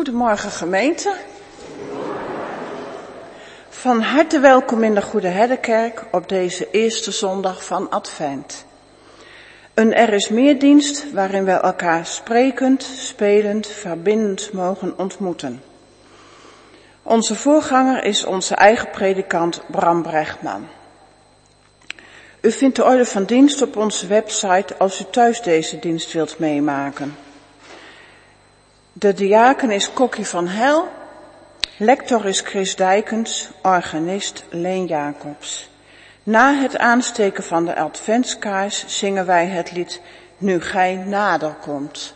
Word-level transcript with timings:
Goedemorgen 0.00 0.50
gemeente. 0.50 1.14
Van 3.68 4.00
harte 4.00 4.40
welkom 4.40 4.82
in 4.82 4.94
de 4.94 5.02
Goede 5.02 5.28
Herdenkerk 5.28 6.04
op 6.12 6.28
deze 6.28 6.70
eerste 6.70 7.10
zondag 7.10 7.64
van 7.64 7.90
Advent. 7.90 8.64
Een 9.74 9.94
Er 9.94 10.12
is 10.12 10.28
meer 10.28 10.58
dienst 10.58 11.12
waarin 11.12 11.44
we 11.44 11.50
elkaar 11.50 12.06
sprekend, 12.06 12.82
spelend, 12.82 13.66
verbindend 13.66 14.52
mogen 14.52 14.98
ontmoeten. 14.98 15.62
Onze 17.02 17.34
voorganger 17.34 18.04
is 18.04 18.24
onze 18.24 18.54
eigen 18.54 18.90
predikant 18.90 19.62
Bram 19.70 20.02
Brechtman. 20.02 20.68
U 22.40 22.52
vindt 22.52 22.76
de 22.76 22.84
orde 22.84 23.04
van 23.04 23.24
dienst 23.24 23.62
op 23.62 23.76
onze 23.76 24.06
website 24.06 24.76
als 24.78 25.00
u 25.00 25.04
thuis 25.10 25.42
deze 25.42 25.78
dienst 25.78 26.12
wilt 26.12 26.38
meemaken. 26.38 27.16
De 29.00 29.14
diaken 29.14 29.70
is 29.70 29.92
Kokkie 29.92 30.26
van 30.26 30.46
Hel, 30.46 30.88
lector 31.76 32.26
is 32.26 32.40
Chris 32.40 32.76
Dijkens, 32.76 33.50
organist 33.62 34.44
Leen 34.50 34.86
Jacobs. 34.86 35.70
Na 36.22 36.54
het 36.54 36.78
aansteken 36.78 37.44
van 37.44 37.64
de 37.64 37.76
adventskaars 37.76 38.84
zingen 38.86 39.26
wij 39.26 39.46
het 39.46 39.72
lied 39.72 40.00
Nu 40.38 40.60
gij 40.60 40.94
nader 40.94 41.54
komt. 41.60 42.14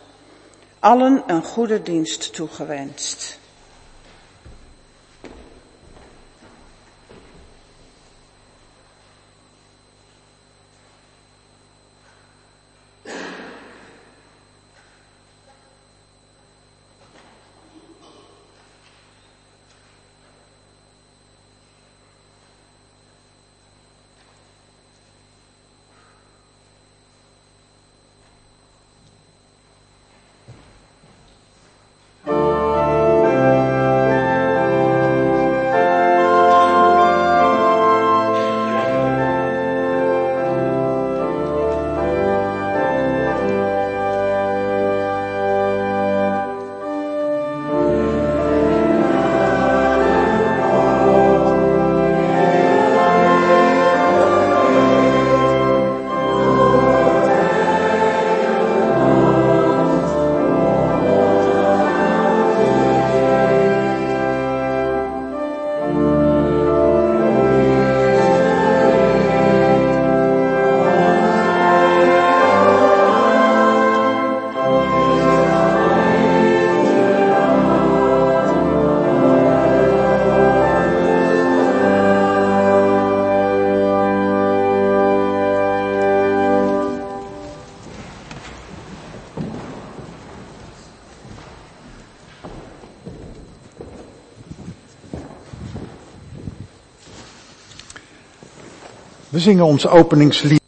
Allen 0.79 1.23
een 1.27 1.43
goede 1.43 1.81
dienst 1.81 2.33
toegewenst. 2.33 3.39
Zingen 99.45 99.65
ons 99.65 99.87
openingslied 99.87 100.61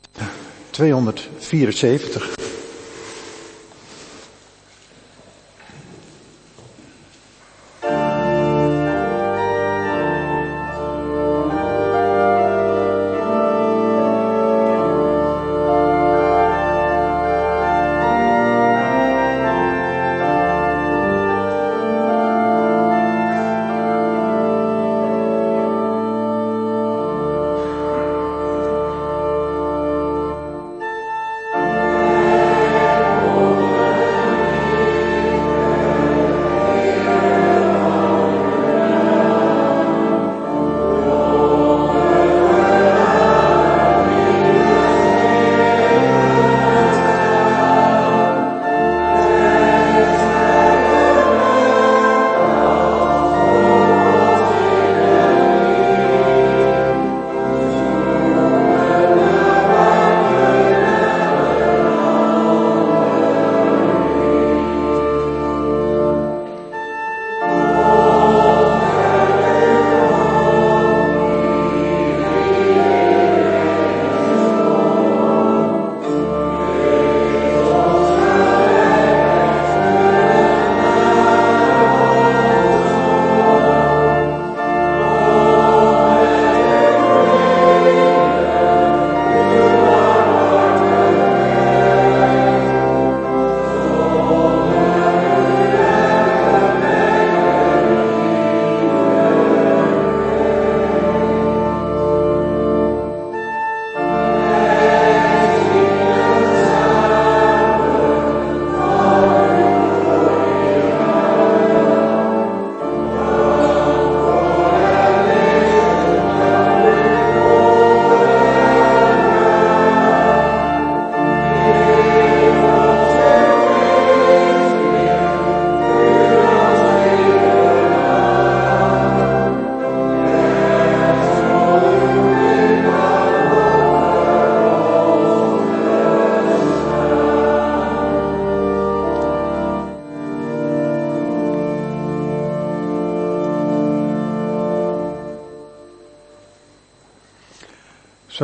274. 0.71 2.36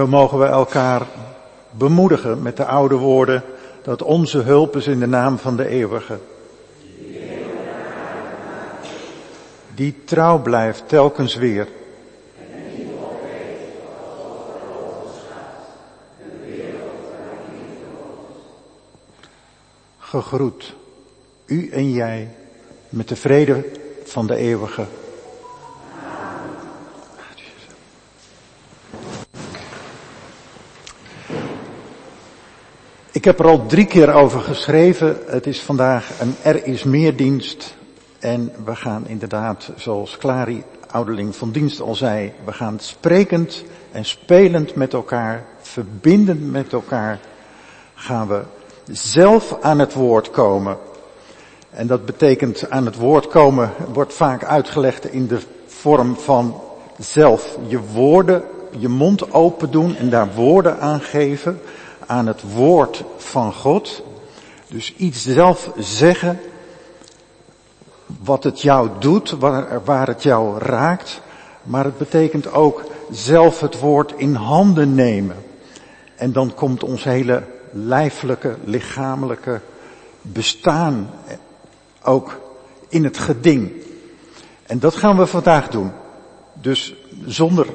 Zo 0.03 0.09
mogen 0.09 0.39
we 0.39 0.45
elkaar 0.45 1.07
bemoedigen 1.71 2.41
met 2.41 2.57
de 2.57 2.65
oude 2.65 2.95
woorden 2.95 3.43
dat 3.81 4.01
onze 4.01 4.37
hulp 4.37 4.75
is 4.75 4.87
in 4.87 4.99
de 4.99 5.07
naam 5.07 5.37
van 5.37 5.55
de 5.55 5.67
eeuwige. 5.67 6.19
die 9.75 9.95
trouw 10.05 10.41
blijft 10.41 10.83
telkens 10.87 11.35
weer. 11.35 11.67
Gegroet, 19.99 20.75
u 21.45 21.69
en 21.69 21.91
jij, 21.91 22.35
met 22.89 23.07
de 23.07 23.15
vrede 23.15 23.65
van 24.03 24.27
de 24.27 24.35
eeuwige. 24.35 24.85
Ik 33.23 33.29
heb 33.29 33.39
er 33.39 33.47
al 33.47 33.65
drie 33.65 33.85
keer 33.85 34.13
over 34.13 34.41
geschreven. 34.41 35.17
Het 35.27 35.47
is 35.47 35.61
vandaag 35.61 36.19
een 36.19 36.35
Er 36.41 36.65
is 36.65 36.83
meer 36.83 37.15
dienst. 37.15 37.75
En 38.19 38.51
we 38.65 38.75
gaan 38.75 39.07
inderdaad, 39.07 39.71
zoals 39.75 40.17
Clary, 40.17 40.63
ouderling 40.87 41.35
van 41.35 41.51
dienst 41.51 41.81
al 41.81 41.95
zei, 41.95 42.33
we 42.45 42.51
gaan 42.51 42.79
sprekend 42.79 43.63
en 43.91 44.05
spelend 44.05 44.75
met 44.75 44.93
elkaar, 44.93 45.45
verbindend 45.61 46.51
met 46.51 46.73
elkaar, 46.73 47.19
gaan 47.95 48.27
we 48.27 48.41
zelf 48.91 49.57
aan 49.61 49.79
het 49.79 49.93
woord 49.93 50.29
komen. 50.29 50.77
En 51.69 51.87
dat 51.87 52.05
betekent 52.05 52.69
aan 52.69 52.85
het 52.85 52.95
woord 52.95 53.27
komen, 53.27 53.71
wordt 53.93 54.13
vaak 54.13 54.43
uitgelegd 54.43 55.11
in 55.11 55.27
de 55.27 55.39
vorm 55.65 56.15
van 56.15 56.61
zelf 56.97 57.57
je 57.67 57.79
woorden, 57.79 58.43
je 58.77 58.87
mond 58.87 59.33
open 59.33 59.71
doen 59.71 59.95
en 59.95 60.09
daar 60.09 60.33
woorden 60.33 60.79
aan 60.79 61.01
geven 61.01 61.61
aan 62.13 62.27
het 62.27 62.53
woord 62.53 63.03
van 63.17 63.53
God. 63.53 64.03
Dus 64.67 64.93
iets 64.95 65.23
zelf 65.23 65.71
zeggen 65.77 66.39
wat 68.23 68.43
het 68.43 68.61
jou 68.61 68.89
doet, 68.99 69.29
waar, 69.29 69.83
waar 69.83 70.07
het 70.07 70.23
jou 70.23 70.59
raakt. 70.59 71.21
Maar 71.63 71.83
het 71.83 71.97
betekent 71.97 72.51
ook 72.51 72.83
zelf 73.11 73.59
het 73.59 73.79
woord 73.79 74.13
in 74.17 74.33
handen 74.33 74.95
nemen. 74.95 75.35
En 76.15 76.31
dan 76.31 76.53
komt 76.53 76.83
ons 76.83 77.03
hele 77.03 77.43
lijfelijke, 77.71 78.55
lichamelijke 78.63 79.61
bestaan 80.21 81.09
ook 82.03 82.39
in 82.89 83.03
het 83.03 83.17
geding. 83.17 83.71
En 84.65 84.79
dat 84.79 84.95
gaan 84.95 85.17
we 85.17 85.25
vandaag 85.25 85.69
doen. 85.69 85.91
Dus 86.53 86.95
zonder 87.25 87.67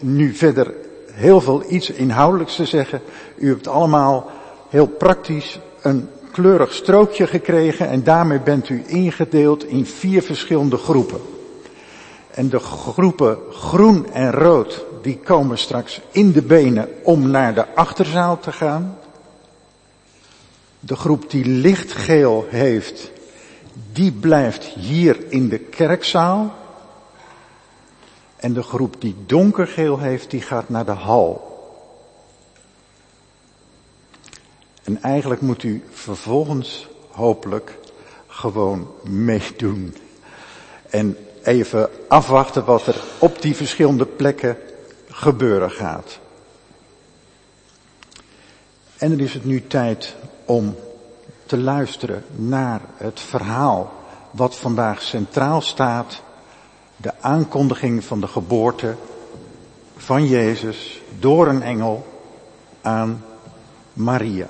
nu 0.00 0.34
verder 0.34 0.74
heel 1.14 1.40
veel 1.40 1.64
iets 1.68 1.90
inhoudelijks 1.90 2.56
te 2.56 2.64
zeggen. 2.64 3.00
U 3.36 3.48
hebt 3.48 3.68
allemaal 3.68 4.30
heel 4.68 4.86
praktisch 4.86 5.58
een 5.82 6.08
kleurig 6.32 6.72
strookje 6.72 7.26
gekregen 7.26 7.88
en 7.88 8.04
daarmee 8.04 8.40
bent 8.40 8.68
u 8.68 8.82
ingedeeld 8.86 9.64
in 9.64 9.86
vier 9.86 10.22
verschillende 10.22 10.76
groepen. 10.76 11.20
En 12.30 12.48
de 12.48 12.58
groepen 12.58 13.38
groen 13.50 14.12
en 14.12 14.30
rood, 14.30 14.84
die 15.02 15.18
komen 15.18 15.58
straks 15.58 16.00
in 16.10 16.32
de 16.32 16.42
benen 16.42 16.88
om 17.02 17.30
naar 17.30 17.54
de 17.54 17.74
achterzaal 17.74 18.38
te 18.38 18.52
gaan. 18.52 18.98
De 20.80 20.96
groep 20.96 21.30
die 21.30 21.44
lichtgeel 21.44 22.46
heeft, 22.48 23.10
die 23.92 24.12
blijft 24.12 24.64
hier 24.64 25.16
in 25.28 25.48
de 25.48 25.58
kerkzaal. 25.58 26.54
En 28.44 28.52
de 28.52 28.62
groep 28.62 29.00
die 29.00 29.16
donkergeel 29.26 29.98
heeft, 29.98 30.30
die 30.30 30.42
gaat 30.42 30.68
naar 30.68 30.84
de 30.84 30.90
hal. 30.90 31.52
En 34.82 35.02
eigenlijk 35.02 35.40
moet 35.40 35.62
u 35.62 35.84
vervolgens 35.90 36.88
hopelijk 37.10 37.78
gewoon 38.26 38.90
meedoen. 39.02 39.96
En 40.90 41.16
even 41.42 41.90
afwachten 42.08 42.64
wat 42.64 42.86
er 42.86 43.02
op 43.18 43.42
die 43.42 43.56
verschillende 43.56 44.06
plekken 44.06 44.56
gebeuren 45.08 45.70
gaat. 45.70 46.18
En 48.96 49.10
dan 49.10 49.18
is 49.18 49.34
het 49.34 49.44
nu 49.44 49.66
tijd 49.66 50.14
om 50.44 50.76
te 51.46 51.58
luisteren 51.58 52.24
naar 52.34 52.80
het 52.96 53.20
verhaal 53.20 53.92
wat 54.30 54.56
vandaag 54.56 55.02
centraal 55.02 55.60
staat. 55.60 56.22
De 57.04 57.12
aankondiging 57.20 58.04
van 58.04 58.20
de 58.20 58.26
geboorte 58.26 58.94
van 59.96 60.26
Jezus 60.26 61.00
door 61.18 61.48
een 61.48 61.62
engel 61.62 62.06
aan 62.82 63.24
Maria. 63.92 64.46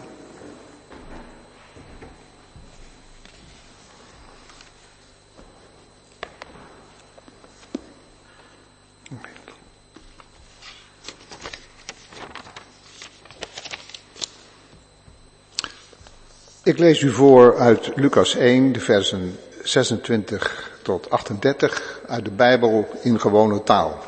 Ik 16.63 16.79
lees 16.79 17.01
u 17.01 17.11
voor 17.11 17.59
uit 17.59 17.93
Lucas 17.95 18.35
1, 18.35 18.73
de 18.73 18.81
versen 18.81 19.39
26 19.63 20.74
tot 20.85 21.11
38 21.11 22.01
uit 22.07 22.25
de 22.25 22.31
Bijbel 22.31 22.89
in 23.03 23.21
gewone 23.21 23.63
taal. 23.63 23.99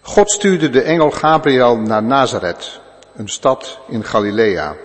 God 0.00 0.30
stuurde 0.30 0.70
de 0.70 0.82
engel 0.82 1.10
Gabriel 1.10 1.76
naar 1.76 2.02
Nazareth, 2.02 2.80
een 3.16 3.28
stad 3.28 3.78
in 3.88 4.04
Galilea. 4.04 4.76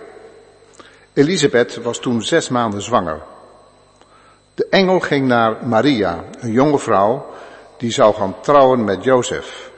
Elisabeth 1.12 1.82
was 1.82 1.98
toen 1.98 2.22
zes 2.22 2.48
maanden 2.48 2.82
zwanger. 2.82 3.22
De 4.54 4.66
engel 4.70 5.00
ging 5.00 5.26
naar 5.26 5.66
Maria, 5.66 6.24
een 6.38 6.52
jonge 6.52 6.78
vrouw, 6.78 7.26
die 7.76 7.92
zou 7.92 8.14
gaan 8.14 8.40
trouwen 8.40 8.84
met 8.84 9.04
Jozef. 9.04 9.70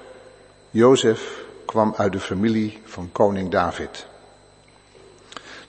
Jozef 0.70 1.44
kwam 1.66 1.94
uit 1.96 2.12
de 2.12 2.20
familie 2.20 2.82
van 2.84 3.08
koning 3.12 3.50
David. 3.50 4.06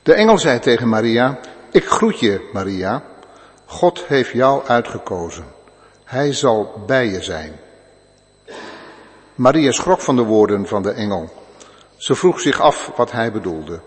De 0.01 0.13
engel 0.13 0.37
zei 0.37 0.59
tegen 0.59 0.89
Maria, 0.89 1.39
ik 1.71 1.85
groet 1.85 2.19
je, 2.19 2.49
Maria. 2.53 3.03
God 3.73 4.05
heeft 4.07 4.31
jou 4.31 4.65
uitgekozen. 4.65 5.45
Hij 6.03 6.33
zal 6.33 6.83
bij 6.85 7.07
je 7.07 7.23
zijn. 7.23 7.59
Maria 9.35 9.71
schrok 9.71 10.01
van 10.01 10.15
de 10.15 10.21
woorden 10.21 10.67
van 10.67 10.83
de 10.83 10.91
engel. 10.91 11.29
Ze 11.97 12.15
vroeg 12.15 12.39
zich 12.39 12.59
af 12.59 12.91
wat 12.95 13.11
hij 13.11 13.31
bedoelde. 13.31 13.79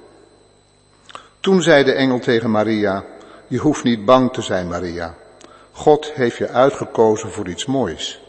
Toen 1.41 1.63
zei 1.63 1.85
de 1.85 1.93
engel 1.93 2.19
tegen 2.19 2.51
Maria, 2.51 3.05
je 3.47 3.59
hoeft 3.59 3.85
niet 3.85 4.05
bang 4.05 4.33
te 4.33 4.43
zijn, 4.43 4.69
Maria. 4.69 5.15
God 5.73 6.13
heeft 6.13 6.37
je 6.37 6.49
uitgekozen 6.49 7.31
voor 7.31 7.49
iets 7.49 7.67
moois. 7.67 8.21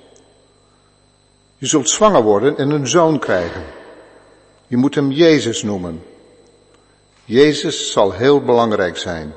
Je 1.58 1.66
zult 1.66 1.90
zwanger 1.90 2.24
worden 2.24 2.58
en 2.58 2.70
een 2.70 2.88
zoon 2.88 3.20
krijgen. 3.20 3.64
Je 4.68 4.78
moet 4.78 4.96
hem 4.96 5.12
Jezus 5.12 5.64
noemen. 5.64 6.04
Jezus 7.26 7.92
zal 7.92 8.12
heel 8.12 8.42
belangrijk 8.42 8.98
zijn. 8.98 9.34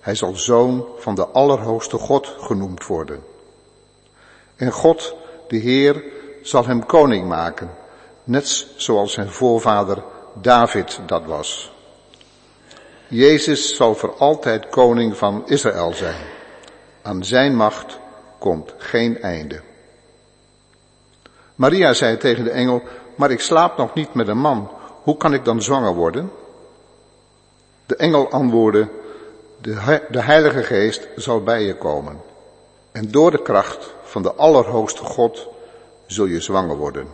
Hij 0.00 0.14
zal 0.14 0.34
zoon 0.34 0.86
van 0.98 1.14
de 1.14 1.26
Allerhoogste 1.26 1.98
God 1.98 2.34
genoemd 2.38 2.86
worden. 2.86 3.22
En 4.56 4.72
God, 4.72 5.14
de 5.48 5.56
Heer, 5.56 6.04
zal 6.42 6.66
hem 6.66 6.86
koning 6.86 7.28
maken, 7.28 7.70
net 8.24 8.66
zoals 8.76 9.12
zijn 9.12 9.30
voorvader 9.30 10.02
David 10.34 11.00
dat 11.06 11.24
was. 11.24 11.72
Jezus 13.08 13.76
zal 13.76 13.94
voor 13.94 14.14
altijd 14.16 14.68
koning 14.68 15.16
van 15.16 15.42
Israël 15.46 15.92
zijn. 15.92 16.24
Aan 17.02 17.24
zijn 17.24 17.56
macht 17.56 17.98
komt 18.38 18.74
geen 18.76 19.20
einde. 19.20 19.60
Maria 21.54 21.92
zei 21.92 22.16
tegen 22.16 22.44
de 22.44 22.50
engel, 22.50 22.82
maar 23.16 23.30
ik 23.30 23.40
slaap 23.40 23.76
nog 23.76 23.94
niet 23.94 24.14
met 24.14 24.28
een 24.28 24.38
man. 24.38 24.70
Hoe 25.02 25.16
kan 25.16 25.34
ik 25.34 25.44
dan 25.44 25.62
zwanger 25.62 25.94
worden? 25.94 26.30
De 27.86 27.96
engel 27.96 28.30
antwoordde, 28.30 28.88
de, 29.60 30.02
de 30.10 30.22
Heilige 30.22 30.62
Geest 30.62 31.08
zal 31.16 31.42
bij 31.42 31.62
je 31.62 31.76
komen. 31.76 32.20
En 32.92 33.10
door 33.10 33.30
de 33.30 33.42
kracht 33.42 33.94
van 34.02 34.22
de 34.22 34.32
Allerhoogste 34.32 35.04
God 35.04 35.48
zul 36.06 36.24
je 36.24 36.40
zwanger 36.40 36.76
worden. 36.76 37.06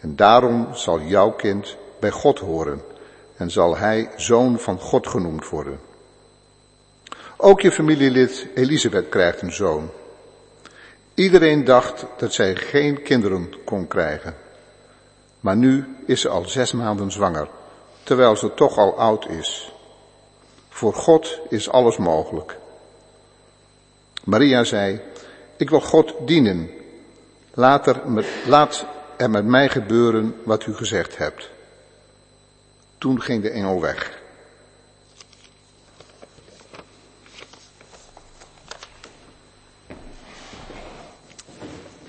En 0.00 0.16
daarom 0.16 0.68
zal 0.74 1.00
jouw 1.00 1.30
kind 1.30 1.76
bij 2.00 2.10
God 2.10 2.38
horen 2.38 2.82
en 3.36 3.50
zal 3.50 3.76
hij 3.76 4.10
zoon 4.16 4.58
van 4.58 4.78
God 4.78 5.06
genoemd 5.06 5.48
worden. 5.48 5.80
Ook 7.36 7.60
je 7.60 7.72
familielid 7.72 8.46
Elisabeth 8.54 9.08
krijgt 9.08 9.42
een 9.42 9.52
zoon. 9.52 9.90
Iedereen 11.14 11.64
dacht 11.64 12.06
dat 12.16 12.32
zij 12.32 12.56
geen 12.56 13.02
kinderen 13.02 13.54
kon 13.64 13.86
krijgen. 13.86 14.36
Maar 15.40 15.56
nu 15.56 15.96
is 16.06 16.20
ze 16.20 16.28
al 16.28 16.44
zes 16.44 16.72
maanden 16.72 17.12
zwanger, 17.12 17.48
terwijl 18.02 18.36
ze 18.36 18.54
toch 18.54 18.78
al 18.78 18.98
oud 18.98 19.28
is. 19.28 19.75
Voor 20.76 20.94
God 20.94 21.38
is 21.48 21.70
alles 21.70 21.96
mogelijk. 21.96 22.58
Maria 24.24 24.64
zei, 24.64 25.00
ik 25.56 25.70
wil 25.70 25.80
God 25.80 26.14
dienen. 26.26 26.70
Laat 27.54 27.86
er, 27.86 28.10
met, 28.10 28.26
laat 28.46 28.86
er 29.16 29.30
met 29.30 29.44
mij 29.44 29.68
gebeuren 29.68 30.34
wat 30.44 30.66
u 30.66 30.74
gezegd 30.74 31.16
hebt. 31.16 31.50
Toen 32.98 33.20
ging 33.20 33.42
de 33.42 33.50
engel 33.50 33.80
weg. 33.80 34.20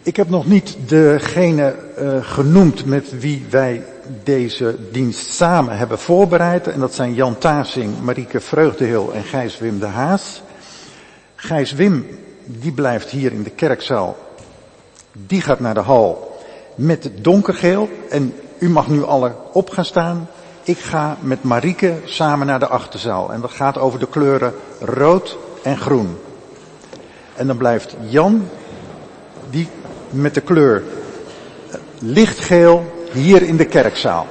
Ik 0.01 0.15
heb 0.15 0.29
nog 0.29 0.45
niet 0.45 0.77
degene 0.89 1.75
uh, 1.99 2.25
genoemd 2.25 2.85
met 2.85 3.19
wie 3.19 3.45
wij 3.49 3.96
deze 4.23 4.75
dienst 4.91 5.33
samen 5.33 5.77
hebben 5.77 5.99
voorbereid. 5.99 6.67
En 6.67 6.79
dat 6.79 6.93
zijn 6.93 7.13
Jan 7.13 7.37
Tasing, 7.37 8.01
Marieke 8.01 8.39
Vreugdehil 8.39 9.13
en 9.13 9.23
Gijs 9.23 9.59
Wim 9.59 9.79
de 9.79 9.85
Haas. 9.85 10.41
Gijs 11.35 11.73
Wim, 11.73 12.07
die 12.45 12.71
blijft 12.71 13.09
hier 13.09 13.31
in 13.31 13.43
de 13.43 13.49
kerkzaal. 13.49 14.17
Die 15.11 15.41
gaat 15.41 15.59
naar 15.59 15.73
de 15.73 15.79
hal 15.79 16.37
met 16.75 17.03
het 17.03 17.23
donkergeel. 17.23 17.89
En 18.09 18.33
u 18.59 18.69
mag 18.69 18.87
nu 18.87 19.03
alle 19.03 19.31
op 19.51 19.69
gaan 19.69 19.85
staan. 19.85 20.29
Ik 20.63 20.77
ga 20.77 21.17
met 21.19 21.43
Marieke 21.43 21.93
samen 22.03 22.47
naar 22.47 22.59
de 22.59 22.67
achterzaal. 22.67 23.31
En 23.33 23.41
dat 23.41 23.51
gaat 23.51 23.77
over 23.77 23.99
de 23.99 24.07
kleuren 24.07 24.53
rood 24.79 25.37
en 25.63 25.77
groen. 25.77 26.17
En 27.35 27.47
dan 27.47 27.57
blijft 27.57 27.95
Jan, 28.07 28.47
die 29.49 29.67
met 30.09 30.33
de 30.33 30.41
kleur 30.41 30.83
lichtgeel 31.99 32.96
hier 33.13 33.41
in 33.41 33.57
de 33.57 33.65
kerkzaal. 33.65 34.27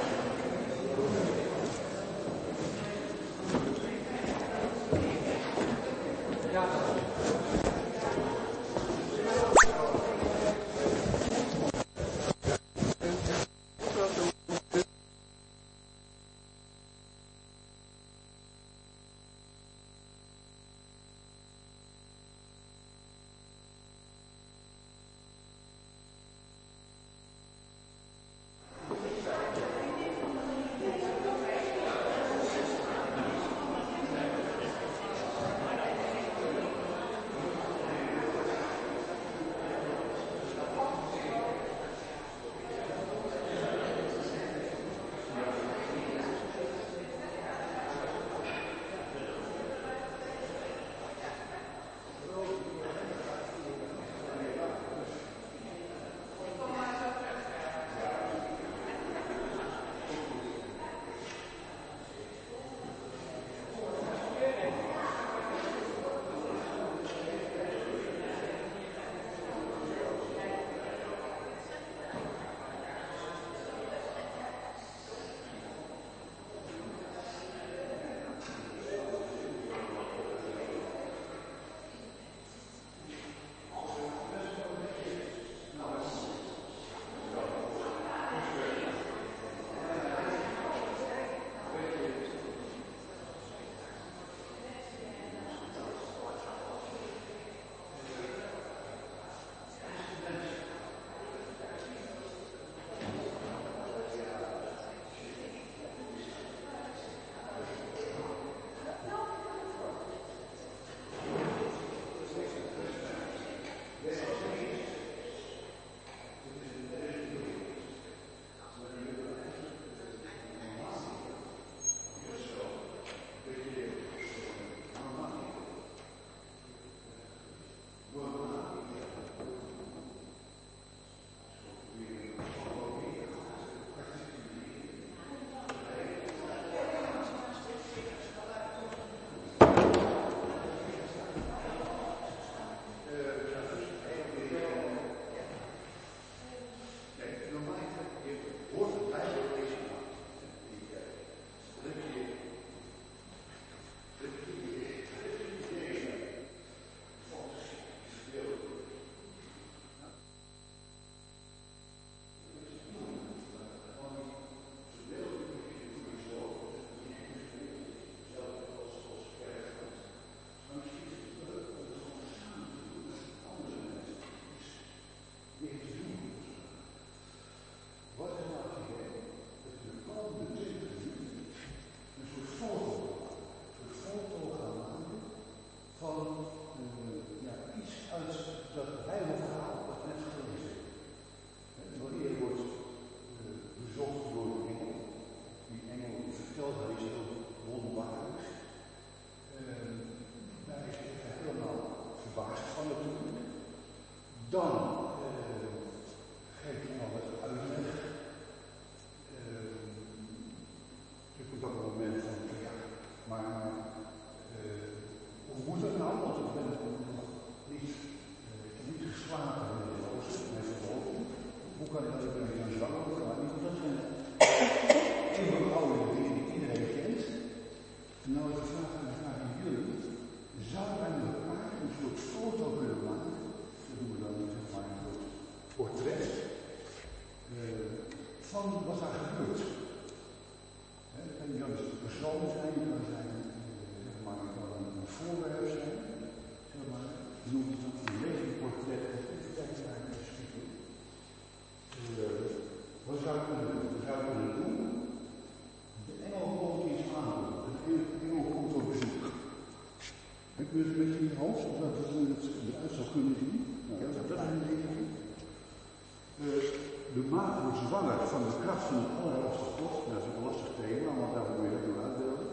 Maat 267.37 267.61
wordt 267.63 267.83
zwanger 267.87 268.19
van 268.33 268.41
de 268.47 268.53
kracht 268.63 268.85
van 268.89 268.99
het 269.03 269.13
allerhoogste 269.21 269.69
God. 269.77 269.95
Dat 270.09 270.19
is 270.21 270.27
een 270.29 270.45
lastig 270.47 270.71
thema, 270.79 271.09
want 271.19 271.33
daar 271.35 271.47
moet 271.49 271.65
je 271.65 271.71
dat 271.75 271.85
door 271.87 272.03
uitbeelden. 272.05 272.49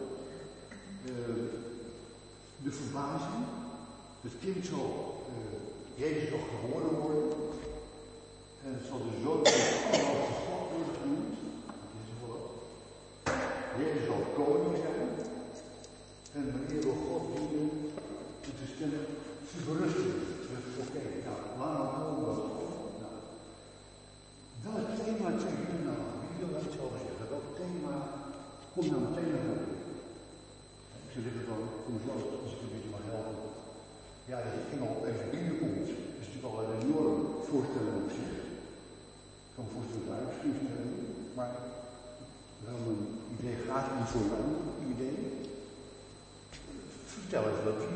Uh, 1.09 1.45
de 2.65 2.71
verbazing. 2.79 3.45
Het 4.25 4.35
kind 4.43 4.61
zal 4.71 4.87
uh, 5.33 5.59
Jezus 6.01 6.43
geboren 6.51 6.93
worden. 7.03 7.27
En 8.65 8.71
het 8.77 8.85
zal 8.89 8.99
de 9.07 9.15
zoon 9.23 9.41
van 9.45 9.61
het 9.65 9.83
allerhoogste 9.93 10.43
God 10.47 10.65
worden 10.73 10.95
genoemd. 11.01 11.35
Jezus 13.79 14.05
zal 14.09 14.23
koning 14.37 14.77
zijn. 14.85 15.09
En 16.37 16.43
wanneer 16.53 16.81
wil 16.85 16.97
God 17.07 17.23
dienen, 17.33 17.69
het 18.47 18.59
is 18.65 18.73
kennelijk 18.79 19.09
verrusting. 19.65 20.13
Oké, 20.81 20.97
okay, 20.97 21.07
nou, 21.25 21.39
laat 21.59 21.77
maar 21.77 21.91
komen. 21.99 22.55
Welk 24.65 24.89
thema 24.99 25.29
trek 25.41 25.57
je 25.71 25.79
nou 25.87 25.99
aan? 26.05 26.21
Ik 26.29 26.37
wil 26.39 26.51
daar 26.53 26.65
iets 26.67 26.79
over 26.83 26.99
zeggen. 27.05 27.25
Welk 27.33 27.49
thema 27.59 27.93
komt 28.73 28.89
nou 28.91 29.01
meteen 29.05 29.29
naar 29.33 29.43
voren? 29.45 29.73
Ik 31.05 31.11
zou 31.13 31.21
zeggen 31.25 31.43
van, 31.49 31.61
kom 31.85 31.97
zo, 32.05 32.13
als 32.43 32.53
ik 32.55 32.61
een 32.63 32.73
beetje 32.73 32.93
mag 32.95 33.05
helpen. 33.11 33.37
Ja, 34.29 34.37
dat 34.45 34.53
de 34.55 34.63
engel 34.73 34.93
even 35.09 35.27
binnenkomt, 35.35 35.89
is 36.21 36.27
natuurlijk 36.27 36.49
al 36.49 36.59
een 36.61 36.75
enorm 36.83 37.19
voorstelling 37.47 37.97
op 38.03 38.11
zich. 38.17 38.33
Ik 39.47 39.53
kan 39.53 39.63
me 39.65 39.71
voorstellen 39.75 40.07
dat 40.07 40.19
uitstuurs 40.21 40.59
maar 41.37 41.53
wel 42.65 42.79
mijn 42.85 43.03
idee 43.35 43.57
gaat 43.67 43.87
om 43.93 44.05
voor 44.11 44.25
een 44.25 44.37
ander 44.39 44.61
idee. 44.93 45.17
Vertel 47.13 47.43
eens 47.49 47.63
wat, 47.65 47.79
ik 47.83 47.89
wil 47.91 47.94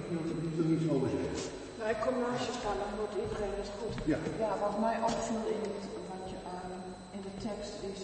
er 0.59 0.69
iets 0.75 0.87
over 0.93 1.09
zeggen. 1.15 1.37
Nou, 1.79 1.89
ik 1.95 2.01
kom 2.05 2.15
naast 2.23 2.45
je 2.49 2.53
staan, 2.59 2.77
dan 2.83 2.93
wordt 2.99 3.15
iedereen 3.23 3.55
het 3.61 3.71
goed. 3.79 3.95
Ja. 4.11 4.19
ja, 4.43 4.51
wat 4.65 4.75
mij 4.85 4.97
opviel 5.09 5.43
in 5.55 5.61
het, 5.67 5.83
wat 6.11 6.23
je, 6.31 6.37
uh, 6.53 7.15
in 7.17 7.21
de 7.27 7.35
tekst 7.45 7.75
is 7.91 8.01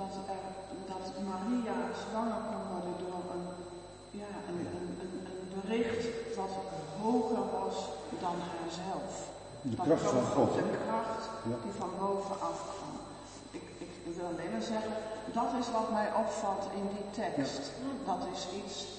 dat, 0.00 0.12
er, 0.34 0.42
dat 0.92 1.04
Maria 1.30 1.78
zwanger 2.04 2.40
kon 2.48 2.62
worden 2.72 2.96
door 3.04 3.22
een, 3.34 3.46
ja, 4.22 4.30
een, 4.48 4.60
een, 4.78 4.88
een, 5.02 5.14
een 5.30 5.42
bericht 5.56 6.04
wat 6.38 6.54
hoger 7.02 7.44
was 7.58 7.76
dan 8.24 8.36
haarzelf. 8.48 9.12
De 9.62 9.76
kracht 9.86 10.10
van 10.16 10.26
God. 10.36 10.54
De 10.54 10.78
kracht 10.86 11.24
die 11.64 11.74
van 11.82 11.90
boven 12.00 12.36
afkwam. 12.50 12.94
Ik, 13.58 13.66
ik, 13.84 13.92
ik 14.08 14.14
wil 14.16 14.26
alleen 14.32 14.52
maar 14.54 14.68
zeggen, 14.74 14.94
dat 15.38 15.50
is 15.60 15.68
wat 15.78 15.88
mij 15.98 16.08
opvalt 16.22 16.64
in 16.80 16.86
die 16.94 17.06
tekst. 17.20 17.64
Ja. 17.82 17.90
Dat 18.10 18.22
is 18.34 18.42
iets 18.60 18.97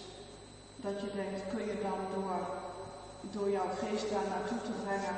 dat 0.86 0.96
je 1.02 1.10
denkt, 1.22 1.42
kun 1.52 1.66
je 1.66 1.78
dan 1.88 2.00
door 2.14 2.40
door 3.22 3.50
jouw 3.58 3.72
geest 3.82 4.10
daar 4.14 4.28
naartoe 4.34 4.62
te 4.68 4.76
brengen. 4.84 5.18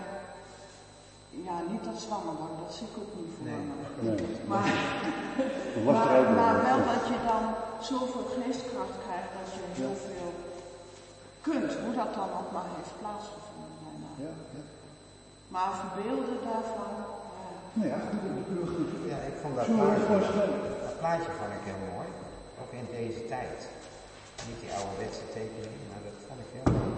Ja, 1.47 1.55
niet 1.71 1.83
dat 1.89 1.99
zwanger 2.07 2.35
worden, 2.41 2.59
dat 2.63 2.73
zie 2.77 2.87
ik 2.91 2.97
ook 3.01 3.13
niet 3.19 3.31
voor 3.35 3.45
nee, 3.49 3.63
me. 3.69 3.75
Nee. 4.07 4.21
Maar, 4.51 4.69
maar, 5.87 6.21
maar, 6.39 6.55
wel 6.67 6.81
dat 6.93 7.03
je 7.11 7.19
dan 7.31 7.43
zoveel 7.91 8.27
geestkracht 8.35 8.97
krijgt 9.05 9.31
dat 9.37 9.47
je 9.55 9.61
heel 9.79 9.95
ja. 9.97 10.03
veel 10.07 10.31
kunt, 11.47 11.71
hoe 11.83 11.95
dat 12.01 12.11
dan 12.19 12.29
ook 12.39 12.49
maar 12.55 12.69
heeft 12.75 12.93
plaatsgevonden. 13.01 13.71
Bijna. 13.85 14.09
Ja, 14.25 14.33
ja. 14.55 14.63
Maar 15.53 15.71
verbeelden 15.81 16.39
daarvan. 16.49 16.93
Ja. 17.03 17.49
Nou 17.77 17.87
ja, 17.93 17.99
goed. 18.75 18.89
Ja, 19.11 19.17
ik 19.31 19.37
vond 19.41 19.55
dat 19.55 19.67
plaatje, 19.75 20.45
dat 20.85 20.95
plaatje 21.01 21.31
vond 21.39 21.53
ik 21.57 21.65
heel 21.69 21.83
mooi. 21.93 22.07
Ook 22.61 22.71
in 22.81 22.87
deze 22.99 23.21
tijd. 23.33 23.59
Niet 24.47 24.59
die 24.63 24.71
ouderwetse 24.77 25.23
tekening, 25.35 25.77
maar 25.89 26.01
dat 26.07 26.17
vond 26.27 26.39
ik 26.45 26.49
heel 26.55 26.67
mooi. 26.75 26.91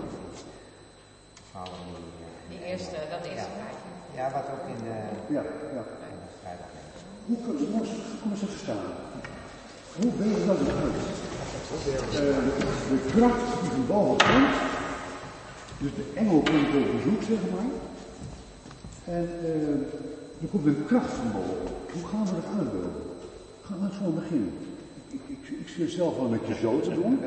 Die, 2.48 2.58
die 2.58 2.62
eerste, 2.70 2.98
dat 3.14 3.24
eerste 3.32 3.52
ja. 3.54 3.58
plaatje. 3.58 3.90
Ja, 4.18 4.26
wat 4.36 4.46
ook 4.54 4.66
in 4.74 4.80
de, 4.88 4.96
ja, 5.36 5.44
ja. 5.78 5.84
in 6.14 6.20
de 6.26 6.32
vrijdag 6.42 6.70
Hoe 7.26 7.38
kom 8.22 8.32
eens 8.32 8.44
even 8.46 8.60
staan? 8.66 8.88
Hoe 9.98 10.12
weet 10.20 10.36
je 10.38 10.46
dat 10.50 10.60
het 10.64 10.72
uit? 10.84 10.98
Uh, 11.74 12.20
de 12.92 13.00
kracht 13.16 13.62
die 13.62 13.72
van 13.72 13.88
boven 13.88 14.18
komt, 14.32 14.56
dus 15.82 15.94
de 16.00 16.06
engel 16.16 16.40
komt 16.50 16.72
op 16.80 16.86
bezoek, 16.96 17.22
zeg 17.32 17.42
maar. 17.54 17.70
En 19.16 19.30
uh, 19.44 20.42
er 20.42 20.48
komt 20.52 20.66
een 20.66 20.86
kracht 20.88 21.14
van 21.14 21.32
boven. 21.32 21.68
Hoe 21.94 22.06
gaan 22.10 22.26
we 22.26 22.32
dat 22.42 22.50
uitbeelden? 22.60 23.04
Gaan 23.66 23.80
we 23.80 23.96
gewoon 23.98 24.16
beginnen? 24.16 24.73
Ik, 25.64 25.70
ik 25.70 25.76
zit 25.76 25.92
zelf 25.92 26.16
wel 26.16 26.28
met 26.28 26.48
je 26.48 26.56
zo 26.56 26.80
te 26.80 26.94
doen. 26.94 27.20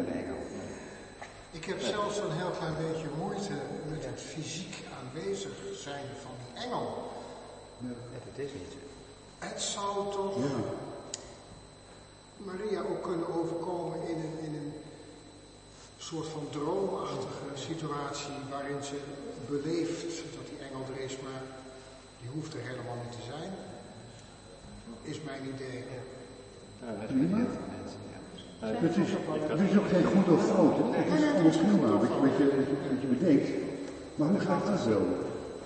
Ik 1.50 1.64
heb 1.64 1.80
zelfs 1.80 2.18
een 2.18 2.30
heel 2.30 2.50
klein 2.50 2.74
beetje 2.76 3.08
moeite 3.18 3.52
met 3.88 4.04
het 4.04 4.20
fysiek 4.20 4.74
aanwezig 4.98 5.52
zijn 5.74 6.04
van 6.22 6.30
die 6.42 6.64
engel. 6.64 7.12
Ja, 7.78 7.88
dat 8.24 8.44
is 8.44 8.52
niet. 8.52 8.74
Het 9.38 9.60
zou 9.60 10.12
toch 10.12 10.36
ja. 10.38 10.58
Maria 12.36 12.80
ook 12.80 13.02
kunnen 13.02 13.34
overkomen 13.40 14.08
in 14.08 14.16
een, 14.16 14.38
in 14.46 14.54
een 14.54 14.72
soort 15.98 16.26
van 16.26 16.46
droomachtige 16.50 17.50
situatie 17.54 18.34
waarin 18.50 18.82
ze 18.82 19.00
beleeft 19.48 20.02
dat 20.36 20.46
die 20.48 20.58
engel 20.68 20.84
er 20.94 21.00
is, 21.00 21.16
maar 21.22 21.42
die 22.20 22.30
hoeft 22.34 22.54
er 22.54 22.60
helemaal 22.60 22.98
niet 23.04 23.12
te 23.12 23.26
zijn. 23.32 23.50
Is 25.02 25.20
mijn 25.22 25.42
idee. 25.54 25.78
Ja. 25.78 26.16
Ja, 26.86 26.92
dat 27.00 27.10
is 27.10 28.05
het, 28.58 28.96
is, 28.96 29.10
het 29.52 29.60
is 29.70 29.78
ook 29.78 29.88
geen 29.88 30.04
goed 30.04 30.28
of 30.34 30.46
fout. 30.46 30.76
Het 30.90 31.54
is 31.54 31.56
prima 31.56 31.88
wat 31.88 32.08
je, 32.08 32.20
wat 32.26 32.36
je, 32.38 32.46
wat 32.90 33.00
je 33.00 33.06
bedenkt. 33.06 33.48
Maar 34.14 34.28
hoe 34.28 34.40
gaat 34.40 34.66
dat 34.66 34.84
wel? 34.84 35.06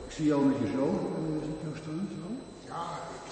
Ik 0.07 0.12
zie 0.16 0.26
jou 0.26 0.44
met 0.44 0.59
je 0.62 0.68
zoon 0.76 0.98
uh, 1.18 1.42
zie 1.44 1.55
ik 1.57 1.61
jou 1.66 1.76
staan. 1.83 2.09
Zo. 2.18 2.26
Ja, 2.70 2.85
ik, 3.24 3.29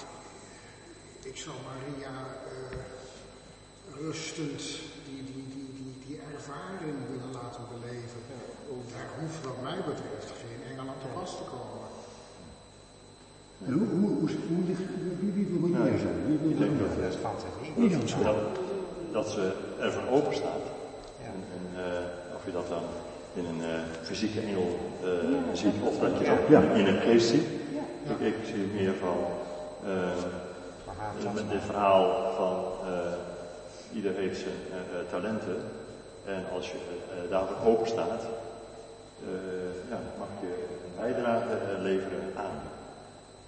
ik 1.31 1.37
zou 1.43 1.55
Maria 1.69 2.15
uh, 2.53 2.77
rustend 4.05 4.61
die, 5.05 5.21
die, 5.29 5.45
die, 5.53 5.69
die, 5.77 5.93
die 6.05 6.17
ervaring 6.33 6.97
willen 7.11 7.31
laten 7.39 7.63
beleven. 7.73 8.21
Daar 8.93 9.09
hoeft 9.19 9.41
wat 9.45 9.61
mij 9.67 9.79
betreft 9.89 10.29
geen 10.41 10.61
engel 10.69 10.85
aan 10.91 11.01
te 11.03 11.09
pas 11.17 11.31
te 11.39 11.45
komen. 11.53 11.87
En 13.65 13.71
hoe, 13.73 13.87
hoe, 13.99 14.09
hoe, 14.19 14.29
hoe 14.51 14.63
ligt, 14.69 14.81
wie, 15.19 15.31
wie 15.37 15.45
wil 15.51 15.69
Maria 15.69 15.97
zijn? 15.97 16.17
Wie 16.27 16.37
wil 16.37 16.49
ik 16.51 16.57
denk 16.57 16.75
dat 19.11 19.25
het 19.25 19.31
ze 19.31 19.51
ervoor 19.79 20.11
open 20.11 20.35
staat. 20.35 20.65
Ja. 21.21 21.25
En, 21.25 21.43
en 21.55 21.81
uh, 21.81 22.35
of 22.35 22.45
je 22.45 22.51
dat 22.51 22.67
dan 22.69 22.83
in 23.33 23.45
een 23.45 23.61
uh, 23.61 23.79
fysieke 24.01 24.41
engel 24.41 24.79
uh, 25.03 25.09
ziet 25.53 25.73
of 25.83 25.99
dat 25.99 26.17
je 26.19 26.45
dat 26.49 26.77
in 26.77 26.87
een 26.87 27.01
geest 27.01 27.27
ziet. 27.27 27.47
Ik, 28.03 28.19
ik 28.19 28.35
zie 28.45 28.67
meer 28.73 28.93
van 28.93 29.17
met 31.33 31.49
dit 31.49 31.61
verhaal 31.65 32.33
van 32.35 32.63
ieder 33.93 34.13
heeft 34.15 34.39
zijn 34.39 34.55
talenten. 35.09 35.57
En 36.25 36.43
als 36.53 36.71
je 36.71 36.77
daarvoor 37.29 37.57
open 37.65 37.87
staat, 37.87 38.21
ja, 39.89 39.99
mag 40.17 40.27
je 40.41 40.47
een 40.47 41.01
bijdrage 41.01 41.57
leveren 41.79 42.33
aan. 42.35 42.59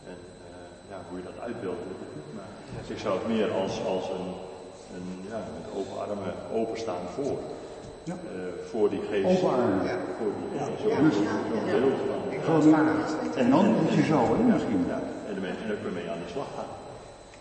En 0.07 0.17
ja, 0.89 0.97
hoe 1.09 1.17
je 1.17 1.23
dat 1.23 1.43
uitbeeldt. 1.43 1.81
Maar 2.35 2.43
ik 2.87 2.97
zou 2.97 3.17
het 3.17 3.27
meer 3.27 3.51
als, 3.51 3.85
als 3.85 4.09
een 4.09 4.33
en 4.50 4.50
ja, 5.31 5.39
met 5.57 5.67
open 5.79 5.97
armen 6.03 6.33
openstaan 6.61 7.05
voor. 7.15 7.37
Ja. 8.03 8.13
Uh, 8.13 8.41
voor 8.69 8.89
die 8.89 9.03
geest. 9.09 9.25
Open 9.31 9.49
armen. 9.57 9.85
Ja. 9.91 9.97
Voor 10.17 10.31
die, 10.37 10.47
ja, 10.59 10.65
zo, 10.81 10.87
Ja. 10.89 10.97
zo'n 10.97 11.11
zo 11.11 11.57
beeld 11.65 11.99
van. 12.09 12.19
Gewoon, 12.47 12.87
en 13.43 13.49
dan 13.49 13.65
moet 13.75 13.93
je 13.99 14.03
zo, 14.13 14.19
hè, 14.37 14.43
misschien. 14.53 14.83
Ja, 14.93 14.99
en 15.27 15.33
dan, 15.35 15.77
kun 15.81 15.89
je 15.89 15.97
mee 15.99 16.09
aan 16.11 16.21
de 16.25 16.31
slag 16.35 16.49
gaan. 16.57 16.71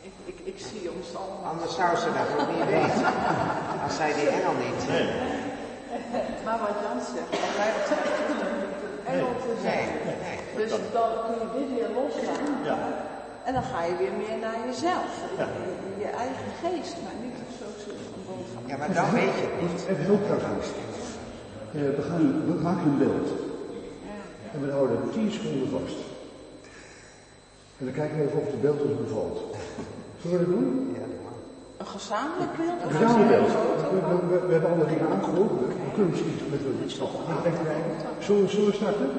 Ik, 0.09 0.15
ik, 0.31 0.39
ik 0.53 0.59
zie 0.69 0.85
ons 0.97 1.09
allemaal. 1.19 1.53
Anders 1.53 1.75
zou 1.81 1.91
ze 2.03 2.09
dat 2.19 2.29
ook 2.39 2.51
niet 2.55 2.69
weten. 2.75 3.07
Als 3.85 3.97
zij 4.01 4.11
die 4.19 4.29
engel 4.37 4.55
niet. 4.65 4.81
Nee. 4.93 5.09
Maar 6.45 6.59
wat 6.65 6.77
Jan 6.85 7.01
zegt, 7.15 7.31
wat 7.45 7.55
mij 7.61 7.73
betreft, 7.79 8.19
engel 9.13 9.33
te 9.45 9.53
zijn. 9.67 9.89
Nee, 10.07 10.17
nee. 10.25 10.39
Dus 10.59 10.71
dan 10.97 11.11
kun 11.25 11.37
je 11.43 11.47
dit 11.57 11.69
weer 11.77 11.91
loslaten. 11.99 12.55
Ja. 12.71 12.79
En 13.49 13.53
dan 13.57 13.63
ga 13.63 13.81
je 13.89 13.95
weer 14.03 14.15
meer 14.23 14.39
naar 14.47 14.59
jezelf. 14.67 15.13
Ja. 15.39 15.47
Je, 15.67 15.73
je 16.05 16.11
eigen 16.25 16.51
geest, 16.63 16.97
maar 17.05 17.17
boven. 17.21 17.30
Ja, 18.71 18.77
maar 18.77 18.95
dan 18.95 19.11
weet 19.11 19.35
je 19.41 19.47
het 19.51 19.71
niet. 19.71 19.81
Even 19.89 20.05
heel 20.05 20.19
praktisch. 20.19 20.71
Uh, 21.75 21.81
we, 21.97 22.03
gaan, 22.09 22.45
we 22.47 22.55
maken 22.63 22.87
een 22.87 22.99
beeld. 22.99 23.29
En 24.53 24.67
we 24.67 24.73
houden 24.73 24.97
het 25.03 25.13
10 25.13 25.31
seconden 25.31 25.69
vast. 25.71 25.99
En 27.79 27.85
dan 27.87 27.95
kijken 27.95 28.17
we 28.17 28.25
even 28.25 28.41
of 28.41 28.47
het 28.47 28.61
beeld 28.61 28.81
ons 28.83 28.97
bevalt. 29.01 29.39
Zullen 30.23 30.39
we 30.39 30.45
dat 30.45 30.55
doen? 30.55 30.97
Ja, 30.99 31.07
doe 31.13 31.23
maar. 31.25 31.39
Een 31.77 31.87
gezamenlijk 31.87 32.57
beeld? 32.57 32.83
Een 32.83 32.91
gezamenlijk 32.91 33.31
beeld. 33.31 33.53
We, 33.95 34.01
we, 34.09 34.17
we, 34.31 34.47
we 34.47 34.53
hebben 34.53 34.71
alle 34.71 34.87
dingen 34.87 35.09
aangehoord. 35.09 35.51
We, 35.51 35.67
we 35.67 35.93
kunnen 35.95 36.11
misschien 36.11 36.35
met 36.51 36.61
een 36.61 36.91
stap 36.91 37.13
kijken. 37.43 37.67
Zullen, 38.19 38.51
zullen 38.51 38.71
we 38.71 38.75
starten? 38.75 39.11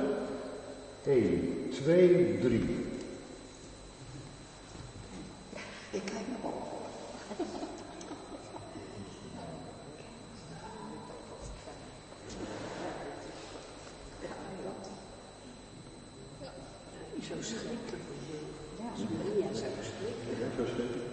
1, 1.06 1.70
2, 1.72 2.40
3. 2.42 2.86
Ik 5.92 6.02
kijk 6.06 6.26
naar 6.32 6.52
op. 6.52 6.71
Zo 17.32 17.42
schrikken. 17.42 18.00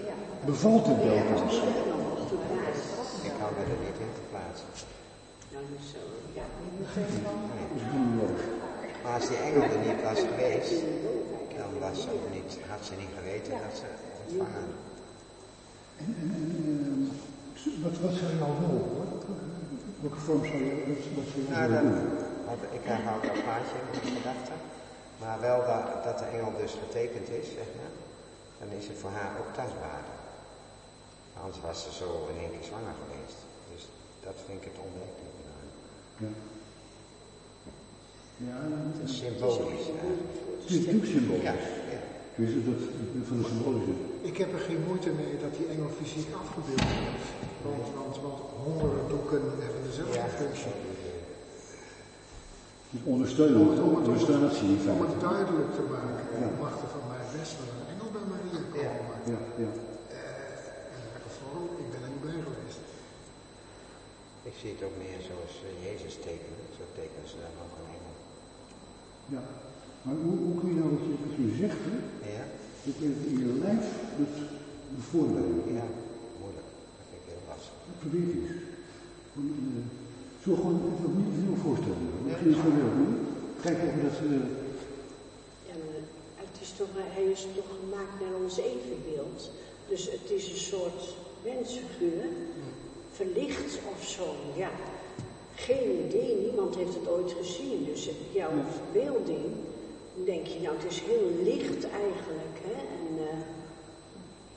Ja. 0.07 0.15
Bevalt 0.45 0.87
het 0.87 0.97
wel 0.97 1.43
ons? 1.43 1.55
Ik 3.29 3.35
hou 3.41 3.53
me 3.57 3.63
er 3.63 3.81
niet 3.85 3.99
in 4.07 4.13
te 4.15 4.25
plaatsen. 4.31 4.67
Maar 9.03 9.13
als 9.13 9.29
die 9.29 9.37
engel 9.37 9.63
er 9.63 9.79
niet 9.87 10.03
was 10.03 10.19
geweest, 10.19 10.75
dan 11.57 11.79
was 11.81 12.03
ze 12.03 12.09
ook 12.13 12.33
niet, 12.33 12.59
had 12.69 12.85
ze 12.87 12.93
niet 12.99 13.13
geweten 13.19 13.53
dat 13.53 13.79
ze 13.81 13.87
ontvangen. 14.27 14.69
En, 15.97 16.15
en, 16.23 16.31
en 16.41 17.13
eh, 17.55 17.83
wat, 17.83 17.99
wat 17.99 18.13
zou 18.21 18.31
jou 18.39 18.53
wel? 18.61 18.79
Wat, 18.99 19.25
welke 20.01 20.21
vorm 20.27 20.45
zou 20.45 20.59
je, 20.65 20.85
wat, 20.89 21.03
wat 21.17 21.27
zou 21.33 21.45
je 21.45 21.51
Nou, 21.51 21.71
willen 21.71 21.85
dan, 22.47 22.57
ik 22.79 22.85
hou 23.07 23.21
dat 23.27 23.43
plaatje 23.45 23.77
in 23.81 23.87
mijn 23.91 24.17
gedachten. 24.17 24.78
Maar 25.21 25.41
wel 25.41 25.59
dat, 25.71 26.05
dat 26.05 26.19
de 26.19 26.25
engel 26.25 26.53
dus 26.63 26.73
getekend 26.85 27.29
is, 27.41 27.47
zeg 27.59 27.69
maar. 27.79 27.95
Dan 28.61 28.79
is 28.79 28.87
het 28.89 28.99
voor 28.99 29.11
haar 29.19 29.33
ook 29.41 29.53
tastbaar. 29.55 30.05
Anders 31.43 31.61
was 31.67 31.79
ze 31.85 31.91
zo 32.03 32.09
in 32.31 32.39
één 32.43 32.51
keer 32.55 32.67
zwanger 32.71 32.97
geweest. 33.03 33.39
Dus 33.73 33.83
dat 34.27 34.37
vind 34.47 34.59
ik 34.61 34.67
het 34.71 34.79
onwerkelijk. 34.87 35.37
Ja. 36.25 36.33
Ja, 38.47 38.59
Het 38.93 39.09
is 39.09 39.17
symbolisch 39.25 39.89
eigenlijk. 39.93 40.33
het 40.61 40.71
is 40.71 40.77
natuurlijk 40.79 41.11
symbolisch. 41.17 41.49
Ja, 41.49 41.55
ja. 41.95 42.01
Dus 42.41 42.51
dat, 42.69 42.81
van 43.29 43.37
de 43.41 43.47
symbolische. 43.53 43.95
Ik 44.31 44.37
heb 44.43 44.51
er 44.57 44.65
geen 44.69 44.83
moeite 44.89 45.11
mee 45.21 45.35
dat 45.45 45.53
die 45.59 45.69
engel 45.75 45.91
fysiek 46.01 46.29
afgebeeld 46.43 46.85
wordt. 47.03 47.27
Want, 47.67 47.87
want, 47.99 48.15
want 48.25 48.41
honderden 48.63 49.07
doeken 49.15 49.43
hebben 49.65 49.83
dezelfde 49.89 50.45
Ja. 50.65 50.98
Dus 52.93 53.03
ondersteunen, 53.15 53.61
Om 53.61 53.69
het, 53.73 53.81
om 53.89 53.95
het, 53.99 54.07
het, 54.07 54.87
om 54.97 55.01
het 55.09 55.17
duidelijk 55.29 55.71
te 55.79 55.85
maken, 55.95 56.25
Ja. 56.43 56.49
mag 56.65 56.75
er 56.85 56.91
van 56.97 57.05
mij 57.13 57.25
best 57.39 57.53
wel 57.59 57.69
een 57.79 57.89
engel 57.93 58.09
bij 58.17 58.25
Maria 58.33 58.61
komen. 58.75 59.17
Ja, 59.33 59.41
ja. 59.65 59.71
Eh, 60.17 60.95
en 60.95 61.01
welke 61.13 61.31
vorm, 61.39 61.67
ik 61.83 61.89
ben 61.93 62.01
er 62.05 62.13
niet 62.15 62.25
bij 62.29 62.39
geweest. 62.49 62.81
Ik 64.51 64.55
zie 64.61 64.71
het 64.75 64.83
ook 64.87 64.97
meer 65.05 65.21
zoals 65.29 65.55
eh, 65.67 65.71
Jezus 65.87 66.15
tekenen. 66.27 66.63
Zo 66.79 66.83
tekenen 66.99 67.27
ze 67.31 67.37
dan 67.45 67.55
ook 67.65 67.75
een 67.79 67.91
engel. 67.97 68.15
ja. 69.35 69.43
Maar 70.05 70.17
hoe, 70.25 70.37
hoe 70.45 70.57
kun 70.59 70.69
je 70.73 70.79
nou 70.81 70.91
wat 70.95 71.05
je, 71.09 71.15
wat 71.25 71.35
je 71.41 71.49
zegt, 71.65 71.83
hè? 71.91 71.97
Ja? 72.37 72.45
Dat 72.87 72.97
je 73.01 73.07
in 73.31 73.39
je 73.43 73.51
lijf 73.65 73.87
het 74.21 74.35
bevoorbereiden. 74.99 75.65
Ja, 75.81 75.87
moeilijk. 76.41 76.69
Dat 76.99 77.07
vind 77.11 77.21
ik 77.23 77.27
heel 77.33 77.45
lastig. 77.51 77.75
Probeer 78.03 78.27
het 78.29 78.37
eens. 78.41 78.53
Eh, 79.37 79.87
we 80.49 80.55
gewoon 80.57 80.81
even 80.93 81.05
opnieuw 81.11 81.31
een 81.33 81.41
nieuwe 81.43 81.61
voorstellen? 81.67 82.07
Misschien 82.29 82.51
is. 82.51 82.57
Kijk 83.63 83.79
dat... 84.03 84.13
eh, 84.13 84.31
Ja, 85.69 85.75
het 86.35 86.57
is 86.61 86.73
toch, 86.77 86.87
hij 86.95 87.25
is 87.25 87.47
toch 87.57 87.65
gemaakt 87.81 88.21
naar 88.21 88.41
ons 88.43 88.59
evenbeeld. 88.59 89.51
Dus 89.89 90.11
het 90.11 90.31
is 90.31 90.51
een 90.51 90.57
soort 90.73 91.15
mensfiguur, 91.45 92.25
verlicht 93.13 93.79
of 93.97 94.07
zo, 94.07 94.35
ja. 94.57 94.71
Geen 95.55 96.05
idee, 96.07 96.37
niemand 96.37 96.75
heeft 96.77 96.95
het 96.95 97.09
ooit 97.09 97.33
gezien. 97.41 97.85
Dus 97.85 98.09
jouw 98.33 98.51
verbeelding, 98.77 99.45
dan 100.15 100.25
denk 100.25 100.47
je, 100.47 100.61
nou 100.61 100.77
het 100.77 100.91
is 100.93 101.01
heel 101.01 101.31
licht 101.43 101.83
eigenlijk. 101.91 102.57
Hè? 102.67 102.73
En 102.99 103.29
eh, 103.29 103.39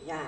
ja, 0.05 0.21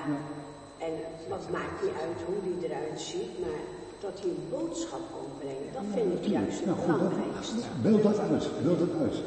en 0.78 0.94
wat 1.30 1.50
maakt 1.52 1.82
niet 1.84 1.92
uit 2.02 2.20
hoe 2.26 2.36
die 2.60 2.70
eruit 2.70 3.00
ziet, 3.02 3.40
maar 3.40 3.60
dat 4.08 4.16
hij 4.22 4.30
een 4.36 4.46
boodschap 4.56 5.04
brengen, 5.40 5.70
dat 5.78 5.86
vind 5.96 6.10
ik 6.18 6.26
juist 6.38 6.58
het 6.60 6.70
nou 6.70 6.78
goed, 6.86 6.98
belangrijkste. 6.98 7.60
beeld 7.86 8.04
dat 8.10 8.20
uit. 8.30 8.46
Beeld 8.66 8.80
dat 8.86 8.94
uit. 9.04 9.18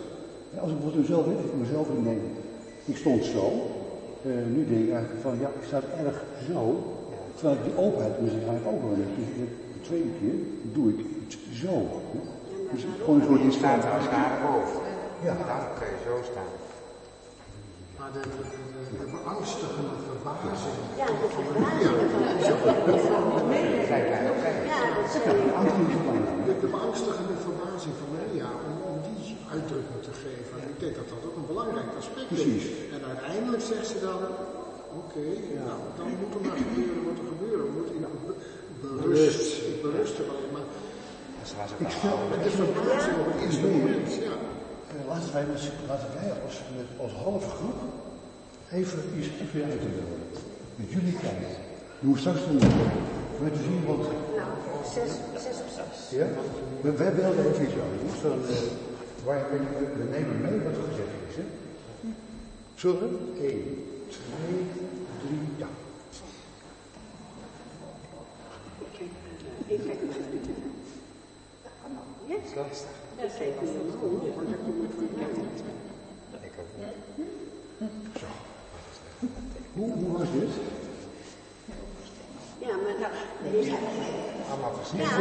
Ja, 0.53 0.59
Als 0.64 0.70
ik 0.70 0.77
bijvoorbeeld 0.79 1.05
mezelf, 1.07 1.24
even 1.27 1.59
mezelf 1.66 1.87
inneem. 1.97 2.22
Ik 2.93 2.97
stond 3.03 3.22
zo. 3.37 3.45
Eh, 4.29 4.45
nu 4.55 4.61
denk 4.70 4.83
ik 4.87 4.93
eigenlijk 4.97 5.22
van, 5.27 5.35
ja, 5.45 5.49
ik 5.61 5.64
sta 5.70 5.79
erg 6.05 6.16
zo. 6.51 6.62
Terwijl 7.37 7.57
ik 7.59 7.64
die 7.68 7.79
openheid 7.85 8.14
moet 8.20 8.33
ik 8.41 8.47
eigenlijk 8.49 8.68
ook 8.72 8.83
wel. 8.85 8.95
Dus 9.01 9.11
de 9.39 9.47
de 9.77 9.81
tweede 9.89 10.12
keer 10.20 10.39
doe 10.74 10.87
ik 10.93 10.99
het 11.20 11.33
zo. 11.62 11.77
Dus 12.72 12.83
gewoon 13.05 13.20
een 13.20 13.27
soort 13.27 13.43
Je 13.43 13.51
staat 13.61 13.85
als 13.97 14.07
daar 14.14 14.35
boven. 14.45 14.81
Ja. 15.27 15.35
Dan 15.51 15.62
kun 15.79 15.89
je 15.95 15.99
zo 16.09 16.14
staan. 16.31 16.53
Maar 18.07 18.22
de, 18.22 18.28
de, 18.36 18.44
de, 18.74 18.82
de 19.02 19.09
beangstigende 19.16 19.96
verbazing. 20.11 20.78
Ja, 21.02 21.07
de 21.07 21.28
van 21.34 21.44
zijn 23.90 24.04
De, 26.46 26.54
de 26.64 26.70
beangstigende 26.76 27.36
verbazing 27.48 27.94
van 28.00 28.09
Maria, 28.16 28.48
om, 28.68 28.74
om 28.90 28.96
die 29.09 29.36
uitdrukking 29.54 30.00
te 30.09 30.14
geven. 30.24 30.54
En 30.62 30.68
ik 30.74 30.78
denk 30.82 30.94
dat 31.00 31.09
dat 31.14 31.20
ook 31.28 31.36
een 31.40 31.48
belangrijk 31.52 31.90
aspect 32.00 32.28
Precies. 32.28 32.64
is. 32.64 32.70
En 32.96 33.00
uiteindelijk 33.12 33.62
zegt 33.72 33.86
ze 33.92 33.98
dan, 34.09 34.20
oké, 35.00 35.26
nou, 35.66 35.78
dan 35.98 36.09
moet 36.20 36.32
er 36.36 36.42
maar 36.46 36.59
gebeuren 36.64 37.02
wat 37.09 37.18
er 37.22 37.28
gebeuren 37.34 37.68
moet. 37.76 37.90
Be- 38.80 38.96
berust, 39.02 39.46
ik 39.70 39.76
berust 39.86 40.16
er 40.20 40.26
wel 40.30 40.40
in. 40.46 40.52
Maar 40.57 40.66
was 41.61 41.70
ook 41.72 41.80
Ik 41.84 41.92
al 41.92 41.98
stel, 42.00 42.18
met 42.32 42.42
de 42.46 42.52
verbazing 42.62 43.16
op 43.22 43.26
het 43.32 43.38
eerste 43.44 43.66
moment, 43.74 44.09
ja. 44.30 44.36
Eh, 44.97 45.09
laten 45.09 45.32
wij, 45.32 45.44
met, 45.47 45.62
laten 45.88 46.09
wij 46.14 46.30
als, 46.44 46.61
met, 46.76 46.88
als 47.05 47.12
halve 47.12 47.49
groep 47.49 47.78
even 48.72 48.99
iets 49.18 49.28
even 49.42 49.70
uit 49.70 49.80
te 49.80 49.88
beelden. 49.94 50.20
Met 50.76 50.90
jullie 50.90 51.12
kijken. 51.12 51.55
Doen 52.01 52.12
we 52.12 52.18
straks 52.18 52.47
doen. 52.47 52.61
Met 53.42 53.55
te 53.55 53.62
zien 53.62 53.84
wat. 53.86 53.97
Nou, 54.36 54.51
zes, 54.94 55.11
zes 55.44 55.57
op 55.64 55.70
zes. 55.76 56.18
Ja? 56.18 56.26
We, 56.80 56.92
wij 56.92 57.14
beelden 57.14 57.47
even 57.53 57.64
iets 57.64 57.72
uit. 57.72 58.01
Dus 58.11 58.20
dan, 58.22 58.38
eh, 58.49 58.57
waar, 59.24 59.44
we, 59.51 59.59
we 59.99 60.05
nemen 60.11 60.40
mee 60.40 60.61
wat 60.64 60.76
er 60.76 60.88
gezegd 60.90 61.14
is. 61.28 61.36
Hè? 61.36 61.44
Zullen 62.74 63.01
we? 63.01 63.40
1, 63.40 63.49
2, 64.09 64.20
3, 65.26 65.38
ja. 65.57 65.66
Ik 69.66 69.80
kijk 69.84 70.01
lastig. 72.57 73.05
Dat 73.16 73.30
me 73.40 73.46
een 73.66 73.98
hond. 74.00 74.22
Ik 76.40 76.52
ook 76.58 76.66
niet. 76.78 78.22
Hoe, 79.72 79.92
hoe 79.92 80.18
was 80.18 80.28
dit? 80.32 80.48
Ja, 82.58 82.76
maar 82.76 82.96
dat 83.00 83.52
is 83.62 83.72
Allemaal 84.50 84.74
verschil. 84.74 84.98
Ja, 84.98 85.18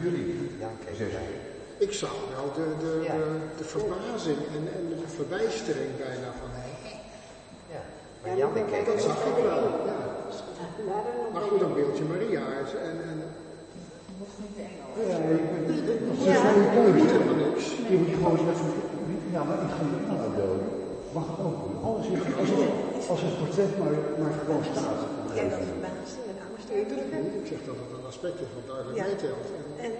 Jullie. 0.00 0.50
Jan 0.58 0.70
keek 0.84 0.96
Zes. 0.96 1.06
erbij. 1.06 1.28
Ik 1.78 1.92
zag 1.92 2.14
wel 2.34 2.52
de, 2.54 2.74
de, 2.84 3.00
Ja. 3.04 3.12
de, 3.12 3.38
de 3.56 3.64
verbazing 3.64 4.36
en, 4.36 4.68
en 4.76 4.88
de 4.88 5.08
verbijstering 5.08 5.96
bijna 5.96 6.32
van 6.40 6.50
hem. 6.50 6.70
Ja. 7.70 7.82
Maar 8.22 8.36
Jan 8.36 8.52
keek 8.52 8.86
Dat 8.86 9.00
zag 9.00 9.24
ik 9.24 9.34
wel, 9.34 9.62
ja. 9.86 9.96
Maar 11.32 11.42
goed, 11.42 11.60
dan 11.60 11.74
beeld 11.74 11.98
je 11.98 12.04
Maria 12.04 12.42
uit 12.56 12.74
en, 12.74 13.02
en 13.10 13.22
Ja, 15.08 15.16
ik 15.16 15.50
ben. 15.50 15.66
Dat 16.06 16.16
is 16.26 16.36
gewoon 16.36 16.58
een 16.62 16.70
keuze. 16.76 17.18
Je 17.90 17.96
moet 18.00 18.14
gewoon 18.20 18.38
zeggen, 18.46 18.66
ja, 19.34 19.40
maar 19.48 19.58
ik 19.66 19.70
ga 19.76 19.82
aan 20.24 20.32
beelden. 20.36 20.68
Mag 21.16 21.26
het 21.30 21.40
ook 21.46 21.56
doen. 21.62 21.76
Alles 21.88 22.06
is, 22.06 22.20
als, 22.42 22.50
het, 22.50 23.08
als 23.12 23.20
het 23.26 23.34
portret 23.40 23.72
maar, 23.80 23.94
maar 24.20 24.32
gewoon 24.44 24.64
staat. 24.72 25.00
Ja, 25.38 25.42
dat 25.54 25.62
verbazing 25.72 26.24
en 26.32 26.38
angst 26.48 26.68
uitdrukken. 26.76 27.20
Ik 27.42 27.46
zeg 27.52 27.60
dat 27.68 27.76
het 27.82 27.90
een 27.96 28.06
aspect 28.12 28.36
is 28.44 28.50
wat 28.56 28.66
duidelijk 28.70 28.96
Ja. 29.00 29.04
meetelt. 29.08 29.46
En, 29.86 29.90
En 29.90 29.92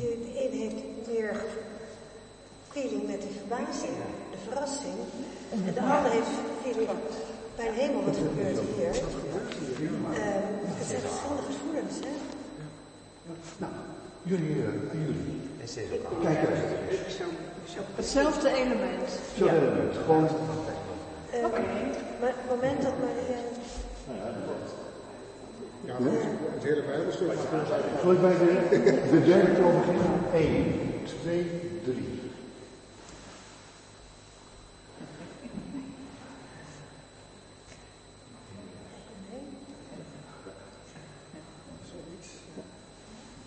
je, 0.00 0.08
de 0.24 0.30
een 0.42 0.52
heeft 0.62 0.80
meer 1.12 1.34
feeling 2.74 3.02
met 3.12 3.20
de 3.26 3.32
verbazing, 3.40 3.96
de 4.34 4.40
verrassing. 4.48 4.96
En 5.52 5.58
de 5.78 5.82
ander 5.94 6.10
heeft 6.18 6.32
feeling 6.62 6.90
bij 7.58 7.68
de 7.70 7.76
hemel, 7.80 8.02
wat 8.08 8.16
gebeurt 8.26 8.58
hier. 8.76 8.94
Ehm, 10.22 10.46
het 10.78 10.86
zijn 10.90 11.02
verschillende 11.06 11.44
gevoelens, 11.50 11.96
hè. 12.06 12.12
Nou, 13.58 13.72
jullie, 14.22 14.62
eh, 14.62 14.90
aan 14.92 15.00
jullie. 15.00 15.40
En. 15.60 16.00
Kijk 16.22 16.38
eens. 16.48 17.18
Hetzelfde 17.94 18.48
element. 18.48 19.08
Zo 19.36 19.46
element. 19.46 19.96
Gewoon, 20.04 20.28
Ehm, 21.32 21.50
Maar 22.20 22.28
het 22.28 22.48
moment 22.48 22.82
dat 22.82 22.92
Maria 22.98 23.36
ja, 25.86 25.94
goed, 25.94 26.06
het 26.54 26.62
hele 26.62 26.82
Bijbelstuk 26.82 27.32
zal 28.02 28.12
ik 28.12 28.20
bij 28.20 28.38
de, 28.38 29.00
de 29.10 29.24
derde 29.24 29.54
tel 29.54 29.72
beginnen? 29.78 30.04
1, 30.34 30.80
2, 31.22 31.70
3. 31.84 32.20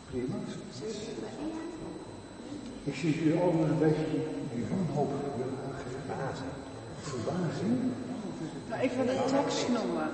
Prima. 0.09 0.35
Ik 2.83 2.86
zie 2.99 3.13
jullie 3.17 3.39
allemaal 3.41 3.67
een 3.73 3.83
beetje 3.87 4.07
die 4.53 4.65
wanhoop 4.71 5.11
aangeven. 6.19 6.51
Verbazing. 7.11 7.75
Nou, 8.69 8.79
ik 8.87 8.91
wil 8.97 9.07
een 9.13 9.25
tekst 9.35 9.67
noemen. 9.77 10.09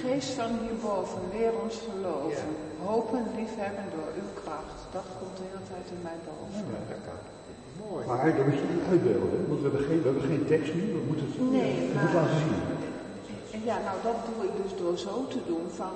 Geest 0.00 0.30
van 0.38 0.50
hierboven, 0.62 1.20
leer 1.34 1.52
ons 1.64 1.76
geloven. 1.88 2.48
Hopen, 2.90 3.22
liefhebben 3.38 3.86
door 3.94 4.10
uw 4.22 4.30
kracht. 4.40 4.78
Dat 4.96 5.06
komt 5.18 5.36
de 5.38 5.44
hele 5.48 5.64
tijd 5.72 5.86
in 5.94 6.02
mij 6.08 6.18
boven. 6.28 6.62
Maar 8.08 8.36
dat 8.36 8.46
moet 8.46 8.60
je 8.62 8.68
niet 8.74 8.86
uitbeelden, 8.92 9.30
hè? 9.36 9.40
want 9.50 9.60
we 9.62 9.66
hebben 9.68 9.84
geen, 9.88 10.00
we 10.04 10.08
hebben 10.10 10.28
geen 10.32 10.46
tekst 10.52 10.72
nu, 10.78 10.82
we 10.98 11.02
moeten 11.08 11.26
het, 11.28 11.36
Nee, 11.58 11.72
we 11.74 11.80
moeten 11.80 11.94
maar- 11.94 12.04
het 12.06 12.14
laten 12.20 12.38
zien. 12.42 13.64
Ja, 13.70 13.76
nou 13.88 13.96
dat 14.08 14.18
doe 14.28 14.38
ik 14.48 14.54
dus 14.62 14.72
door 14.82 14.96
zo 15.08 15.14
te 15.34 15.40
doen 15.50 15.66
van 15.80 15.92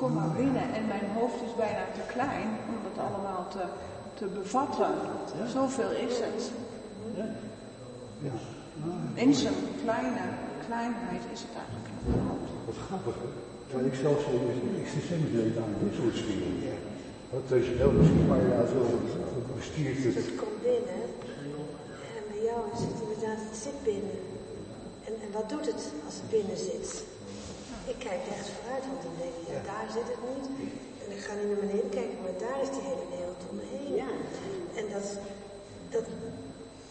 kom 0.00 0.12
maar 0.18 0.32
binnen 0.42 0.66
en 0.78 0.84
mijn 0.94 1.06
hoofd 1.16 1.38
is 1.46 1.54
bijna 1.64 1.82
te 1.98 2.04
klein 2.14 2.48
om 2.72 2.80
het 2.88 2.98
allemaal 3.06 3.42
te, 3.54 3.62
te 4.18 4.26
bevatten. 4.38 4.94
Zoveel 5.56 5.90
is 5.90 6.16
het. 6.26 6.50
Ja. 7.16 7.26
In 9.14 9.34
zijn 9.34 9.54
kleine 9.82 10.24
kleinheid 10.66 11.24
is 11.34 11.40
het 11.46 11.54
eigenlijk. 11.62 11.88
Wat 12.66 12.78
grappig, 12.86 13.14
hè? 13.24 13.30
Terwijl 13.66 13.88
ik 13.92 13.98
zelf 14.04 14.18
zo 14.26 14.32
extreem 14.82 15.24
deed 15.36 15.56
aan 15.62 15.74
dit 15.82 15.94
soort 15.98 16.16
spelen. 16.22 16.78
Wat 17.34 17.46
is 17.60 17.68
wel 17.80 17.92
misschien 17.98 18.20
een 18.20 18.32
paar 18.34 18.48
jaar 18.52 18.66
zo 18.74 18.80
bestiert 19.56 19.98
het. 20.04 20.14
Het 20.14 20.34
komt 20.42 20.60
binnen 20.70 21.02
en 22.16 22.22
bij 22.32 22.42
jou 22.48 22.60
is 22.74 22.82
het 22.88 22.98
inderdaad, 23.04 23.40
het 23.48 23.58
zit 23.66 23.78
binnen. 23.90 24.18
En, 25.06 25.14
en 25.24 25.30
wat 25.36 25.48
doet 25.52 25.66
het 25.72 25.82
als 26.06 26.16
het 26.20 26.28
binnen 26.36 26.58
zit? 26.70 26.88
Ik 27.92 27.98
kijk 28.06 28.20
rechts 28.32 28.50
vooruit, 28.54 28.84
want 28.90 29.00
dan 29.06 29.16
denk 29.22 29.34
ik, 29.40 29.46
ja, 29.52 29.58
daar 29.72 29.88
zit 29.96 30.08
het 30.12 30.22
niet. 30.32 30.46
En 31.02 31.08
ik 31.16 31.20
ga 31.26 31.32
nu 31.34 31.44
naar 31.48 31.62
beneden 31.64 31.92
kijken, 31.98 32.18
maar 32.24 32.38
daar 32.44 32.58
is 32.64 32.72
die 32.76 32.86
hele 32.90 33.06
heen. 33.72 33.98
En 34.78 34.84
dat, 34.94 35.06
dat 35.94 36.06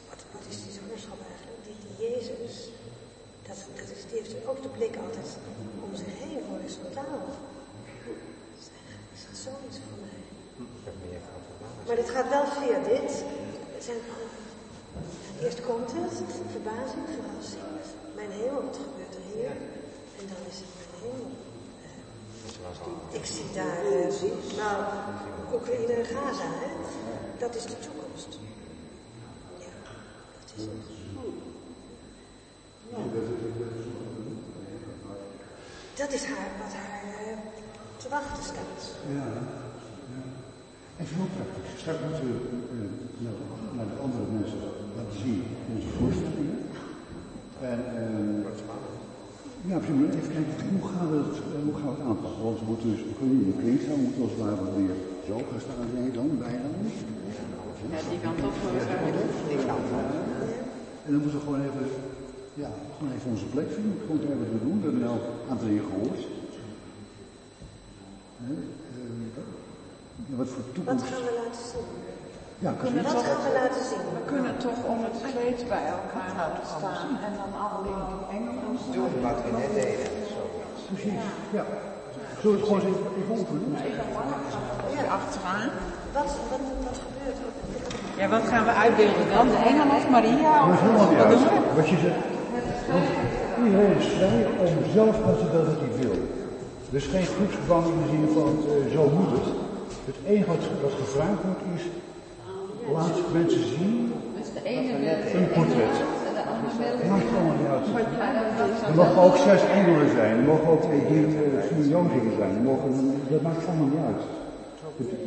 wat, 0.10 0.22
wat 0.36 0.46
is 0.50 0.58
die 0.64 0.74
zwangerschap 0.78 1.20
eigenlijk? 1.32 1.60
Die, 1.68 1.78
die 1.86 1.96
Jezus, 2.06 2.54
dat, 3.48 3.60
dat 3.80 3.90
is, 3.96 4.02
die 4.10 4.18
heeft 4.20 4.48
ook 4.52 4.62
de 4.66 4.74
blik 4.78 4.96
altijd 5.06 5.30
om 5.86 5.92
zich 6.02 6.14
heen, 6.24 6.40
horizontaal. 6.52 7.24
Dat 8.06 9.16
is 9.18 9.24
echt 9.32 9.40
zoiets 9.48 9.80
voor 9.86 10.00
mij. 10.06 10.24
Maar 11.86 11.96
dit 11.96 12.10
gaat 12.10 12.30
wel 12.30 12.46
via 12.46 12.80
dit. 12.94 13.12
Het 13.76 13.84
zijn, 13.88 14.02
eerst 15.44 15.62
komt 15.70 15.92
het, 16.00 16.16
verbazing, 16.56 17.06
verrassing. 17.16 17.70
Mijn 18.16 18.32
hemel, 18.32 18.62
wat 18.68 18.80
gebeurt 18.86 19.16
er 19.20 19.26
hier? 19.34 19.56
En 20.20 20.26
dan 20.32 20.42
is 20.52 20.58
het 20.64 20.74
mijn 20.80 20.94
hemel. 21.04 21.32
Eh, 21.86 22.55
Ik 23.12 23.26
zie 23.26 23.46
daar, 23.54 23.86
eh, 23.86 24.58
nou, 24.58 24.84
Oekraïne 25.54 25.94
en 25.94 26.06
Gaza, 26.06 26.44
hè? 26.44 26.70
Dat 27.38 27.56
is 27.56 27.64
de 27.64 27.80
toekomst. 27.80 28.40
Ja, 29.60 29.66
dat 30.42 30.52
is 30.58 30.66
het. 30.66 30.76
Dat 35.96 36.12
is 36.14 36.24
haar, 36.26 36.50
wat 36.62 36.74
haar 36.74 37.04
eh, 37.04 37.38
te 37.98 38.10
wachten 38.10 38.44
staat. 38.44 38.82
Ja. 39.08 39.16
ja. 39.16 40.24
En 40.98 41.06
heel 41.06 41.30
praktisch. 41.36 41.80
Straks 41.82 42.00
moeten 42.06 42.26
we 42.26 42.36
uh, 42.76 42.90
naar, 43.24 43.36
de, 43.40 43.76
naar 43.78 43.90
de 43.94 44.00
andere 44.06 44.26
mensen 44.38 44.60
laten 44.96 45.20
zien 45.20 45.44
onze 45.76 45.88
voorstellingen. 45.88 46.60
En 47.62 47.80
uh, 47.96 48.46
ja, 49.70 49.76
misschien 49.78 50.10
even 50.20 50.34
kijken, 50.36 50.54
hoe 50.74 50.86
gaan 50.92 51.08
we 51.12 51.18
het, 51.26 51.38
uh, 51.44 51.56
hoe 51.68 51.76
gaan 51.80 51.90
we 51.92 51.96
het 52.00 52.06
aanpakken? 52.10 52.44
Want 52.48 52.60
we 52.62 52.66
moeten 52.72 52.88
dus, 52.92 53.02
we 53.10 53.14
kunnen 53.20 53.36
niet 53.38 53.46
in 53.48 53.52
de 53.54 53.60
kring 53.62 53.78
staan, 53.84 53.98
we 54.00 54.06
moeten 54.08 54.24
als 54.26 54.34
het 54.36 54.42
ware 54.44 54.64
weer 54.80 54.96
zo 55.30 55.36
gaan 55.50 55.62
staan, 55.66 55.88
nee 55.98 56.10
dan, 56.18 56.28
bij 56.44 56.56
dan. 56.64 56.74
Ja, 57.94 58.00
die 58.12 58.22
kant 58.26 58.40
op 58.50 58.56
voor 58.62 58.72
Die 59.52 59.62
kant 59.70 59.88
op. 60.00 60.10
En 61.06 61.10
dan 61.14 61.20
moeten 61.24 61.40
we 61.40 61.46
gewoon 61.46 61.62
even, 61.68 61.86
ja, 62.64 62.70
gewoon 62.96 63.12
even 63.16 63.30
onze 63.36 63.48
plek 63.54 63.70
vinden. 63.78 63.96
Gewoon 64.06 64.20
te 64.22 64.28
hebben 64.32 64.48
te 64.54 64.60
doen. 64.66 64.78
We 64.82 64.86
hebben 64.88 65.04
nou 65.10 65.18
een 65.20 65.50
aantal 65.50 65.68
dingen 65.68 65.88
gehoord. 65.92 66.22
Hè, 68.46 68.54
eh, 68.98 69.26
ja, 70.30 70.36
wat 70.40 70.48
voor 70.54 70.64
Wat 70.66 70.76
toekomst. 70.76 71.06
gaan 71.12 71.24
we 71.30 71.34
laten 71.42 71.64
zien? 71.72 72.05
Ja, 72.66 72.72
kunnen. 72.84 73.04
Wat 73.04 73.24
gaan 73.30 73.42
we 73.48 73.52
laten 73.62 73.84
zien? 73.90 74.06
We 74.18 74.24
kunnen 74.34 74.56
toch 74.68 74.80
om 74.94 75.00
het 75.08 75.18
kleed 75.32 75.60
bij 75.74 75.86
elkaar 75.98 76.32
laten 76.42 76.66
staan 76.76 77.10
en 77.28 77.34
dan 77.42 77.52
alleen 77.66 78.02
die 78.12 78.24
engelen. 78.36 78.74
Doen 78.96 79.14
wat 79.28 79.40
we 79.44 79.50
net 79.60 79.72
deden. 79.80 80.10
Zo. 80.34 80.42
Precies, 80.90 81.26
ja. 81.58 81.64
Zullen 82.40 82.56
we 82.56 82.60
het 82.60 82.68
gewoon 82.68 82.82
eens 82.82 82.90
even, 82.92 83.12
even 83.20 83.34
oefenen? 83.40 83.70
Even 84.92 85.10
achteraan. 85.18 85.70
Wat, 86.18 86.30
wat, 86.52 86.64
wat 86.88 86.98
gebeurt 87.06 87.40
er? 87.46 87.52
Ja, 88.20 88.26
wat 88.36 88.46
gaan 88.52 88.66
we 88.70 88.74
uitbeelden 88.86 89.26
dan? 89.36 89.46
De 89.56 89.62
engel 89.70 89.88
of 89.98 90.04
Maria? 90.16 90.54
Dat 90.60 90.68
Of 90.68 90.74
is 90.76 90.82
helemaal 90.86 91.10
niet 91.12 91.20
wat 91.24 91.30
doen 91.34 91.64
we? 91.66 91.76
Wat 91.80 91.90
je 91.94 91.98
zegt. 92.06 92.24
Want 92.92 93.06
iedereen 93.66 93.96
is 94.04 94.10
vrij 94.18 94.42
om 94.66 94.74
zelf 94.98 95.16
te 95.42 95.46
beelden 95.52 95.72
wat 95.72 95.82
hij 95.86 95.94
wil. 96.02 96.18
Dus 96.96 97.06
geen 97.14 97.28
groepsverband 97.36 97.86
in 97.92 97.98
de 98.02 98.08
zin 98.14 98.26
van 98.38 98.52
eh, 98.70 98.94
zo 98.96 99.02
moet 99.18 99.32
het. 99.38 99.48
Het 100.10 100.20
enige 100.32 100.50
wat, 100.54 100.64
wat 100.86 100.96
gevraagd 101.04 101.42
wordt 101.48 101.64
is, 101.78 101.84
laat 102.94 103.18
mensen 103.34 103.64
zien 103.64 104.14
een 105.34 105.50
portret. 105.56 105.96
Dat 107.00 107.10
maakt 107.10 107.30
allemaal 107.36 107.58
niet 107.62 107.72
uit. 107.76 107.86
Er 108.90 108.96
mogen 108.96 109.22
ook 109.22 109.38
zes 109.38 109.62
engelen 109.80 110.10
zijn, 110.10 110.38
er 110.38 110.48
mogen 110.54 110.68
ook 110.68 110.84
eh, 110.84 111.12
uh, 111.12 111.62
vier 111.70 111.86
jozingen 111.96 112.36
zijn, 112.38 112.56
er 112.56 112.66
mogen, 112.72 112.90
dat 113.30 113.42
maakt 113.42 113.68
allemaal 113.68 113.92
niet 113.94 114.06
uit. 114.10 114.22
Het, 114.98 115.10
het, 115.12 115.20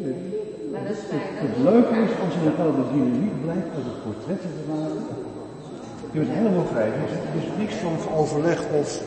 het, 1.10 1.22
het 1.44 1.56
leuke 1.68 1.94
is 2.06 2.12
als 2.24 2.32
je 2.34 2.38
een 2.38 2.50
bepaalde 2.52 2.84
dynamiek 2.92 3.36
blijft 3.44 3.68
uit 3.76 3.86
het 3.90 4.02
portret 4.04 4.40
te 4.40 4.48
bewaren. 4.58 5.02
Je 6.12 6.18
bent 6.18 6.32
helemaal 6.38 6.66
vrij. 6.72 6.86
Er 6.86 7.04
is, 7.08 7.14
er 7.32 7.38
is 7.42 7.48
niks 7.62 7.74
van 7.84 7.94
overleg 8.20 8.60
of. 8.80 9.02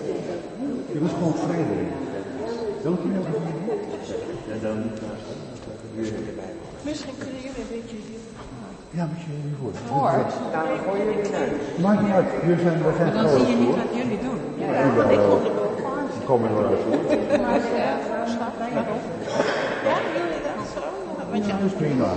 Je 0.93 0.99
bent 0.99 1.12
gewoon 1.12 1.34
vrij 1.34 1.64
erin. 1.72 1.91
Welke 2.82 3.08
nog? 3.08 3.26
En 4.54 4.60
dan 4.62 4.78
Misschien 6.84 7.18
kunnen 7.18 7.41
jullie 7.41 7.62
een 7.62 7.74
beetje 7.78 7.97
hier. 8.08 8.20
Ja, 8.98 9.08
met 9.12 9.22
je 9.22 9.32
voor. 9.60 9.72
Hoor. 9.96 10.12
Nou, 10.12 10.68
dan 10.86 10.98
je 11.00 11.06
weer 11.06 11.32
naar. 11.32 11.50
Maakt 11.82 12.02
niet 12.02 12.12
uit. 12.12 12.26
Jullie 12.46 12.64
zijn, 12.66 12.78
we 12.84 12.94
zijn 12.98 13.14
Dan 13.14 13.30
zie 13.30 13.48
je 13.48 13.56
niet 13.56 13.68
hoor. 13.68 13.78
wat 13.84 13.94
jullie 14.00 14.20
doen. 14.28 14.39
Ja, 14.58 14.68
maar 14.96 15.12
ik 15.12 15.20
kom 15.20 15.39
er 15.39 15.44
wel. 15.86 16.08
Ik 16.20 16.26
kom 16.26 16.44
er 16.46 16.54
wel 16.56 16.66
uit 16.72 16.84
hoor. 16.88 17.02
Maar 17.46 17.60
uh, 17.60 18.34
staat 18.36 18.56
mij 18.62 18.72
erop. 18.80 19.04
Ja, 19.88 19.96
jullie 20.16 20.42
dat 20.48 20.68
zo? 20.76 20.84
Wat 21.32 21.46
Ja, 21.48 21.58
dat 21.58 21.66
is 21.72 21.78
prima. 21.84 22.10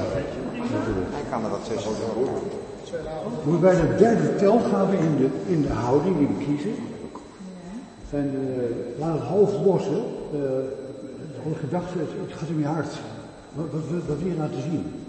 Hij 1.16 1.25
kan 1.31 1.45
er 1.45 1.51
wat 1.51 1.64
tussen 1.68 1.93
doen. 2.14 2.29
Moet 3.45 3.61
bij 3.61 3.75
de 3.81 3.95
derde 3.99 4.37
tel 4.37 4.59
gaan 4.70 4.91
we 4.91 4.97
in 4.97 5.16
de, 5.16 5.29
in 5.47 5.62
de 5.62 5.72
houding 5.72 6.18
die 6.18 6.27
we 6.27 6.45
kiezen. 6.45 6.75
En 8.11 8.27
uh, 8.35 9.01
laat 9.01 9.18
het 9.18 9.29
hoofd 9.29 9.55
los. 9.64 9.85
Hè. 9.85 9.91
Uh, 9.91 10.41
de 11.45 11.55
gedachte, 11.61 11.99
het, 11.99 12.09
het 12.27 12.39
gaat 12.39 12.49
in 12.49 12.59
je 12.59 12.66
hart. 12.66 12.95
Wat, 13.53 13.66
wat, 13.72 13.83
wat 14.07 14.18
wil 14.18 14.29
je 14.29 14.37
laten 14.39 14.62
zien? 14.62 15.04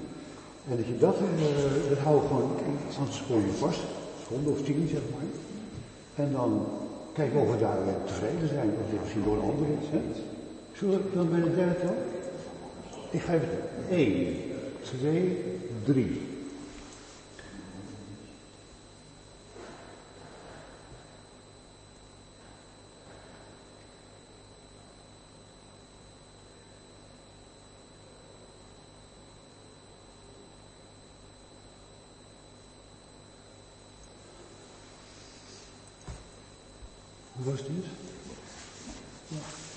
En 0.70 0.78
dat 0.78 0.86
je 0.86 0.98
dat, 0.98 1.16
uh, 1.16 1.90
dat 1.90 1.98
hou 1.98 2.22
gewoon, 2.28 2.52
anders 3.00 3.20
gooi 3.28 3.46
je 3.46 3.52
vast. 3.52 3.80
Seconde 4.22 4.50
of 4.50 4.62
tien, 4.62 4.88
zeg 4.92 5.02
maar. 5.12 5.28
En 6.26 6.32
dan 6.32 6.68
kijken 7.14 7.40
of 7.40 7.52
we 7.52 7.58
daar 7.58 7.78
tevreden 8.06 8.48
zijn. 8.48 8.70
Of 8.84 8.90
dit 8.92 9.02
misschien 9.02 9.24
door 9.24 9.36
een 9.36 9.50
ander 9.50 9.68
is. 9.82 9.88
Hè. 9.90 10.02
Zullen 10.74 10.98
we 10.98 11.16
dan 11.16 11.30
bij 11.30 11.42
de 11.42 11.56
derde 11.56 11.80
tel? 11.80 11.96
Ik 13.10 13.22
geef 13.22 13.42
het 13.42 13.90
1, 13.90 14.36
2, 14.82 15.44
3. 15.84 16.22
Hoe 37.36 37.54
was 37.54 37.64
dit? 37.64 37.86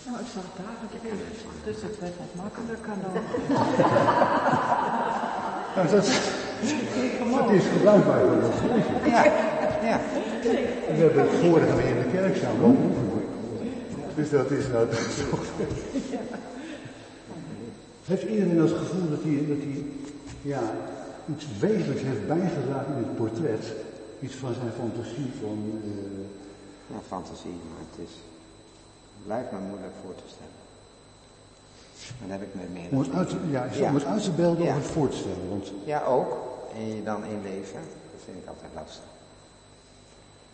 Nou, 0.07 0.17
het 0.17 0.27
zag 0.35 0.45
daar 0.57 0.77
het 0.81 1.03
licht. 1.03 1.58
Dus 1.69 1.83
het 1.83 1.99
werd 2.01 2.13
wat 2.17 2.35
makkelijker 2.43 2.95
dan. 3.03 3.23
Nou, 5.75 5.91
dat, 5.91 6.07
dat 7.31 7.51
is 7.51 7.65
gebruikbaar 7.65 8.21
voor 8.21 8.41
dat. 8.41 8.55
Ja, 9.07 9.25
ja. 9.89 10.01
We 10.89 11.01
hebben 11.05 11.23
het 11.23 11.41
vorige 11.41 11.75
weer 11.77 11.87
in 11.87 12.03
de 12.03 12.11
kerk 12.13 12.37
samen 12.37 12.65
ook 12.65 12.77
oefenen. 12.85 13.25
Dus 14.15 14.31
dat 14.31 14.51
is 14.51 14.69
nou 14.69 14.87
dat 14.91 14.99
is 14.99 15.17
toch. 15.31 15.45
Heeft 18.05 18.23
iedereen 18.23 18.59
het 18.59 18.71
gevoel 18.71 19.11
dat 19.11 19.23
hij, 19.23 19.47
dat 19.49 19.57
hij 19.67 19.85
ja, 20.43 20.63
iets 21.35 21.47
wezenlijks 21.61 22.03
heeft 22.03 22.27
bijgedragen 22.27 22.93
in 22.97 23.03
het 23.05 23.17
portret? 23.17 23.65
Iets 24.21 24.35
van 24.35 24.55
zijn 24.55 24.73
fantasie, 24.81 25.31
van. 25.41 25.59
Uh, 25.85 26.27
Nou, 26.91 27.03
fantasie, 27.09 27.57
maar 27.69 27.83
het 27.91 28.07
is. 28.07 28.15
Het 29.15 29.25
blijft 29.27 29.51
me 29.53 29.59
moeilijk 29.59 29.95
voor 30.03 30.15
te 30.15 30.29
stellen. 30.35 30.58
Dan 32.21 32.31
heb 32.31 32.43
ik 32.43 32.49
met 32.53 32.73
meer. 32.73 32.89
om, 32.91 32.99
het 32.99 33.13
uit, 33.15 33.31
ja, 33.51 33.89
om 33.89 33.95
het 33.95 34.05
uit 34.05 34.23
te 34.23 34.31
beelden 34.31 34.65
Ja. 34.65 34.71
of 34.71 34.83
het 34.83 34.91
voor 34.97 35.09
te 35.09 35.17
stellen. 35.17 35.49
Want 35.49 35.73
Ja, 35.85 36.05
ook. 36.05 36.31
En 36.75 36.95
je 36.97 37.03
dan 37.03 37.25
inleven. 37.25 37.81
Dat 38.13 38.21
vind 38.25 38.37
ik 38.43 38.49
altijd 38.49 38.71
lastig. 38.75 39.05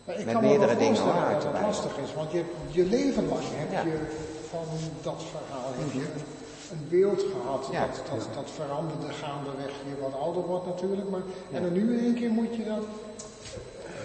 Maar 0.05 0.15
ik 0.19 0.25
met 0.25 0.33
kan 0.33 0.43
me 0.43 0.49
meerdere 0.49 0.77
dingen 0.77 1.01
hoor, 1.01 1.13
uit 1.13 1.31
dat 1.31 1.41
de 1.41 1.47
het 1.47 1.51
Bijbel. 1.51 1.69
lastig 1.69 1.93
is, 2.05 2.13
want 2.13 2.31
je, 2.31 2.43
je 2.79 2.85
leven 2.85 3.27
lang 3.27 3.43
heb 3.63 3.71
Ja. 3.71 3.81
je 3.91 3.97
van 4.49 4.65
dat 5.01 5.21
verhaal 5.33 5.69
heb 5.79 5.91
je 5.99 6.05
een, 6.71 6.87
beeld 6.89 7.21
gehad. 7.33 7.63
Ja. 7.71 7.81
Dat, 7.87 7.95
dat, 8.11 8.27
dat 8.39 8.49
veranderde 8.59 9.09
gaandeweg 9.21 9.71
je 9.89 9.95
wat 10.01 10.15
ouder 10.21 10.43
wordt 10.51 10.65
natuurlijk. 10.65 11.09
Maar, 11.09 11.23
En 11.51 11.61
dan 11.63 11.73
nu 11.73 11.93
in 11.97 12.03
één 12.03 12.15
keer 12.15 12.29
moet 12.31 12.55
je 12.55 12.63
dat 12.65 12.85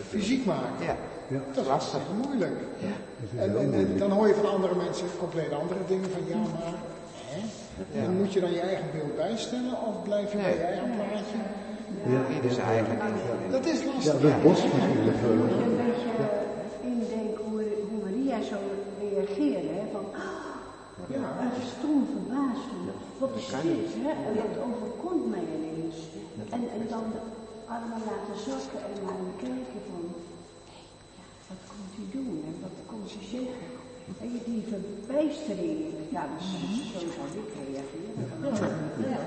fysiek 0.08 0.44
maken. 0.46 0.84
Ja, 0.86 1.40
Dat 1.54 1.64
is 1.64 1.70
hartstikke 1.70 2.12
moeilijk. 2.24 2.56
En, 3.36 3.58
en, 3.58 3.74
en 3.74 3.98
dan 3.98 4.10
hoor 4.10 4.28
je 4.28 4.34
van 4.34 4.50
andere 4.50 4.74
mensen 4.74 5.06
compleet 5.18 5.52
andere 5.52 5.80
dingen 5.88 6.10
van 6.10 6.22
ja, 6.28 6.36
maar. 6.36 6.74
Hè? 7.34 7.40
En 8.04 8.16
moet 8.16 8.32
je 8.32 8.40
dan 8.40 8.52
je 8.52 8.60
eigen 8.60 8.84
beeld 8.92 9.16
bijstellen 9.16 9.74
of 9.88 10.02
blijf 10.02 10.32
je 10.32 10.38
bij 10.38 10.54
je 10.54 10.60
eigen 10.62 10.90
plaatje? 10.94 11.38
ieder 12.34 12.50
zijn 12.50 12.66
eigen 12.66 12.98
ding. 13.04 13.50
Dat 13.50 13.66
is 13.66 13.80
Ja, 13.80 13.92
lastig. 13.92 14.20
dat 14.20 14.42
bos 14.42 14.62
natuurlijk. 14.62 15.16
eh, 15.16 15.30
een 15.30 15.76
beetje 15.86 16.12
indenken 16.80 17.44
hoe, 17.50 17.64
hoe 17.88 17.98
Maria 18.04 18.42
zo 18.42 18.56
reageerde. 19.00 19.72
Hè? 19.78 19.84
Van, 19.92 20.04
ah, 20.14 21.10
ja, 21.14 21.20
dat 21.42 21.52
is 21.62 21.68
stom 21.78 22.06
verbaasd 22.14 22.68
wat 23.20 23.30
is 23.36 23.46
dit? 23.46 23.88
Hè? 24.04 24.10
En 24.28 24.34
dat 24.42 24.54
overkomt 24.68 25.26
mij 25.34 25.44
ineens. 25.56 25.96
En, 26.56 26.62
en 26.76 26.82
dan 26.94 27.04
allemaal 27.74 28.02
laten 28.10 28.36
zakken 28.46 28.80
en 28.88 28.94
naar 29.04 29.16
hem 29.22 29.32
kijken 29.44 29.80
van, 29.88 30.02
hé, 30.12 30.18
ja, 31.18 31.24
wat 31.48 31.62
komt 31.70 31.92
u 32.02 32.04
doen 32.16 32.36
en 32.48 32.54
wat 32.64 32.76
komt 32.90 33.10
u 33.18 33.22
zeggen? 33.36 33.68
En 34.20 34.32
je 34.32 34.40
die 34.44 34.64
verbijstering, 34.68 35.78
ja, 36.10 36.26
dus 36.36 36.46
zo 36.92 36.98
zou 36.98 37.26
ik 37.42 37.50
reageren. 37.68 38.12
Ja, 39.10 39.18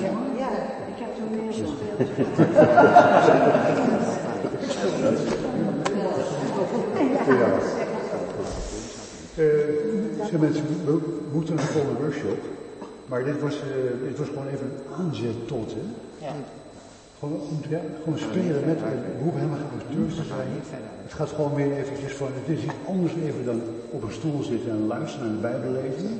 ja, 0.00 0.10
ja, 0.38 0.48
ik 0.92 0.98
heb 0.98 1.10
toen 1.16 1.30
meer 1.30 1.52
gespeeld. 1.52 2.00
Eh, 9.36 9.46
zeg 10.26 10.40
mensen, 10.40 10.64
we 10.84 11.00
moeten 11.32 11.58
een 11.58 11.64
volgende 11.64 12.00
workshop. 12.00 12.38
Maar 13.06 13.24
dit 13.24 13.40
was, 13.40 13.54
eh, 13.54 14.08
dit 14.08 14.18
was 14.18 14.28
gewoon 14.28 14.46
even 14.48 14.66
een 14.66 15.04
aanzet 15.04 15.48
tot, 15.48 15.74
hè? 15.74 16.26
Gewoon, 17.22 17.40
ja, 17.68 17.80
gewoon 18.02 18.18
spelen 18.18 18.62
met, 18.70 18.80
we 18.80 19.22
hoeven 19.22 19.40
helemaal 19.40 19.64
geen 19.64 19.78
acteurs 19.80 20.14
te 20.20 20.24
zijn. 20.34 20.48
Het 21.06 21.14
gaat 21.18 21.32
gewoon 21.36 21.54
meer 21.60 21.72
eventjes 21.80 22.12
van, 22.20 22.28
het 22.40 22.48
is 22.56 22.62
iets 22.64 22.80
anders 22.92 23.14
even 23.26 23.44
dan 23.50 23.60
op 23.96 24.02
een 24.02 24.18
stoel 24.20 24.42
zitten 24.42 24.70
en 24.70 24.86
luisteren 24.94 25.26
naar 25.26 25.36
de 25.36 25.46
Bijbel 25.48 25.70
lezen. 25.82 26.10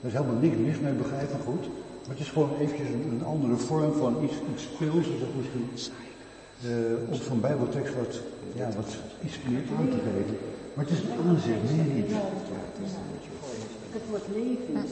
Er 0.00 0.08
is 0.10 0.16
helemaal 0.18 0.40
niks 0.44 0.56
mis 0.66 0.78
mee, 0.84 1.02
begrijp 1.04 1.28
me 1.34 1.40
goed. 1.50 1.64
Maar 2.04 2.14
het 2.16 2.24
is 2.26 2.32
gewoon 2.34 2.52
eventjes 2.62 2.88
een, 2.94 3.04
een 3.14 3.24
andere 3.34 3.56
vorm 3.68 3.92
van 4.02 4.12
iets, 4.24 4.36
iets 4.52 4.64
speels, 4.70 5.06
is 5.14 5.20
dat 5.24 5.34
misschien, 5.38 5.66
eh, 6.68 7.12
om 7.12 7.18
van 7.30 7.40
Bijbeltekst 7.46 7.94
wat, 8.02 8.14
ja, 8.60 8.66
wat 8.80 8.90
iets 9.26 9.36
meer 9.48 9.64
aan 9.76 9.88
te 9.94 10.00
geven. 10.06 10.36
Maar 10.74 10.84
het 10.84 10.94
is 10.96 11.00
een 11.04 11.16
aanzet, 11.26 11.62
meer 11.70 11.88
niet. 11.96 12.10
Het 13.96 14.04
wordt 14.10 14.28
levend. 14.38 14.88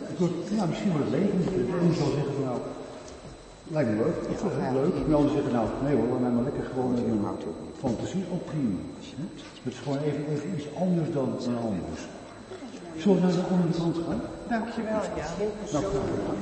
Ja, 0.58 0.64
misschien 0.72 0.92
wordt 0.94 1.08
het 1.10 1.16
levend. 1.18 1.44
Een 1.82 1.94
zal 2.00 2.10
zeggen 2.18 2.34
van 2.38 2.44
nou, 2.50 2.58
lijkt 3.74 3.90
me 3.90 3.96
leuk, 3.96 4.16
ik 4.32 4.38
vind 4.42 4.52
het 4.56 4.72
leuk. 4.80 4.94
En 5.02 5.08
de 5.10 5.14
ander 5.20 5.32
zeggen 5.36 5.52
nou, 5.52 5.66
nee 5.84 5.94
hoor, 5.96 6.08
laat 6.12 6.20
mij 6.20 6.30
maar 6.30 6.46
lekker 6.48 6.64
gewoon 6.72 6.94
een 6.96 7.24
fantasie 7.84 8.24
ook 8.34 8.44
prima. 8.50 8.78
Hè? 9.18 9.24
Het 9.64 9.72
is 9.72 9.78
gewoon 9.84 9.98
even, 10.08 10.22
even 10.32 10.48
iets 10.56 10.68
anders 10.84 11.08
dan, 11.18 11.28
dan 11.44 11.56
anders. 11.70 12.02
Zullen 13.00 13.16
we 13.16 13.22
naar 13.26 13.32
de 13.32 13.46
andere 13.54 13.72
kant 13.80 13.96
gaan? 14.06 14.20
Dankjewel, 14.52 15.02
ja. 15.20 15.26
Nou, 15.72 15.84
graag 15.92 16.08
gedaan. 16.12 16.38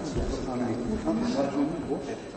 We 0.93 0.99
gaan 1.05 1.17
naar- 1.35 2.36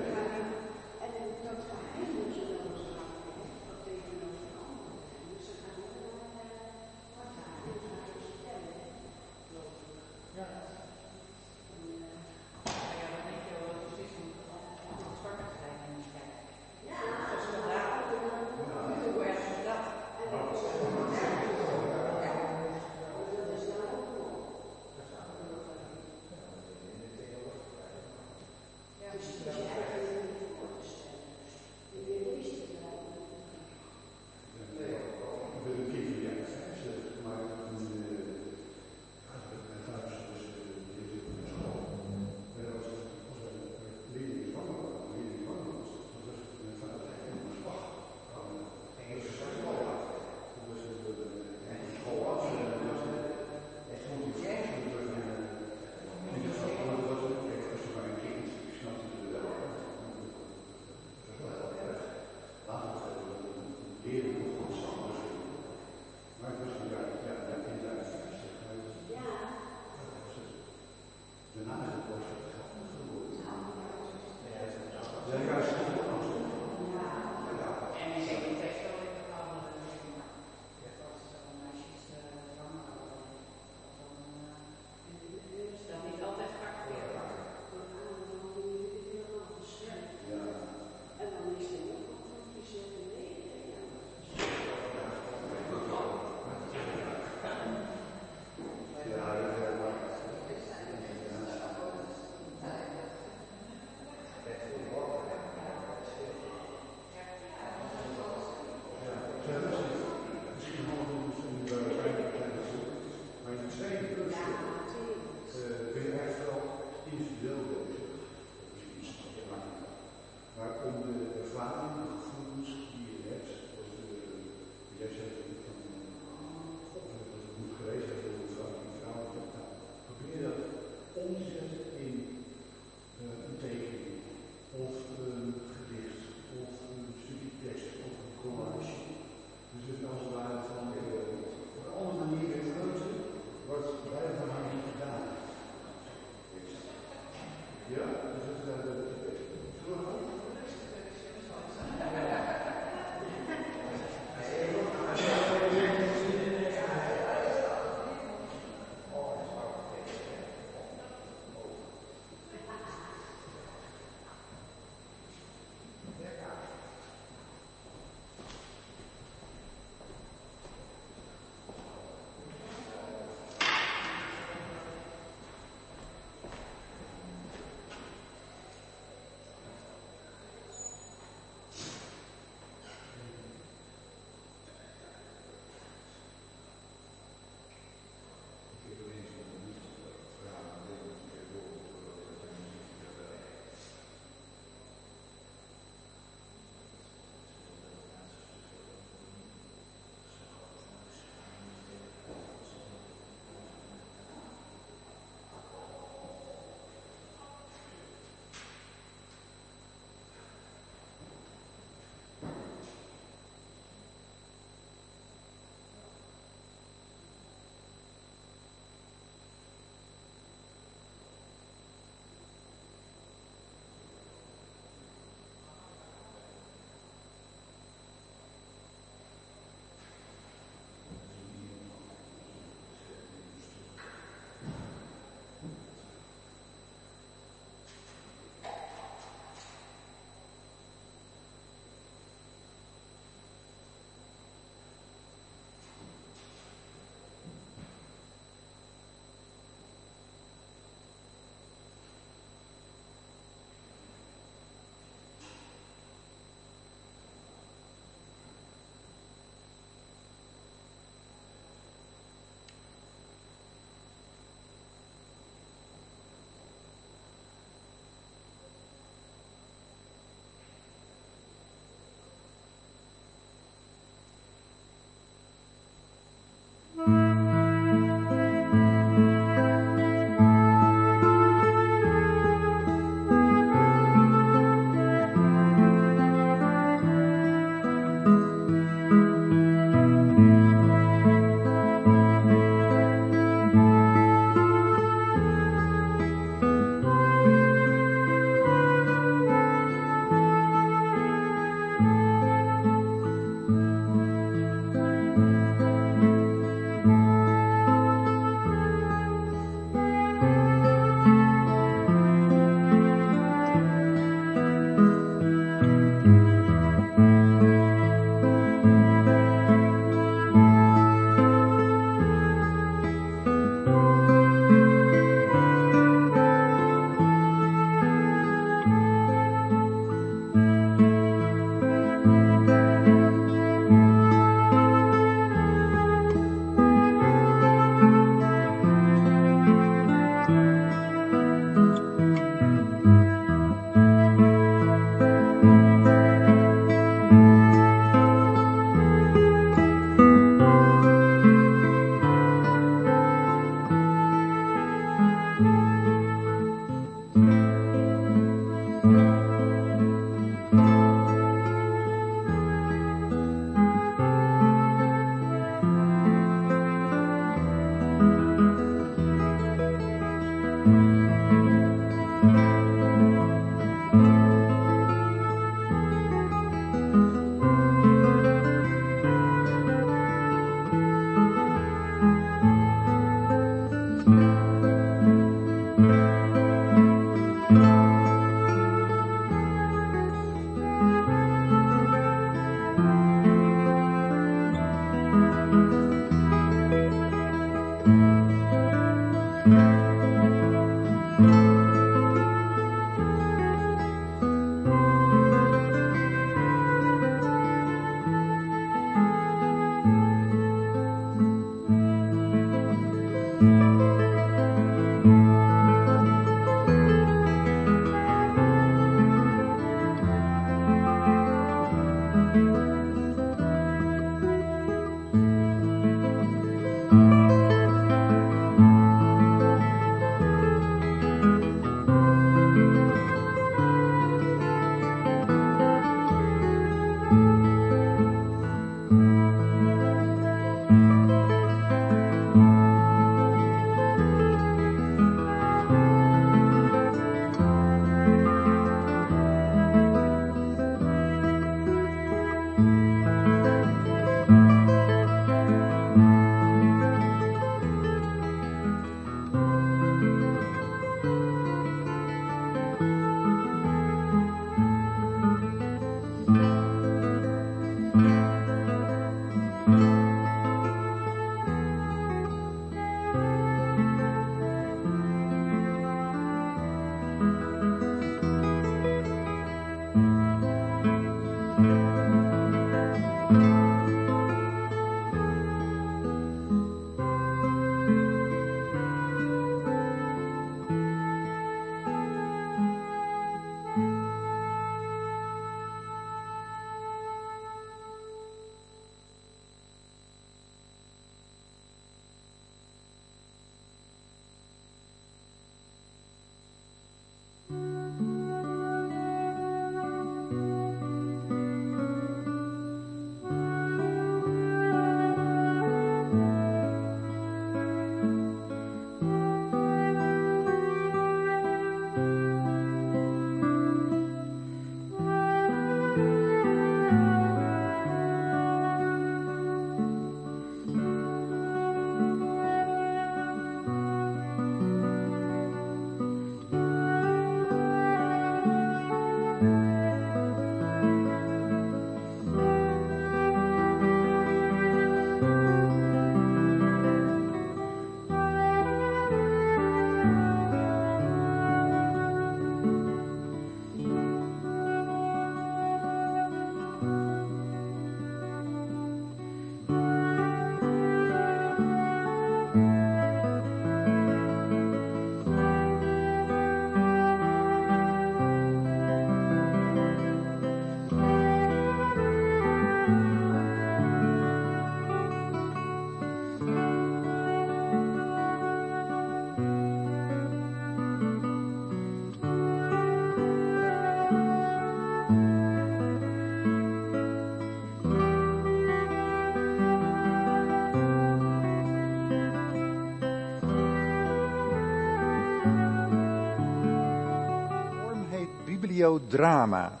bibliodrama. 598.98 600.00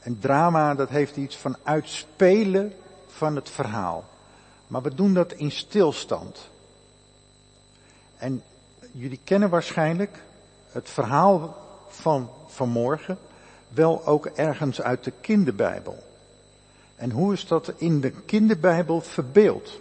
En 0.00 0.18
drama, 0.18 0.74
dat 0.74 0.88
heeft 0.88 1.16
iets 1.16 1.36
van 1.36 1.56
uitspelen 1.62 2.72
van 3.06 3.36
het 3.36 3.50
verhaal. 3.50 4.04
Maar 4.66 4.82
we 4.82 4.94
doen 4.94 5.14
dat 5.14 5.32
in 5.32 5.50
stilstand. 5.50 6.50
En 8.16 8.42
jullie 8.92 9.20
kennen 9.24 9.50
waarschijnlijk 9.50 10.22
het 10.70 10.90
verhaal 10.90 11.56
van 11.88 12.30
vanmorgen 12.46 13.18
wel 13.68 14.06
ook 14.06 14.26
ergens 14.26 14.82
uit 14.82 15.04
de 15.04 15.12
kinderbijbel. 15.20 16.02
En 16.96 17.10
hoe 17.10 17.32
is 17.32 17.46
dat 17.46 17.72
in 17.76 18.00
de 18.00 18.10
kinderbijbel 18.10 19.00
verbeeld? 19.00 19.80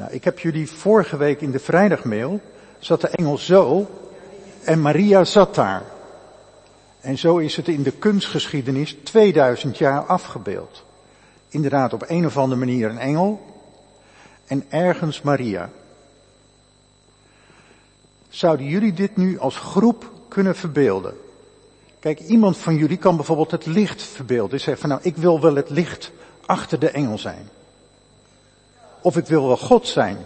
Nou, 0.00 0.12
ik 0.12 0.24
heb 0.24 0.38
jullie 0.38 0.70
vorige 0.70 1.16
week 1.16 1.40
in 1.40 1.50
de 1.50 1.58
vrijdagmail, 1.58 2.40
zat 2.78 3.00
de 3.00 3.08
engel 3.08 3.38
zo 3.38 3.90
en 4.64 4.80
Maria 4.80 5.24
zat 5.24 5.54
daar. 5.54 5.82
En 7.00 7.18
zo 7.18 7.36
is 7.36 7.56
het 7.56 7.68
in 7.68 7.82
de 7.82 7.90
kunstgeschiedenis 7.90 8.96
2000 9.02 9.78
jaar 9.78 10.04
afgebeeld. 10.06 10.84
Inderdaad 11.48 11.92
op 11.92 12.04
een 12.06 12.26
of 12.26 12.36
andere 12.36 12.58
manier 12.58 12.90
een 12.90 12.98
engel 12.98 13.40
en 14.46 14.64
ergens 14.68 15.22
Maria. 15.22 15.70
Zouden 18.28 18.66
jullie 18.66 18.92
dit 18.92 19.16
nu 19.16 19.38
als 19.38 19.56
groep 19.56 20.12
kunnen 20.28 20.56
verbeelden? 20.56 21.14
Kijk, 21.98 22.20
iemand 22.20 22.56
van 22.56 22.76
jullie 22.76 22.98
kan 22.98 23.16
bijvoorbeeld 23.16 23.50
het 23.50 23.66
licht 23.66 24.02
verbeelden. 24.02 24.60
Zegt 24.60 24.80
van 24.80 24.88
nou, 24.88 25.00
ik 25.04 25.16
wil 25.16 25.40
wel 25.40 25.54
het 25.54 25.70
licht 25.70 26.12
achter 26.46 26.78
de 26.78 26.90
engel 26.90 27.18
zijn. 27.18 27.48
Of 29.02 29.16
ik 29.16 29.26
wil 29.26 29.46
wel 29.46 29.56
God 29.56 29.86
zijn. 29.86 30.18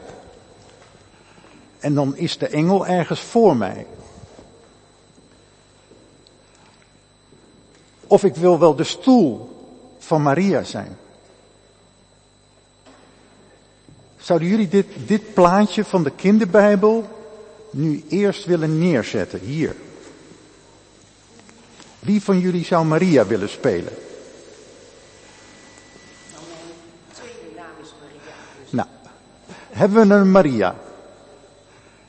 En 1.78 1.94
dan 1.94 2.16
is 2.16 2.38
de 2.38 2.48
engel 2.48 2.86
ergens 2.86 3.20
voor 3.20 3.56
mij. 3.56 3.86
Of 8.06 8.24
ik 8.24 8.34
wil 8.34 8.58
wel 8.58 8.74
de 8.74 8.84
stoel 8.84 9.56
van 9.98 10.22
Maria 10.22 10.62
zijn. 10.62 10.96
Zouden 14.16 14.48
jullie 14.48 14.68
dit, 14.68 14.86
dit 15.06 15.34
plaatje 15.34 15.84
van 15.84 16.02
de 16.02 16.10
kinderbijbel 16.10 17.08
nu 17.70 18.04
eerst 18.08 18.44
willen 18.44 18.78
neerzetten, 18.78 19.40
hier? 19.40 19.76
Wie 21.98 22.22
van 22.22 22.38
jullie 22.38 22.64
zou 22.64 22.84
Maria 22.84 23.26
willen 23.26 23.48
spelen? 23.48 23.92
Hebben 29.74 30.08
we 30.08 30.14
een 30.14 30.30
Maria? 30.30 30.74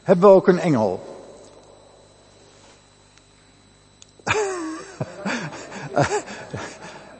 Hebben 0.03 0.29
we 0.29 0.35
ook 0.35 0.47
een 0.47 0.59
engel? 0.59 1.13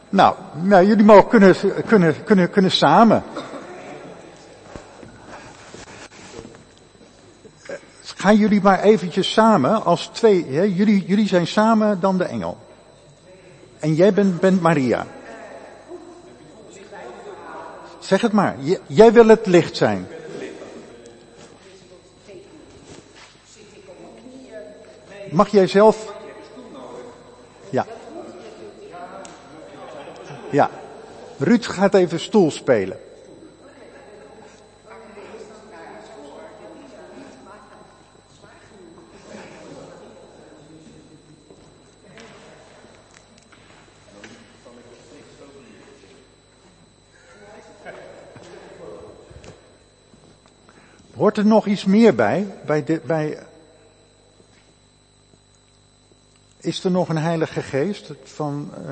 nou, 0.09 0.35
nou, 0.61 0.85
jullie 0.85 1.05
mogen 1.05 1.27
kunnen, 1.27 1.55
kunnen, 1.85 2.23
kunnen, 2.23 2.49
kunnen 2.49 2.71
samen. 2.71 3.23
Gaan 8.01 8.35
jullie 8.35 8.61
maar 8.61 8.79
eventjes 8.79 9.31
samen 9.31 9.83
als 9.83 10.07
twee, 10.07 10.45
hè? 10.49 10.61
Jullie, 10.61 11.05
jullie 11.05 11.27
zijn 11.27 11.47
samen 11.47 11.99
dan 11.99 12.17
de 12.17 12.23
engel. 12.23 12.57
En 13.79 13.93
jij 13.93 14.13
bent, 14.13 14.39
bent 14.39 14.61
Maria. 14.61 15.07
Zeg 17.99 18.21
het 18.21 18.31
maar. 18.31 18.55
Jij 18.87 19.13
wil 19.13 19.27
het 19.27 19.45
licht 19.45 19.75
zijn. 19.75 20.07
Mag 25.35 25.49
jij 25.49 25.67
zelf? 25.67 26.13
Ja. 27.69 27.85
Ja. 30.51 30.69
Ruud 31.37 31.65
gaat 31.65 31.93
even 31.93 32.19
stoel 32.19 32.51
spelen. 32.51 32.99
Hoort 51.15 51.37
er 51.37 51.45
nog 51.45 51.65
iets 51.65 51.85
meer 51.85 52.15
bij? 52.15 52.47
bij, 52.65 53.01
bij 53.05 53.37
is 56.65 56.83
er 56.83 56.91
nog 56.91 57.09
een 57.09 57.17
heilige 57.17 57.61
geest? 57.61 58.11
Van, 58.23 58.71
uh, 58.87 58.91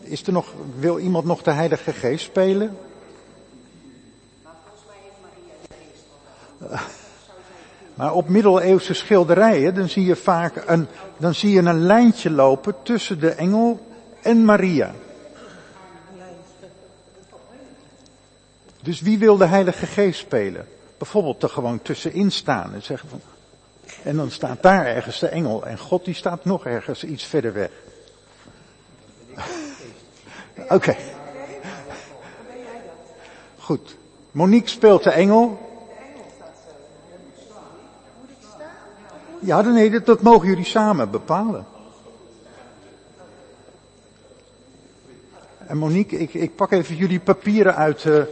is 0.00 0.26
er 0.26 0.32
nog, 0.32 0.52
wil 0.78 0.98
iemand 0.98 1.24
nog 1.24 1.42
de 1.42 1.50
heilige 1.50 1.92
geest 1.92 2.24
spelen? 2.24 2.76
Maar 7.94 8.12
op 8.12 8.28
middeleeuwse 8.28 8.94
schilderijen, 8.94 9.74
dan 9.74 9.88
zie 9.88 10.04
je 10.04 10.16
vaak 10.16 10.62
een, 10.66 10.86
dan 11.16 11.34
zie 11.34 11.50
je 11.50 11.58
een 11.58 11.80
lijntje 11.80 12.30
lopen 12.30 12.74
tussen 12.82 13.20
de 13.20 13.30
engel 13.30 13.86
en 14.22 14.44
Maria. 14.44 14.94
Dus 18.82 19.00
wie 19.00 19.18
wil 19.18 19.36
de 19.36 19.46
heilige 19.46 19.86
geest 19.86 20.20
spelen? 20.20 20.66
Bijvoorbeeld 20.98 21.42
er 21.42 21.48
gewoon 21.48 21.82
tussenin 21.82 22.30
staan 22.32 22.74
en 22.74 22.82
zeggen 22.82 23.08
van, 23.08 23.20
en 24.04 24.16
dan 24.16 24.30
staat 24.30 24.62
daar 24.62 24.86
ergens 24.86 25.18
de 25.18 25.28
engel 25.28 25.66
en 25.66 25.78
God 25.78 26.04
die 26.04 26.14
staat 26.14 26.44
nog 26.44 26.66
ergens 26.66 27.04
iets 27.04 27.24
verder 27.24 27.52
weg. 27.52 27.70
Oké. 30.76 30.96
Goed. 33.58 33.96
Monique 34.30 34.68
speelt 34.68 35.02
de 35.02 35.10
engel. 35.10 35.58
Ja, 39.38 39.60
nee, 39.60 39.90
dat, 39.90 40.06
dat 40.06 40.22
mogen 40.22 40.48
jullie 40.48 40.64
samen 40.64 41.10
bepalen. 41.10 41.66
En 45.66 45.76
Monique, 45.76 46.18
ik, 46.18 46.34
ik 46.34 46.56
pak 46.56 46.72
even 46.72 46.96
jullie 46.96 47.20
papieren 47.20 47.74
uit. 47.76 48.04
Uh, 48.04 48.22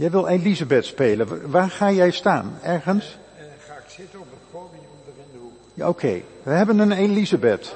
Jij 0.00 0.10
wil 0.10 0.26
Elisabeth 0.26 0.84
spelen. 0.84 1.50
Waar 1.50 1.70
ga 1.70 1.90
jij 1.90 2.10
staan? 2.10 2.58
Ergens? 2.62 3.18
Uh, 3.36 3.42
ga 3.66 3.74
ik 3.74 3.88
zitten 3.88 4.20
op 4.20 4.26
het 4.30 4.50
podium 4.50 4.82
er 5.06 5.12
in 5.16 5.32
de 5.32 5.38
hoek. 5.38 5.52
Ja, 5.74 5.88
Oké, 5.88 6.06
okay. 6.06 6.24
we 6.42 6.50
hebben 6.50 6.78
een 6.78 6.92
Elisabeth. 6.92 7.74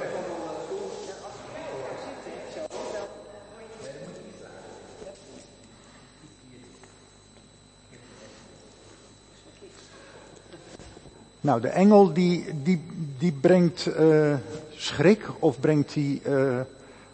Nou, 11.41 11.61
de 11.61 11.69
engel 11.69 12.13
die, 12.13 12.45
die, 12.63 12.83
die 13.19 13.33
brengt 13.33 13.87
uh, 13.87 14.35
schrik 14.71 15.27
of 15.39 15.61
brengt 15.61 15.93
die 15.93 16.23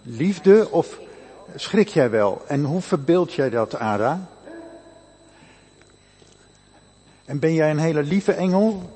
liefde 0.03 0.71
of 0.71 0.99
schrik 1.55 1.89
jij 1.89 2.11
wel? 2.11 2.43
En 2.47 2.65
hoe 2.65 2.81
verbeeld 2.81 3.33
jij 3.33 3.51
dat, 3.51 3.77
Ada? 3.77 4.29
En 7.31 7.39
ben 7.39 7.55
jij 7.55 7.71
een 7.71 7.79
hele 7.79 8.03
lieve 8.03 8.33
engel? 8.33 8.91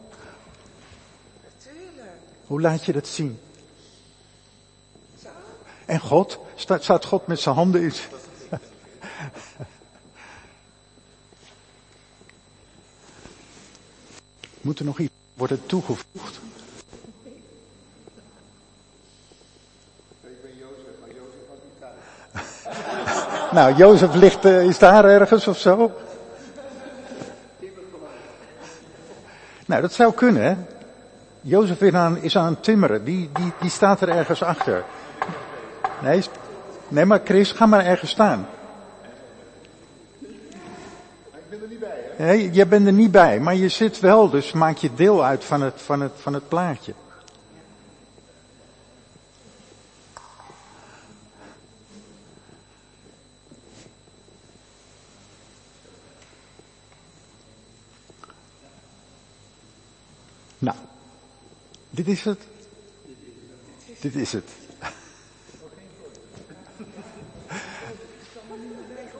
Natuurlijk. 1.42 2.12
Hoe 2.46 2.60
laat 2.60 2.84
je 2.84 2.92
dat 2.92 3.06
zien? 3.06 3.38
Zo. 5.22 5.28
En 5.84 6.00
God? 6.00 6.38
Staat, 6.54 6.82
staat 6.82 7.04
God 7.04 7.26
met 7.26 7.40
zijn 7.40 7.54
handen 7.54 7.82
in? 7.82 7.92
Moet 14.60 14.78
er 14.78 14.84
nog 14.84 14.98
iets 14.98 15.12
worden 15.34 15.66
toegevoegd? 15.66 16.40
Ik 20.20 20.42
ben 20.42 20.56
Jozef, 20.58 20.94
maar 21.00 21.08
Jozef 21.08 21.40
was 21.48 21.58
niet 21.64 21.80
thuis. 21.80 23.52
nou, 23.52 23.74
Jozef 23.74 24.14
ligt, 24.14 24.44
uh, 24.44 24.64
is 24.64 24.78
daar 24.78 25.04
ergens 25.04 25.48
of 25.48 25.58
zo? 25.58 25.92
Nou, 29.66 29.82
dat 29.82 29.92
zou 29.92 30.12
kunnen? 30.12 30.66
Jozef 31.40 31.80
is 31.80 31.92
aan, 31.92 32.16
is 32.22 32.36
aan 32.36 32.50
het 32.50 32.62
timmeren. 32.62 33.04
Die, 33.04 33.30
die, 33.32 33.52
die 33.60 33.70
staat 33.70 34.00
er 34.00 34.08
ergens 34.08 34.42
achter. 34.42 34.84
Nee, 36.02 36.22
nee, 36.88 37.04
maar 37.04 37.20
Chris, 37.24 37.52
ga 37.52 37.66
maar 37.66 37.84
ergens 37.84 38.10
staan. 38.10 38.46
Ik 40.20 41.48
ben 41.48 41.62
er 41.62 41.68
niet 41.68 41.80
bij, 41.80 42.04
hè? 42.16 42.24
Nee, 42.24 42.52
je 42.52 42.66
bent 42.66 42.86
er 42.86 42.92
niet 42.92 43.10
bij, 43.10 43.40
maar 43.40 43.54
je 43.54 43.68
zit 43.68 44.00
wel, 44.00 44.30
dus 44.30 44.52
maak 44.52 44.76
je 44.76 44.94
deel 44.94 45.24
uit 45.24 45.44
van 45.44 45.62
het, 45.62 45.74
van 45.76 46.00
het, 46.00 46.12
van 46.16 46.34
het 46.34 46.48
plaatje. 46.48 46.92
Dit 61.94 62.08
is 62.08 62.24
het. 62.24 62.40
Dit 64.00 64.14
is 64.14 64.32
het. 64.32 64.50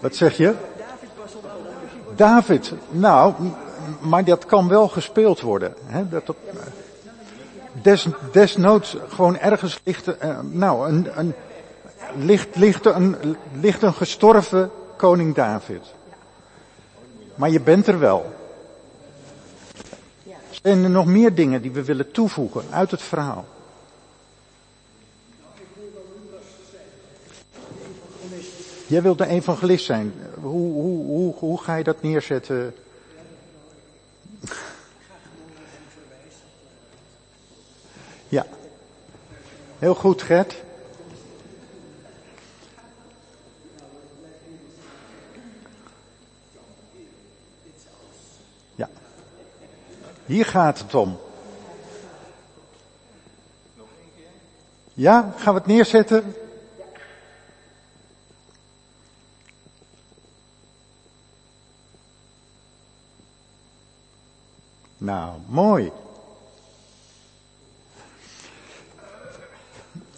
Wat 0.01 0.17
zeg 0.17 0.37
je? 0.37 0.55
David, 2.17 2.73
nou, 2.91 3.35
maar 4.01 4.25
dat 4.25 4.47
kan 4.47 4.69
wel 4.69 4.89
gespeeld 4.89 5.41
worden. 5.41 5.75
Hè? 5.85 6.09
Dat, 6.09 6.35
des, 7.83 8.07
desnoods 8.33 8.97
gewoon 9.09 9.39
ergens 9.39 9.81
ligt, 9.85 10.09
uh, 10.09 10.39
nou, 10.43 10.89
een, 10.89 11.09
een, 11.19 11.35
een, 12.85 13.37
ligt 13.61 13.83
een 13.83 13.95
gestorven 13.95 14.71
koning 14.97 15.35
David. 15.35 15.83
Maar 17.35 17.51
je 17.51 17.61
bent 17.61 17.87
er 17.87 17.99
wel. 17.99 18.44
Er 20.65 20.77
nog 20.77 21.07
meer 21.07 21.35
dingen 21.35 21.63
die 21.63 21.71
we 21.71 21.85
willen 21.85 22.11
toevoegen 22.11 22.65
uit 22.71 22.91
het 22.91 23.03
verhaal? 23.03 23.45
Jij 28.87 29.03
wilt 29.03 29.19
de 29.19 29.27
evangelist 29.27 29.85
zijn. 29.85 30.13
Hoe, 30.41 30.73
hoe, 30.73 31.07
hoe, 31.07 31.35
hoe 31.35 31.63
ga 31.63 31.75
je 31.77 31.85
dat 31.85 32.03
neerzetten? 32.03 32.75
Ja. 38.29 38.47
Heel 39.79 39.95
goed, 39.95 40.23
Gert. 40.23 40.55
Hier 50.27 50.47
gaat 50.47 50.79
het 50.79 50.95
om. 50.95 51.19
Ja, 54.95 55.35
gaan 55.37 55.55
we 55.55 55.59
het 55.59 55.69
neerzetten? 55.69 56.35
Nou, 64.99 65.39
mooi. 65.47 65.93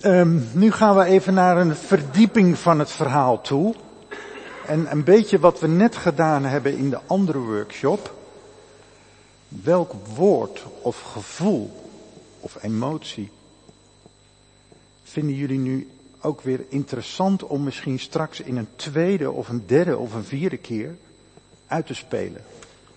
Um, 0.02 0.48
nu 0.52 0.72
gaan 0.72 0.96
we 0.96 1.04
even 1.04 1.34
naar 1.34 1.56
een 1.56 1.76
verdieping 1.76 2.58
van 2.58 2.78
het 2.78 2.90
verhaal 2.90 3.40
toe. 3.40 3.74
En 4.66 4.90
een 4.90 5.04
beetje 5.04 5.38
wat 5.38 5.60
we 5.60 5.66
net 5.66 5.96
gedaan 5.96 6.44
hebben 6.44 6.76
in 6.76 6.90
de 6.90 7.00
andere 7.06 7.38
workshop. 7.38 8.14
Welk 9.48 9.92
woord 10.14 10.64
of 10.82 11.00
gevoel 11.00 11.70
of 12.40 12.62
emotie 12.62 13.30
vinden 15.02 15.34
jullie 15.34 15.58
nu 15.58 15.90
ook 16.20 16.40
weer 16.40 16.64
interessant 16.68 17.42
om 17.42 17.64
misschien 17.64 17.98
straks 17.98 18.40
in 18.40 18.56
een 18.56 18.68
tweede 18.76 19.30
of 19.30 19.48
een 19.48 19.62
derde 19.66 19.98
of 19.98 20.14
een 20.14 20.24
vierde 20.24 20.56
keer 20.56 20.96
uit 21.66 21.86
te 21.86 21.94
spelen? 21.94 22.42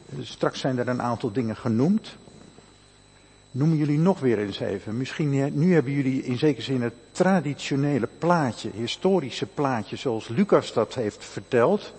Dus 0.05 0.29
straks 0.29 0.59
zijn 0.59 0.77
er 0.77 0.87
een 0.87 1.01
aantal 1.01 1.31
dingen 1.31 1.55
genoemd. 1.55 2.15
Noemen 3.51 3.77
jullie 3.77 3.99
nog 3.99 4.19
weer 4.19 4.39
eens 4.39 4.59
even. 4.59 4.97
Misschien 4.97 5.59
nu 5.59 5.73
hebben 5.73 5.93
jullie 5.93 6.23
in 6.23 6.37
zekere 6.37 6.63
zin 6.63 6.81
het 6.81 6.93
traditionele 7.11 8.09
plaatje, 8.17 8.69
historische 8.73 9.45
plaatje 9.45 9.95
zoals 9.95 10.27
Lucas 10.27 10.73
dat 10.73 10.93
heeft 10.93 11.25
verteld. 11.25 11.93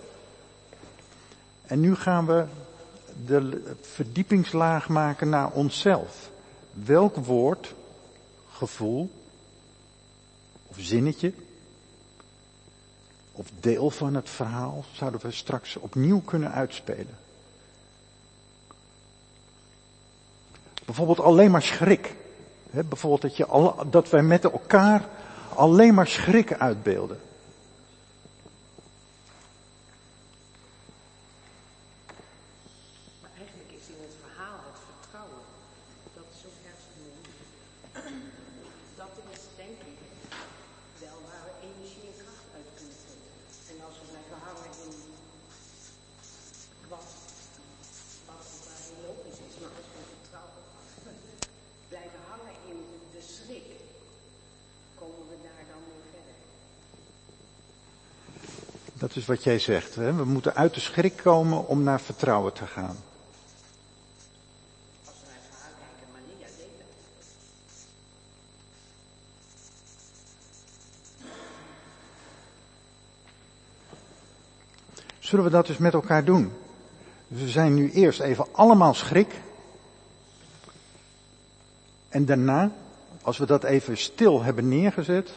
En 1.65 1.79
nu 1.79 1.95
gaan 1.95 2.25
we 2.25 2.45
de 3.25 3.73
verdiepingslaag 3.81 4.89
maken 4.89 5.29
naar 5.29 5.51
onszelf. 5.51 6.29
Welk 6.73 7.15
woord, 7.15 7.73
gevoel 8.51 9.11
of 10.67 10.75
zinnetje 10.79 11.33
of 13.31 13.47
deel 13.59 13.89
van 13.89 14.15
het 14.15 14.29
verhaal 14.29 14.85
zouden 14.91 15.21
we 15.21 15.31
straks 15.31 15.75
opnieuw 15.75 16.21
kunnen 16.21 16.51
uitspelen? 16.51 17.17
Bijvoorbeeld 20.85 21.27
alleen 21.27 21.51
maar 21.51 21.61
schrik. 21.61 22.15
bijvoorbeeld 22.71 23.21
dat, 23.21 23.37
je 23.37 23.73
dat 23.89 24.09
wij 24.09 24.23
met 24.23 24.43
elkaar 24.43 25.07
alleen 25.55 25.93
maar 25.93 26.07
schrik 26.07 26.53
uitbeelden. 26.53 27.19
Maar 33.21 33.31
eigenlijk 33.37 33.71
is 33.79 33.87
in 33.93 34.01
het 34.07 34.15
verhaal 34.25 34.59
het 34.69 34.79
vertrouwen. 34.89 35.43
Dat 36.17 36.27
is 36.35 36.41
ook 36.47 36.57
ergens 36.69 36.87
genoemd. 36.93 37.27
Dat 39.01 39.13
is 39.35 39.43
denk 39.61 39.77
ik 39.91 39.99
wel 41.03 41.17
waar 41.27 41.43
we 41.47 41.53
energie 41.69 42.05
en 42.11 42.17
kracht 42.23 42.47
uit 42.57 42.69
kunnen 42.77 42.97
putten. 43.05 43.29
En 43.71 43.77
als 43.87 43.95
we 43.99 44.05
blijven 44.11 44.39
hangen 44.47 44.71
in 44.85 44.93
wat, 46.93 47.07
wat 48.29 48.45
waar 48.65 48.81
heel 48.87 49.01
logisch 49.07 49.39
is, 49.47 49.55
maar 49.61 49.73
als 49.79 49.89
we 49.95 50.01
vertrouwen 50.15 50.61
blijven 51.91 52.19
hangen 52.31 52.55
in 52.71 52.79
de 53.13 53.21
schrik, 53.33 53.67
komen 54.99 55.25
we 55.29 55.35
daar 55.47 55.63
dan 55.71 55.81
weer 55.87 56.05
verder. 56.13 56.37
Dat 59.11 59.19
is 59.19 59.27
wat 59.27 59.43
jij 59.43 59.59
zegt. 59.59 59.95
Hè? 59.95 60.13
We 60.13 60.25
moeten 60.25 60.55
uit 60.55 60.73
de 60.73 60.79
schrik 60.79 61.17
komen 61.17 61.67
om 61.67 61.83
naar 61.83 62.01
vertrouwen 62.01 62.53
te 62.53 62.67
gaan. 62.67 62.97
Zullen 75.19 75.45
we 75.45 75.51
dat 75.51 75.67
dus 75.67 75.77
met 75.77 75.93
elkaar 75.93 76.25
doen? 76.25 76.53
Dus 77.27 77.41
we 77.41 77.49
zijn 77.49 77.73
nu 77.73 77.91
eerst 77.91 78.19
even 78.19 78.45
allemaal 78.51 78.93
schrik. 78.93 79.33
En 82.09 82.25
daarna, 82.25 82.71
als 83.21 83.37
we 83.37 83.45
dat 83.45 83.63
even 83.63 83.97
stil 83.97 84.43
hebben 84.43 84.67
neergezet, 84.67 85.31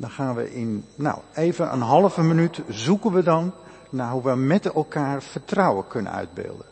dan 0.00 0.10
gaan 0.10 0.34
we 0.34 0.54
in, 0.54 0.84
nou, 0.94 1.18
even 1.34 1.72
een 1.72 1.80
halve 1.80 2.22
minuut 2.22 2.60
zoeken 2.68 3.12
we 3.12 3.22
dan 3.22 3.52
naar 3.90 4.10
hoe 4.12 4.22
we 4.22 4.34
met 4.34 4.66
elkaar 4.66 5.22
vertrouwen 5.22 5.86
kunnen 5.86 6.12
uitbeelden. 6.12 6.66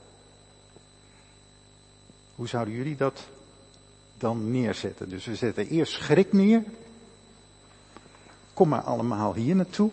Hoe 2.34 2.48
zouden 2.48 2.74
jullie 2.74 2.96
dat 2.96 3.20
dan 4.18 4.50
neerzetten? 4.50 5.08
Dus 5.08 5.26
we 5.26 5.34
zetten 5.34 5.68
eerst 5.68 5.92
schrik 5.92 6.32
neer. 6.32 6.62
Kom 8.54 8.68
maar 8.68 8.82
allemaal 8.82 9.34
hier 9.34 9.56
naartoe. 9.56 9.90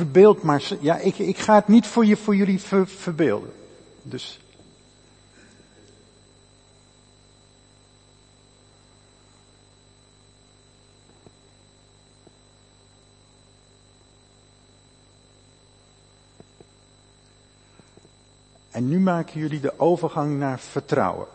Verbeeld 0.00 0.42
maar. 0.42 0.62
Ja, 0.80 0.98
ik, 0.98 1.18
ik 1.18 1.38
ga 1.38 1.54
het 1.54 1.68
niet 1.68 1.86
voor, 1.86 2.06
je, 2.06 2.16
voor 2.16 2.36
jullie 2.36 2.60
ver, 2.60 2.86
verbeelden. 2.86 3.52
Dus. 4.02 4.40
En 18.70 18.88
nu 18.88 19.00
maken 19.00 19.40
jullie 19.40 19.60
de 19.60 19.78
overgang 19.78 20.38
naar 20.38 20.58
vertrouwen. 20.58 21.26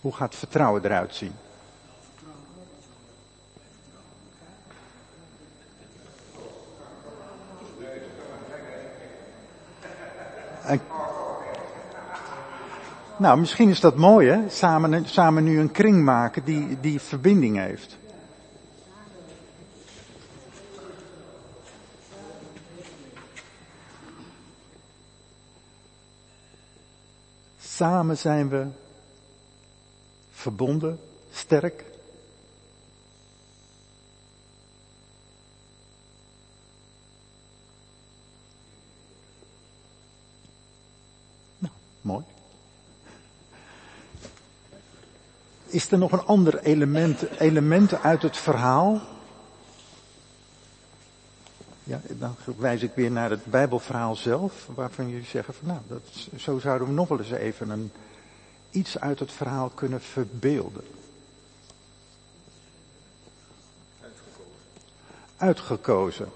Hoe 0.00 0.12
gaat 0.12 0.34
vertrouwen 0.34 0.84
eruit 0.84 1.14
zien? 1.14 1.32
Nou, 13.24 13.38
misschien 13.38 13.68
is 13.68 13.80
dat 13.80 13.96
mooi, 13.96 14.28
hè? 14.28 14.48
Samen, 14.48 15.06
samen 15.06 15.44
nu 15.44 15.58
een 15.58 15.70
kring 15.70 16.04
maken 16.04 16.44
die, 16.44 16.80
die 16.80 17.00
verbinding 17.00 17.56
heeft. 17.56 17.96
Samen 27.58 28.18
zijn 28.18 28.48
we 28.48 28.66
verbonden, 30.30 31.00
sterk. 31.30 31.84
Nou, 41.58 41.72
mooi. 42.00 42.24
Is 45.74 45.90
er 45.90 45.98
nog 45.98 46.12
een 46.12 46.24
ander 46.24 46.58
element, 46.58 47.30
element 47.38 47.94
uit 48.02 48.22
het 48.22 48.36
verhaal? 48.36 49.00
Ja, 51.84 52.00
dan 52.08 52.36
wijs 52.56 52.82
ik 52.82 52.92
weer 52.94 53.10
naar 53.10 53.30
het 53.30 53.44
Bijbelverhaal 53.44 54.16
zelf, 54.16 54.68
waarvan 54.74 55.08
jullie 55.08 55.26
zeggen 55.26 55.54
van 55.54 55.68
nou, 55.68 55.80
dat, 55.86 56.02
zo 56.36 56.58
zouden 56.58 56.88
we 56.88 56.94
nog 56.94 57.08
wel 57.08 57.18
eens 57.18 57.30
even 57.30 57.70
een, 57.70 57.92
iets 58.70 59.00
uit 59.00 59.18
het 59.18 59.32
verhaal 59.32 59.68
kunnen 59.68 60.00
verbeelden. 60.00 60.84
Uitgekozen. 65.36 66.28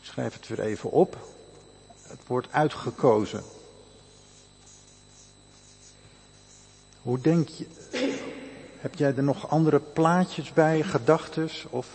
Ik 0.00 0.02
schrijf 0.02 0.34
het 0.34 0.48
weer 0.48 0.60
even 0.60 0.90
op. 0.90 1.18
Het 2.02 2.20
wordt 2.26 2.52
uitgekozen. 2.52 3.42
Hoe 7.06 7.20
denk 7.20 7.48
je, 7.48 7.66
heb 8.78 8.94
jij 8.94 9.14
er 9.16 9.22
nog 9.22 9.48
andere 9.48 9.80
plaatjes 9.80 10.52
bij, 10.52 10.82
gedachtes 10.82 11.66
of 11.70 11.88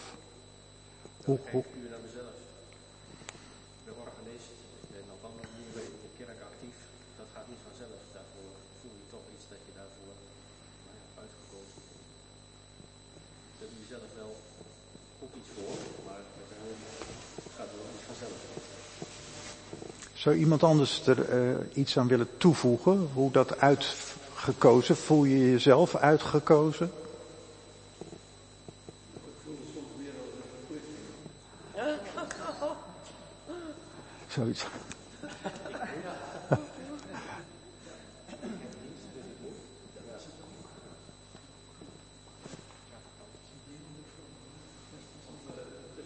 hoe, 1.24 1.40
hoe? 1.52 1.64
Zou 20.14 20.36
iemand 20.36 20.64
anders 20.64 21.08
er 21.08 21.50
uh, 21.50 21.56
iets 21.74 21.98
aan 21.98 22.08
willen 22.08 22.28
toevoegen? 22.38 23.10
Hoe 23.14 23.32
dat 23.32 23.58
uitgekozen? 24.46 24.96
Voel 24.98 25.24
je 25.24 25.52
jezelf 25.52 25.96
uitgekozen? 25.96 26.92
Zoiets. 34.28 34.64
Er 34.64 34.68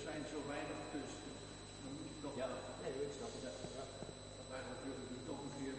zijn 0.04 0.22
zo 0.32 0.38
weinig 0.48 0.80
kunsten. 0.92 1.32
Dan 1.84 1.92
moet 1.98 2.08
je 2.10 2.22
toch. 2.22 2.36
Ja, 2.36 2.48
nee, 2.82 2.92
ik 3.08 3.14
snap 3.18 3.32
het. 3.34 3.44
Dat 4.38 4.48
wij 4.50 4.62
natuurlijk 4.72 5.08
niet 5.12 5.26
nog 5.28 5.40
een 5.46 5.54
keer. 5.58 5.76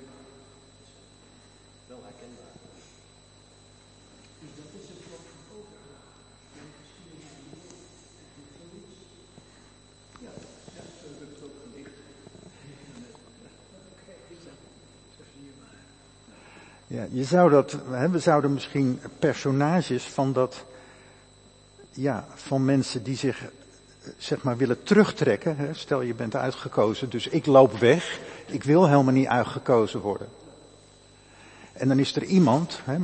Wel 1.87 2.03
herkenbaar. 2.03 2.55
Ja, 16.89 16.96
je 17.11 17.25
zou 17.25 17.51
dat, 17.51 17.77
we 18.11 18.19
zouden 18.19 18.53
misschien 18.53 19.01
personages 19.19 20.05
van 20.05 20.33
dat, 20.33 20.65
ja, 21.91 22.27
van 22.35 22.65
mensen 22.65 23.03
die 23.03 23.17
zich, 23.17 23.43
eh, 23.43 23.49
zeg 24.17 24.43
maar, 24.43 24.57
willen 24.57 24.83
terugtrekken. 24.83 25.57
Hè. 25.57 25.75
Stel 25.75 26.01
je 26.01 26.15
bent 26.15 26.37
uitgekozen, 26.37 27.11
dus 27.11 27.29
ik 27.29 27.47
loop 27.47 27.79
weg. 27.79 28.21
Ik 28.47 28.63
wil 28.63 28.89
helemaal 28.89 29.13
niet 29.13 29.27
uitgekozen 29.27 30.01
worden. 30.01 30.29
En 31.73 31.89
dan 31.89 31.99
is 31.99 32.17
er 32.17 32.25
iemand, 32.25 32.81
hè, 32.85 32.97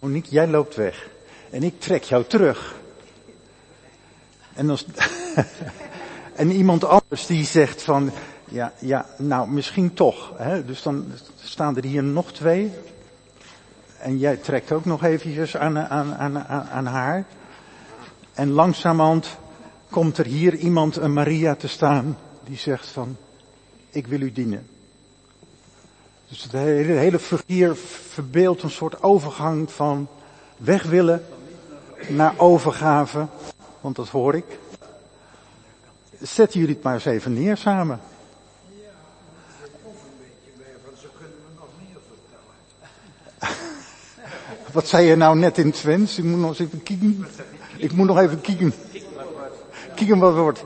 Monique, 0.00 0.30
jij 0.30 0.48
loopt 0.48 0.74
weg. 0.74 1.08
En 1.50 1.62
ik 1.62 1.80
trek 1.80 2.02
jou 2.02 2.24
terug. 2.24 2.74
En, 4.54 4.66
dan, 4.66 4.78
en 6.42 6.50
iemand 6.50 6.84
anders 6.84 7.26
die 7.26 7.44
zegt 7.44 7.82
van, 7.82 8.12
ja, 8.48 8.72
ja, 8.78 9.06
nou 9.18 9.50
misschien 9.50 9.94
toch. 9.94 10.32
Hè? 10.36 10.64
Dus 10.64 10.82
dan 10.82 11.12
staan 11.42 11.76
er 11.76 11.84
hier 11.84 12.02
nog 12.02 12.32
twee. 12.32 12.72
En 14.04 14.18
jij 14.18 14.36
trekt 14.36 14.72
ook 14.72 14.84
nog 14.84 15.04
eventjes 15.04 15.56
aan, 15.56 15.78
aan, 15.78 16.14
aan, 16.14 16.38
aan 16.46 16.86
haar. 16.86 17.24
En 18.32 18.50
langzamerhand 18.50 19.36
komt 19.90 20.18
er 20.18 20.24
hier 20.24 20.54
iemand, 20.54 20.96
een 20.96 21.12
Maria, 21.12 21.54
te 21.54 21.68
staan. 21.68 22.18
Die 22.44 22.56
zegt 22.56 22.88
van, 22.88 23.16
ik 23.90 24.06
wil 24.06 24.20
u 24.20 24.32
dienen. 24.32 24.66
Dus 26.28 26.42
de 26.42 26.58
hele, 26.58 26.92
hele 26.92 27.18
figuur 27.18 27.76
verbeeldt 28.08 28.62
een 28.62 28.70
soort 28.70 29.02
overgang 29.02 29.72
van 29.72 30.08
weg 30.56 30.82
willen 30.82 31.24
naar 32.08 32.34
overgave. 32.36 33.26
Want 33.80 33.96
dat 33.96 34.08
hoor 34.08 34.34
ik. 34.34 34.58
Zetten 36.20 36.60
jullie 36.60 36.74
het 36.74 36.84
maar 36.84 36.94
eens 36.94 37.04
even 37.04 37.32
neer 37.32 37.56
samen. 37.56 38.00
Wat 44.74 44.88
zei 44.88 45.06
je 45.06 45.16
nou 45.16 45.38
net 45.38 45.58
in 45.58 45.70
Twents? 45.70 46.18
Ik 46.18 46.24
moet 46.24 46.38
nog 46.38 46.48
eens 46.48 46.58
even 46.58 46.82
kijken. 46.82 47.26
Ik 47.76 47.92
moet 47.92 48.06
nog 48.06 48.18
even 48.18 48.40
kijken. 48.40 48.72
Kijken 49.94 50.18
wat 50.18 50.34
wordt. 50.34 50.64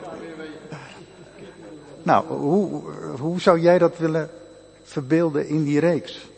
Nou, 2.03 2.27
hoe, 2.27 2.83
hoe 3.19 3.41
zou 3.41 3.61
jij 3.61 3.79
dat 3.79 3.99
willen 3.99 4.31
verbeelden 4.83 5.49
in 5.49 5.65
die 5.65 5.81
reeks? 5.81 6.29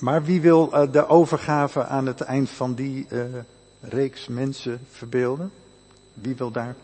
Maar 0.00 0.24
wie 0.24 0.40
wil 0.40 0.70
uh, 0.72 0.92
de 0.92 1.08
overgave 1.08 1.84
aan 1.84 2.06
het 2.06 2.20
eind 2.20 2.50
van 2.50 2.74
die 2.74 3.06
uh, 3.10 3.22
reeks 3.80 4.26
mensen 4.26 4.80
verbeelden? 4.90 5.52
Wie 6.14 6.34
wil 6.36 6.50
daar? 6.50 6.74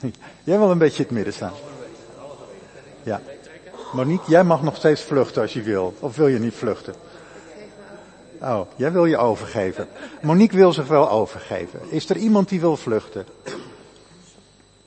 jij 0.44 0.58
wil 0.58 0.70
een 0.70 0.78
beetje 0.78 0.98
in 0.98 1.04
het 1.04 1.14
midden 1.14 1.32
staan. 1.32 1.52
Ja. 3.02 3.20
Monique, 3.92 4.30
jij 4.30 4.44
mag 4.44 4.62
nog 4.62 4.76
steeds 4.76 5.02
vluchten 5.02 5.42
als 5.42 5.52
je 5.52 5.62
wil. 5.62 5.94
Of 6.00 6.16
wil 6.16 6.26
je 6.26 6.38
niet 6.38 6.54
vluchten? 6.54 6.94
Oh, 8.40 8.60
jij 8.76 8.92
wil 8.92 9.04
je 9.04 9.16
overgeven. 9.16 9.88
Monique 10.22 10.56
wil 10.56 10.72
zich 10.72 10.86
wel 10.86 11.10
overgeven. 11.10 11.80
Is 11.90 12.10
er 12.10 12.16
iemand 12.16 12.48
die 12.48 12.60
wil 12.60 12.76
vluchten? 12.76 13.26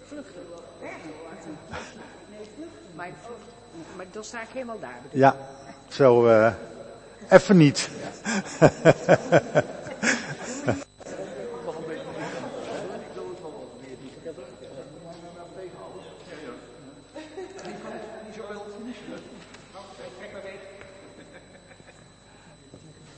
Vluchten. 0.07 0.41
Nee, 2.31 2.41
vluchten. 2.56 2.77
Maar, 2.95 3.10
maar 3.95 4.06
dan 4.11 4.23
sta 4.23 4.41
ik 4.41 4.48
helemaal 4.53 4.80
daar. 4.80 5.02
Ja, 5.11 5.35
zo, 5.93 6.27
uh, 6.27 6.53
even 7.30 7.57
niet. 7.57 7.89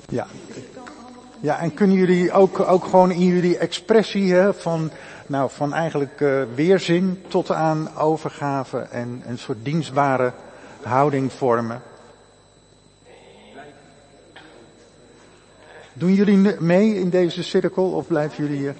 Ja. 0.09 0.27
Ja, 1.39 1.59
en 1.59 1.73
kunnen 1.73 1.97
jullie 1.97 2.31
ook, 2.31 2.59
ook 2.59 2.83
gewoon 2.83 3.11
in 3.11 3.25
jullie 3.25 3.57
expressie 3.57 4.33
hè, 4.33 4.53
van, 4.53 4.91
nou, 5.27 5.49
van 5.53 5.73
eigenlijk 5.73 6.19
uh, 6.19 6.43
weerzin 6.55 7.23
tot 7.27 7.51
aan 7.51 7.97
overgave 7.97 8.79
en 8.79 9.23
een 9.25 9.37
soort 9.37 9.57
dienstbare 9.63 10.33
houding 10.81 11.31
vormen? 11.31 11.81
Doen 15.93 16.13
jullie 16.13 16.37
mee 16.59 16.95
in 16.95 17.09
deze 17.09 17.43
cirkel 17.43 17.91
of 17.91 18.07
blijven 18.07 18.43
jullie 18.43 18.59
hier? 18.59 18.75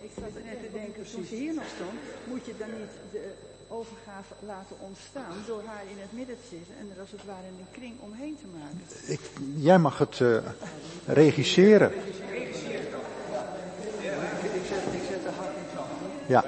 Ik 0.00 0.10
zat 0.14 0.24
net 0.44 0.60
te 0.62 0.68
denken, 0.72 1.02
toen 1.12 1.24
ze 1.24 1.34
hier 1.34 1.54
nog 1.54 1.64
stond, 1.74 2.00
moet 2.24 2.46
je 2.46 2.52
dan 2.58 2.68
niet 2.78 2.92
de 3.12 3.32
overgave 3.68 4.34
laten 4.46 4.76
ontstaan 4.80 5.36
door 5.46 5.62
haar 5.66 5.82
in 5.90 6.00
het 6.00 6.12
midden 6.12 6.36
te 6.36 6.46
zitten 6.56 6.74
en 6.80 6.90
er 6.94 7.00
als 7.00 7.10
het 7.10 7.24
ware 7.24 7.46
een 7.46 7.66
kring 7.70 7.94
omheen 8.00 8.36
te 8.40 8.46
maken? 8.58 9.12
Ik, 9.12 9.20
jij 9.56 9.78
mag 9.78 9.98
het 9.98 10.18
uh, 10.18 10.38
regisseren. 11.06 11.92
Ja. 16.26 16.44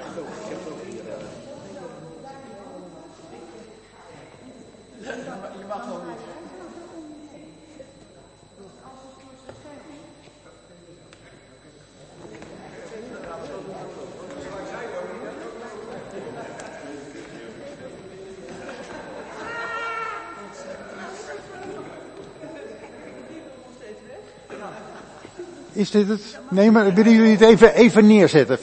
Is 25.79 25.91
dit 25.91 26.07
het? 26.07 26.39
Nee, 26.49 26.71
maar 26.71 26.93
willen 26.93 27.11
jullie 27.11 27.31
het 27.31 27.41
even, 27.41 27.73
even 27.73 28.07
neerzetten? 28.07 28.57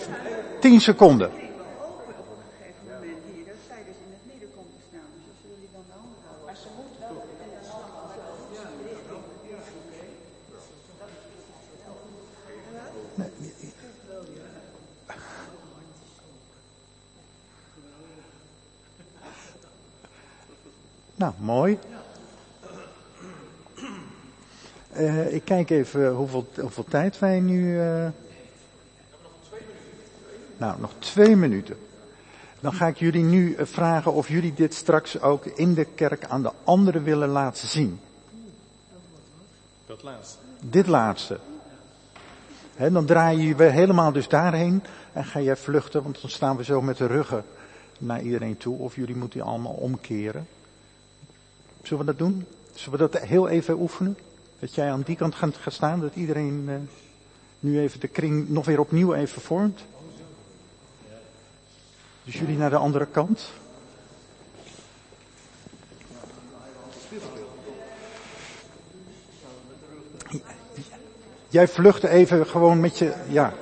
10 0.61 0.81
seconden. 0.81 1.31
Nou, 21.15 21.33
mooi. 21.39 21.79
Uh, 25.01 25.35
ik 25.35 25.45
kijk 25.65 25.71
even 25.71 26.13
hoeveel, 26.13 26.47
hoeveel 26.61 26.85
tijd 26.85 27.19
wij 27.19 27.41
nu. 27.41 27.81
Uh... 27.81 28.09
Nou, 30.57 30.81
nog 30.81 30.93
twee 30.99 31.37
minuten. 31.37 31.77
Dan 32.61 32.73
ga 32.73 32.87
ik 32.87 32.97
jullie 32.97 33.25
nu 33.25 33.55
eh, 33.55 33.67
vragen 33.67 34.13
of 34.13 34.29
jullie 34.29 34.55
dit 34.55 34.75
straks 34.75 35.21
ook 35.21 35.47
in 35.47 35.75
de 35.75 35.85
kerk 35.85 36.25
aan 36.25 36.43
de 36.43 36.53
anderen 36.65 37.03
willen 37.03 37.29
laten 37.29 37.69
zien. 37.69 38.01
Dat 39.87 40.03
laatste. 40.03 40.39
Dit 40.61 40.87
laatste. 40.87 41.39
He, 42.75 42.91
dan 42.91 43.07
draai 43.07 43.47
je 43.47 43.55
we 43.55 43.65
helemaal 43.65 44.13
dus 44.13 44.29
daarheen 44.29 44.83
en 45.13 45.25
ga 45.25 45.41
jij 45.41 45.57
vluchten, 45.57 46.03
want 46.03 46.21
dan 46.21 46.31
staan 46.31 46.57
we 46.57 46.65
zo 46.65 46.83
met 46.83 46.97
de 46.97 47.07
ruggen 47.07 47.45
naar 47.99 48.21
iedereen 48.21 48.57
toe. 48.57 48.79
Of 48.79 48.97
jullie 48.97 49.17
moeten 49.17 49.41
allemaal 49.41 49.73
omkeren. 49.73 50.47
Zullen 51.83 52.05
we 52.05 52.11
dat 52.11 52.19
doen? 52.19 52.47
Zullen 52.75 52.99
we 52.99 53.09
dat 53.09 53.23
heel 53.23 53.49
even 53.49 53.81
oefenen? 53.81 54.17
Dat 54.59 54.75
jij 54.75 54.91
aan 54.91 55.03
die 55.03 55.17
kant 55.17 55.35
gaat, 55.35 55.55
staan, 55.67 56.01
dat 56.01 56.15
iedereen 56.15 56.65
uh, 56.69 56.75
nu 57.61 57.81
even 57.81 58.01
de 58.01 58.09
kring 58.09 58.49
nog 58.49 58.67
weer 58.67 58.81
opnieuw 58.81 59.15
even 59.15 59.43
vormt. 59.43 59.81
Dus 62.25 62.35
jullie 62.39 62.57
naar 62.57 62.71
de 62.71 62.77
andere 62.77 63.07
kant. 63.07 63.51
Jij 71.49 71.69
vlucht 71.69 72.05
even 72.05 72.47
gewoon 72.47 72.81
met 72.81 72.99
je, 72.99 73.13
ja. 73.29 73.55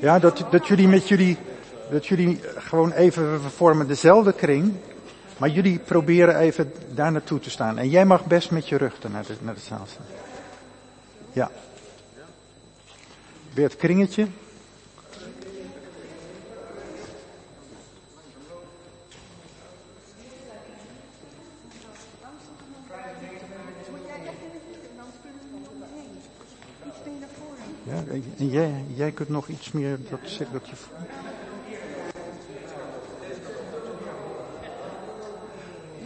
Ja, 0.00 0.18
dat, 0.18 0.44
dat 0.50 0.66
jullie 0.66 0.88
met 0.88 1.08
jullie, 1.08 1.36
dat 1.90 2.06
jullie 2.06 2.40
gewoon 2.56 2.92
even 2.92 3.40
vormen 3.40 3.86
dezelfde 3.86 4.32
kring. 4.32 4.74
Maar 5.40 5.50
jullie 5.50 5.78
proberen 5.78 6.38
even 6.38 6.72
daar 6.94 7.12
naartoe 7.12 7.38
te 7.38 7.50
staan. 7.50 7.78
En 7.78 7.88
jij 7.88 8.04
mag 8.04 8.24
best 8.24 8.50
met 8.50 8.68
je 8.68 8.76
rug 8.76 9.02
naar 9.10 9.26
de, 9.26 9.36
naar 9.40 9.54
de 9.54 9.60
zaal 9.60 9.86
staan. 9.86 10.06
Ja. 11.32 11.50
Weer 13.54 13.64
het 13.64 13.76
kringetje. 13.76 14.26
Ja, 27.82 28.04
en 28.38 28.48
jij, 28.48 28.84
jij 28.94 29.10
kunt 29.10 29.28
nog 29.28 29.48
iets 29.48 29.72
meer 29.72 29.98
dat 30.10 30.20
cirkeltje 30.24 30.76
voelen. 30.76 31.29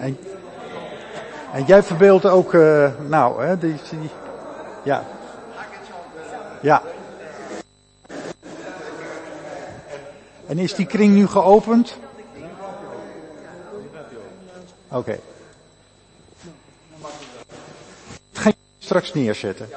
En, 0.05 1.65
jij 1.67 1.83
verbeeldt 1.83 2.25
ook, 2.25 2.53
uh, 2.53 2.91
nou, 3.09 3.45
hè, 3.45 3.59
die, 3.59 3.77
die, 3.91 4.11
ja. 4.83 5.05
Ja. 6.61 6.83
En 10.47 10.59
is 10.59 10.75
die 10.75 10.87
kring 10.87 11.15
nu 11.15 11.27
geopend? 11.27 11.97
Oké. 14.89 14.97
Okay. 14.99 15.21
Ga 18.33 18.49
je 18.49 18.55
straks 18.79 19.15
neerzetten. 19.15 19.69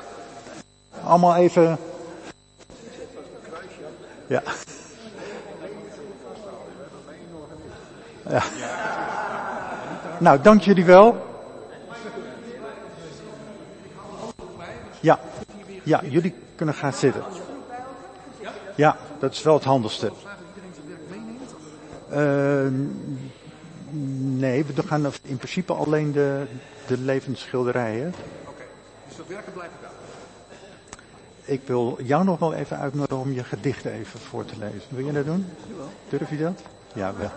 Allemaal 1.03 1.35
even. 1.35 1.77
Ja. 4.27 4.43
Ja. 8.29 8.43
Nou, 10.19 10.41
dank 10.41 10.61
jullie 10.61 10.85
wel. 10.85 11.25
Ja, 14.99 15.19
ja, 15.83 16.01
jullie 16.03 16.33
kunnen 16.55 16.75
gaan 16.75 16.93
zitten. 16.93 17.23
Ja, 18.75 18.97
dat 19.19 19.31
is 19.31 19.43
wel 19.43 19.53
het 19.53 19.63
handigste. 19.63 20.11
Uh, 22.11 22.67
nee, 24.37 24.65
we 24.65 24.83
gaan 24.87 25.05
in 25.21 25.37
principe 25.37 25.73
alleen 25.73 26.11
de, 26.11 26.45
de 26.87 26.97
levende 26.97 27.37
schilderijen. 27.37 28.13
Oké, 28.47 28.63
dus 29.07 29.17
dat 29.17 29.27
werken 29.27 29.53
blijft 29.53 29.73
daar. 29.81 29.91
Ik 31.43 31.61
wil 31.65 31.99
jou 32.03 32.23
nog 32.23 32.39
wel 32.39 32.53
even 32.53 32.77
uitnodigen 32.77 33.19
om 33.19 33.31
je 33.31 33.43
gedichten 33.43 33.91
even 33.91 34.19
voor 34.19 34.45
te 34.45 34.53
lezen. 34.59 34.81
Wil 34.89 35.05
je 35.05 35.11
dat 35.11 35.25
doen? 35.25 35.45
Durf 36.09 36.29
je 36.29 36.37
dat? 36.37 36.61
Ja, 36.93 37.13
wel. 37.17 37.31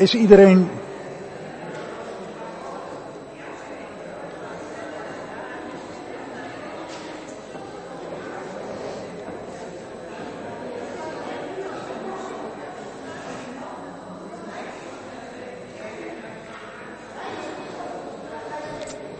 Is 0.00 0.14
iedereen. 0.14 0.68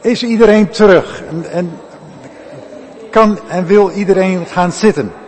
Is 0.00 0.22
iedereen 0.22 0.68
terug? 0.68 1.22
En, 1.52 1.70
kan 3.10 3.38
en 3.48 3.66
wil 3.66 3.90
iedereen 3.90 4.46
gaan 4.46 4.72
zitten. 4.72 5.19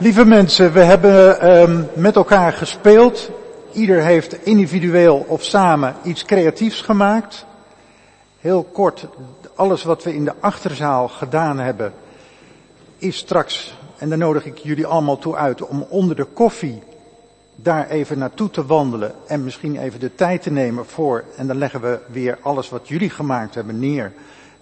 Lieve 0.00 0.24
mensen, 0.24 0.72
we 0.72 0.80
hebben 0.80 1.50
um, 1.60 1.88
met 1.94 2.16
elkaar 2.16 2.52
gespeeld. 2.52 3.30
Ieder 3.72 4.02
heeft 4.02 4.44
individueel 4.44 5.24
of 5.28 5.42
samen 5.42 5.94
iets 6.02 6.24
creatiefs 6.24 6.80
gemaakt. 6.80 7.46
Heel 8.40 8.62
kort, 8.62 9.06
alles 9.54 9.82
wat 9.82 10.02
we 10.02 10.14
in 10.14 10.24
de 10.24 10.32
achterzaal 10.40 11.08
gedaan 11.08 11.58
hebben, 11.58 11.92
is 12.98 13.16
straks, 13.16 13.74
en 13.98 14.08
daar 14.08 14.18
nodig 14.18 14.44
ik 14.44 14.58
jullie 14.58 14.86
allemaal 14.86 15.18
toe 15.18 15.36
uit, 15.36 15.66
om 15.66 15.86
onder 15.88 16.16
de 16.16 16.24
koffie 16.24 16.82
daar 17.56 17.88
even 17.88 18.18
naartoe 18.18 18.50
te 18.50 18.66
wandelen 18.66 19.12
en 19.26 19.44
misschien 19.44 19.76
even 19.76 20.00
de 20.00 20.14
tijd 20.14 20.42
te 20.42 20.50
nemen 20.50 20.86
voor, 20.86 21.24
en 21.36 21.46
dan 21.46 21.58
leggen 21.58 21.80
we 21.80 21.98
weer 22.06 22.38
alles 22.42 22.68
wat 22.68 22.88
jullie 22.88 23.10
gemaakt 23.10 23.54
hebben 23.54 23.78
neer, 23.78 24.12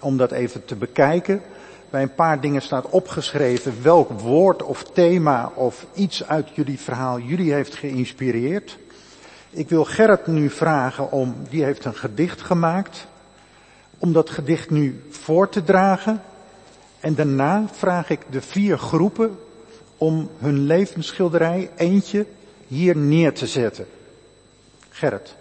om 0.00 0.16
dat 0.16 0.32
even 0.32 0.64
te 0.64 0.74
bekijken. 0.74 1.42
Bij 1.90 2.02
een 2.02 2.14
paar 2.14 2.40
dingen 2.40 2.62
staat 2.62 2.88
opgeschreven 2.88 3.82
welk 3.82 4.20
woord 4.20 4.62
of 4.62 4.82
thema 4.82 5.52
of 5.54 5.86
iets 5.94 6.24
uit 6.24 6.48
jullie 6.54 6.78
verhaal 6.78 7.18
jullie 7.18 7.52
heeft 7.52 7.74
geïnspireerd. 7.74 8.78
Ik 9.50 9.68
wil 9.68 9.84
Gerrit 9.84 10.26
nu 10.26 10.50
vragen 10.50 11.12
om, 11.12 11.36
die 11.50 11.64
heeft 11.64 11.84
een 11.84 11.94
gedicht 11.94 12.40
gemaakt, 12.40 13.06
om 13.98 14.12
dat 14.12 14.30
gedicht 14.30 14.70
nu 14.70 15.02
voor 15.10 15.48
te 15.48 15.64
dragen. 15.64 16.22
En 17.00 17.14
daarna 17.14 17.64
vraag 17.72 18.10
ik 18.10 18.20
de 18.30 18.40
vier 18.40 18.78
groepen 18.78 19.38
om 19.96 20.30
hun 20.38 20.58
levensschilderij, 20.66 21.70
eentje, 21.76 22.26
hier 22.66 22.96
neer 22.96 23.32
te 23.32 23.46
zetten. 23.46 23.86
Gerrit. 24.88 25.34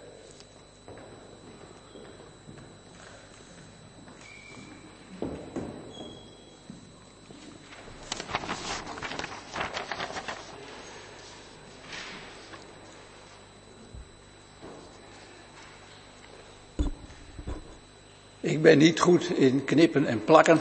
Ik 18.58 18.64
ben 18.64 18.78
niet 18.78 19.00
goed 19.00 19.30
in 19.30 19.64
knippen 19.64 20.06
en 20.06 20.24
plakken, 20.24 20.60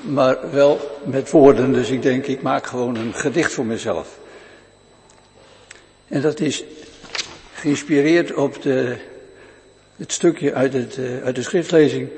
maar 0.00 0.50
wel 0.50 0.80
met 1.04 1.30
woorden. 1.30 1.72
Dus 1.72 1.90
ik 1.90 2.02
denk, 2.02 2.26
ik 2.26 2.42
maak 2.42 2.66
gewoon 2.66 2.96
een 2.96 3.14
gedicht 3.14 3.52
voor 3.52 3.64
mezelf. 3.64 4.18
En 6.08 6.20
dat 6.20 6.40
is 6.40 6.64
geïnspireerd 7.52 8.34
op 8.34 8.62
de, 8.62 8.96
het 9.96 10.12
stukje 10.12 10.54
uit, 10.54 10.72
het, 10.72 10.96
eh, 10.96 11.24
uit 11.24 11.34
de 11.34 11.42
schriftlezing. 11.42 12.08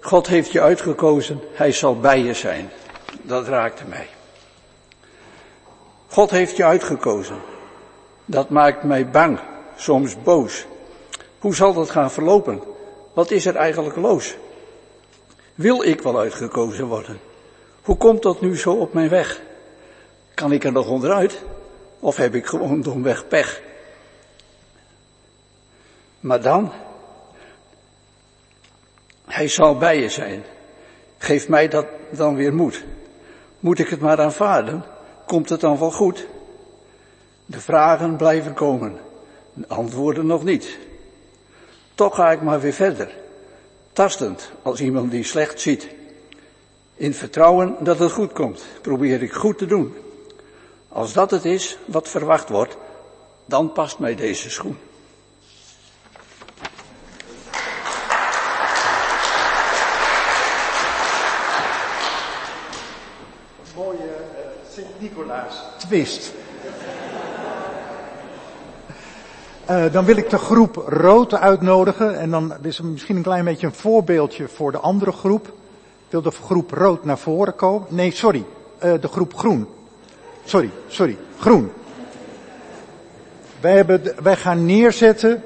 God 0.00 0.26
heeft 0.26 0.52
je 0.52 0.60
uitgekozen, 0.60 1.40
hij 1.52 1.72
zal 1.72 2.00
bij 2.00 2.20
je 2.22 2.34
zijn. 2.34 2.70
Dat 3.22 3.48
raakte 3.48 3.84
mij. 3.88 4.06
God 6.06 6.30
heeft 6.30 6.56
je 6.56 6.64
uitgekozen. 6.64 7.38
Dat 8.24 8.48
maakt 8.48 8.82
mij 8.82 9.10
bang, 9.10 9.38
soms 9.76 10.22
boos. 10.22 10.66
Hoe 11.38 11.54
zal 11.54 11.72
dat 11.72 11.90
gaan 11.90 12.10
verlopen? 12.10 12.78
Wat 13.20 13.30
is 13.30 13.46
er 13.46 13.56
eigenlijk 13.56 13.96
los? 13.96 14.36
Wil 15.54 15.82
ik 15.82 16.00
wel 16.00 16.18
uitgekozen 16.18 16.86
worden? 16.86 17.20
Hoe 17.82 17.96
komt 17.96 18.22
dat 18.22 18.40
nu 18.40 18.58
zo 18.58 18.72
op 18.72 18.92
mijn 18.92 19.08
weg? 19.08 19.40
Kan 20.34 20.52
ik 20.52 20.64
er 20.64 20.72
nog 20.72 20.88
onderuit? 20.88 21.42
Of 21.98 22.16
heb 22.16 22.34
ik 22.34 22.46
gewoon 22.46 22.80
domweg 22.80 23.28
pech? 23.28 23.62
Maar 26.20 26.42
dan, 26.42 26.72
hij 29.26 29.48
zal 29.48 29.76
bij 29.76 30.00
je 30.00 30.08
zijn. 30.08 30.44
Geef 31.18 31.48
mij 31.48 31.68
dat 31.68 31.86
dan 32.10 32.34
weer 32.34 32.54
moed. 32.54 32.84
Moet 33.58 33.78
ik 33.78 33.88
het 33.88 34.00
maar 34.00 34.20
aanvaarden? 34.20 34.84
Komt 35.26 35.48
het 35.48 35.60
dan 35.60 35.78
wel 35.78 35.90
goed? 35.90 36.26
De 37.46 37.60
vragen 37.60 38.16
blijven 38.16 38.54
komen, 38.54 38.98
de 39.52 39.68
antwoorden 39.68 40.26
nog 40.26 40.44
niet. 40.44 40.78
Toch 42.00 42.14
ga 42.14 42.30
ik 42.30 42.42
maar 42.42 42.60
weer 42.60 42.72
verder. 42.72 43.14
Tastend 43.92 44.50
als 44.62 44.80
iemand 44.80 45.10
die 45.10 45.24
slecht 45.24 45.60
ziet. 45.60 45.88
In 46.94 47.14
vertrouwen 47.14 47.76
dat 47.80 47.98
het 47.98 48.12
goed 48.12 48.32
komt, 48.32 48.64
probeer 48.82 49.22
ik 49.22 49.32
goed 49.32 49.58
te 49.58 49.66
doen. 49.66 49.94
Als 50.88 51.12
dat 51.12 51.30
het 51.30 51.44
is 51.44 51.78
wat 51.84 52.08
verwacht 52.08 52.48
wordt, 52.48 52.76
dan 53.44 53.72
past 53.72 53.98
mij 53.98 54.14
deze 54.14 54.50
schoen. 54.50 54.78
Mooie 63.74 63.98
uh, 63.98 64.72
Sint-Nicolaas 64.72 65.62
twist. 65.78 66.32
Uh, 69.70 69.92
dan 69.92 70.04
wil 70.04 70.16
ik 70.16 70.30
de 70.30 70.38
groep 70.38 70.76
rood 70.86 71.34
uitnodigen 71.34 72.18
en 72.18 72.30
dan 72.30 72.54
is 72.62 72.78
er 72.78 72.84
misschien 72.84 73.16
een 73.16 73.22
klein 73.22 73.44
beetje 73.44 73.66
een 73.66 73.74
voorbeeldje 73.74 74.48
voor 74.48 74.72
de 74.72 74.78
andere 74.78 75.12
groep. 75.12 75.52
Wil 76.08 76.22
de 76.22 76.30
groep 76.30 76.70
rood 76.70 77.04
naar 77.04 77.18
voren 77.18 77.54
komen? 77.54 77.86
Nee, 77.90 78.10
sorry, 78.10 78.44
uh, 78.84 78.92
de 79.00 79.08
groep 79.08 79.34
groen. 79.34 79.68
Sorry, 80.44 80.70
sorry, 80.88 81.16
groen. 81.38 81.72
Wij, 83.60 83.74
hebben, 83.74 84.36
gaan 84.36 84.64
neerzetten 84.64 85.42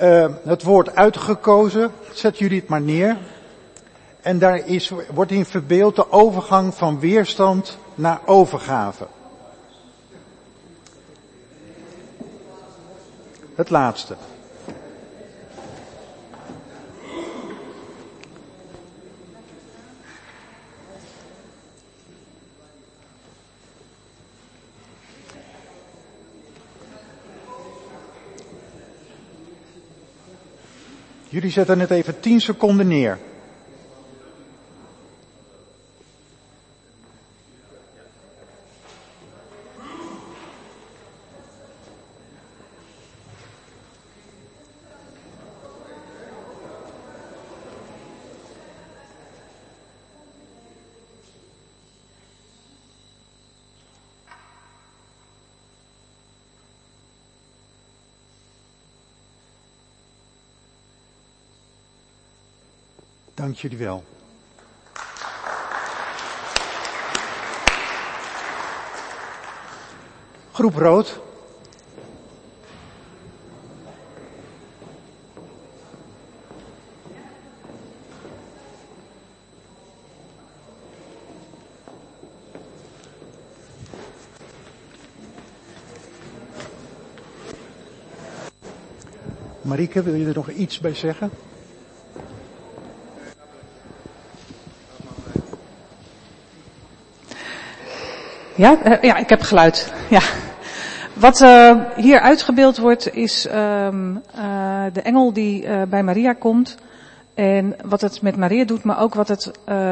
uh, 0.00 0.26
het 0.44 0.62
woord 0.62 0.94
uitgekozen. 0.94 1.90
Zet 2.12 2.38
jullie 2.38 2.60
het 2.60 2.68
maar 2.68 2.80
neer. 2.80 3.16
En 4.20 4.38
daar 4.38 4.66
is, 4.66 4.92
wordt 5.14 5.30
in 5.30 5.44
verbeeld 5.44 5.96
de 5.96 6.12
overgang 6.12 6.74
van 6.74 7.00
weerstand 7.00 7.78
naar 7.94 8.20
overgave. 8.24 9.06
Het 13.54 13.70
laatste. 13.70 14.16
Jullie 31.28 31.50
zetten 31.50 31.80
het 31.80 31.90
even 31.90 32.20
10 32.20 32.40
seconden 32.40 32.88
neer. 32.88 33.18
Dank 63.44 63.56
jullie 63.56 63.78
wel. 63.78 64.04
Groep 70.52 70.74
rood. 70.74 71.20
Marieke, 89.62 90.02
wil 90.02 90.14
je 90.14 90.26
er 90.26 90.34
nog 90.34 90.50
iets 90.50 90.80
bij 90.80 90.94
zeggen? 90.94 91.30
Ja, 98.54 98.86
uh, 98.86 99.02
ja, 99.02 99.16
ik 99.16 99.28
heb 99.28 99.42
geluid. 99.42 99.92
Ja. 100.10 100.20
Wat 101.12 101.40
uh, 101.40 101.80
hier 101.96 102.20
uitgebeeld 102.20 102.78
wordt 102.78 103.14
is 103.14 103.46
um, 103.46 104.22
uh, 104.36 104.84
de 104.92 105.02
engel 105.02 105.32
die 105.32 105.66
bij 105.88 106.02
Maria 106.02 106.32
komt. 106.32 106.76
En 107.34 107.76
wat 107.84 108.00
het 108.00 108.22
met 108.22 108.36
Maria 108.36 108.64
doet, 108.64 108.82
maar 108.82 109.00
ook 109.00 109.14
wat 109.14 109.28
het 109.28 109.50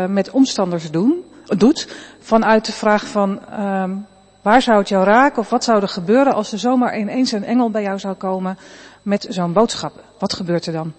met 0.09 0.30
omstanders 0.30 0.90
doen, 0.90 1.24
doet 1.44 1.94
vanuit 2.20 2.64
de 2.64 2.72
vraag 2.72 3.06
van 3.06 3.40
um, 3.60 4.06
waar 4.43 4.62
zou 4.62 4.78
het 4.78 4.89
jou 4.89 5.05
raken 5.05 5.39
of 5.39 5.51
wat 5.51 5.64
zou 5.64 5.82
er 5.82 5.89
gebeuren 5.89 6.34
als 6.34 6.52
er 6.52 6.59
zomaar 6.59 6.98
ineens 6.98 7.32
een 7.32 7.44
engel 7.44 7.70
bij 7.70 7.82
jou 7.82 7.98
zou 7.98 8.14
komen 8.14 8.59
met 9.02 9.26
zo'n 9.28 9.52
boodschap. 9.52 9.93
Wat 10.18 10.32
gebeurt 10.32 10.66
er 10.66 10.72
dan? 10.72 10.93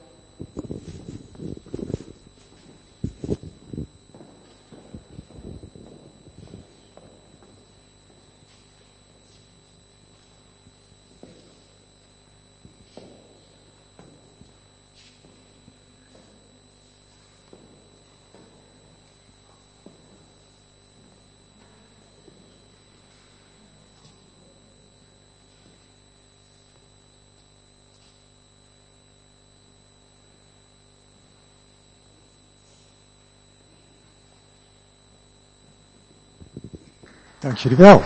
Dank 37.44 37.57
jullie 37.57 37.78
wel. 37.78 38.03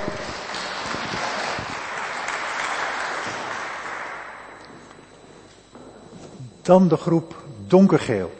Dan 6.61 6.87
de 6.87 6.97
groep 6.97 7.43
donkergeel. 7.67 8.33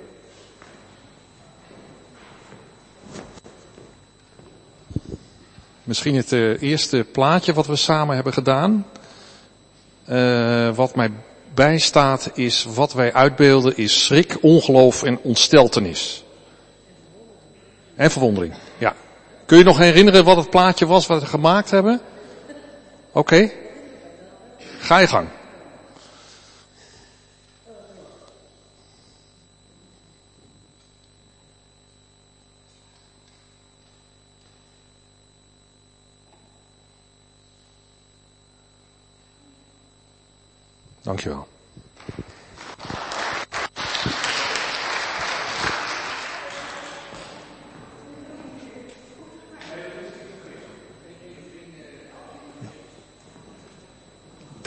Misschien 5.84 6.16
het 6.16 6.32
uh, 6.32 6.62
eerste 6.62 7.06
plaatje 7.12 7.54
wat 7.54 7.68
we 7.68 7.76
samen 7.76 8.16
hebben 8.16 8.34
gedaan. 8.34 8.86
Uh, 10.10 10.76
wat 10.76 10.96
mij 10.96 11.12
bijstaat 11.54 12.32
is 12.34 12.66
wat 12.74 12.94
wij 12.94 13.14
uitbeelden 13.14 13.78
is 13.78 14.06
schrik, 14.06 14.38
ongeloof 14.42 15.04
en 15.04 15.20
ontsteltenis. 15.22 16.24
En 17.96 18.12
verwondering. 18.12 18.54
Kun 19.48 19.58
je 19.58 19.64
nog 19.64 19.78
herinneren 19.78 20.26
wat 20.26 20.38
het 20.38 20.50
plaatje 20.50 20.86
was 20.86 21.08
wat 21.08 21.20
we 21.22 21.26
gemaakt 21.26 21.72
hebben? 21.72 22.02
Oké. 23.12 23.52
Ga 24.80 24.98
je 24.98 25.08
gang. 25.08 25.28
Dankjewel. 41.02 41.48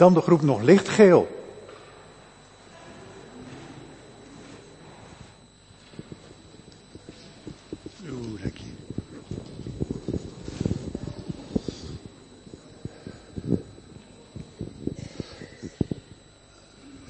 Dan 0.01 0.13
de 0.13 0.21
groep 0.21 0.41
nog 0.41 0.61
lichtgeel. 0.61 1.27
Oeh, 8.09 8.41
dank 8.41 8.57
je. 8.57 8.63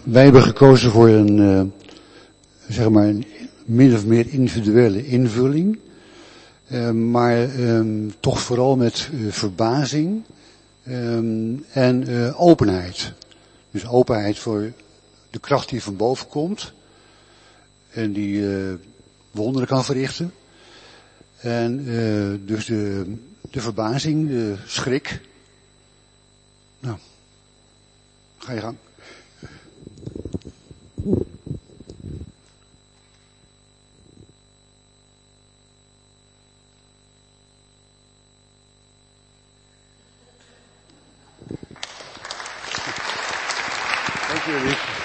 Wij 0.03 0.23
hebben 0.23 0.43
gekozen 0.43 0.91
voor 0.91 1.07
een, 1.07 1.37
uh, 1.37 1.61
zeg 2.67 2.89
maar, 2.89 3.07
een 3.07 3.25
min 3.65 3.93
of 3.93 4.05
meer 4.05 4.25
individuele 4.29 5.07
invulling. 5.07 5.79
Uh, 6.71 6.89
maar 6.89 7.59
um, 7.59 8.13
toch 8.19 8.41
vooral 8.41 8.75
met 8.75 9.09
uh, 9.13 9.31
verbazing 9.31 10.23
Um, 10.91 11.65
en 11.71 12.09
uh, 12.09 12.41
openheid. 12.41 13.13
Dus 13.71 13.87
openheid 13.87 14.39
voor 14.39 14.71
de 15.29 15.39
kracht 15.39 15.69
die 15.69 15.83
van 15.83 15.95
boven 15.95 16.27
komt. 16.27 16.73
En 17.89 18.13
die 18.13 18.35
uh, 18.35 18.73
wonderen 19.31 19.67
kan 19.67 19.83
verrichten. 19.83 20.33
En 21.37 21.87
uh, 21.87 22.37
dus 22.45 22.65
de, 22.65 23.13
de 23.51 23.61
verbazing, 23.61 24.27
de 24.27 24.55
schrik. 24.65 25.21
Nou, 26.79 26.97
ga 28.37 28.53
je 28.53 28.59
gang. 28.59 28.77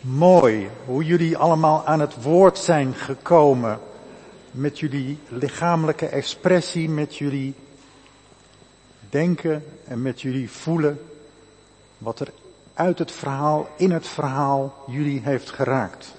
Mooi 0.00 0.70
hoe 0.84 1.04
jullie 1.04 1.36
allemaal 1.36 1.86
aan 1.86 2.00
het 2.00 2.22
woord 2.22 2.58
zijn 2.58 2.94
gekomen. 2.94 3.80
Met 4.50 4.78
jullie 4.78 5.18
lichamelijke 5.28 6.06
expressie, 6.06 6.88
met 6.88 7.16
jullie 7.16 7.54
denken 9.10 9.64
en 9.84 10.02
met 10.02 10.20
jullie 10.20 10.50
voelen. 10.50 11.00
Wat 11.98 12.20
er 12.20 12.32
uit 12.74 12.98
het 12.98 13.12
verhaal, 13.12 13.68
in 13.76 13.90
het 13.90 14.06
verhaal 14.06 14.84
jullie 14.86 15.20
heeft 15.20 15.50
geraakt. 15.50 16.14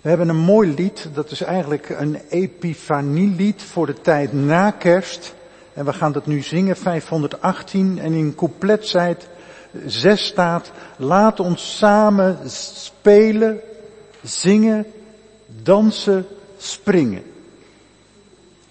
We 0.00 0.08
hebben 0.08 0.28
een 0.28 0.36
mooi 0.36 0.74
lied, 0.74 1.08
dat 1.12 1.30
is 1.30 1.40
eigenlijk 1.40 1.88
een 1.88 2.20
epifanielied 2.28 3.62
voor 3.62 3.86
de 3.86 4.00
tijd 4.00 4.32
na 4.32 4.70
kerst. 4.70 5.34
En 5.72 5.84
we 5.84 5.92
gaan 5.92 6.12
dat 6.12 6.26
nu 6.26 6.42
zingen, 6.42 6.76
518. 6.76 7.98
En 7.98 8.12
in 8.12 8.34
coupletzijd 8.34 9.28
6 9.86 10.26
staat, 10.26 10.72
laat 10.96 11.40
ons 11.40 11.76
samen 11.76 12.50
spelen, 12.50 13.60
zingen, 14.22 14.86
dansen, 15.62 16.26
springen. 16.58 17.22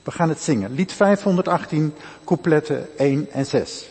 We 0.03 0.11
gaan 0.11 0.29
het 0.29 0.41
zingen. 0.41 0.73
Lied 0.73 0.91
518, 0.91 1.93
coupletten 2.23 2.97
1 2.97 3.27
en 3.31 3.45
6. 3.45 3.89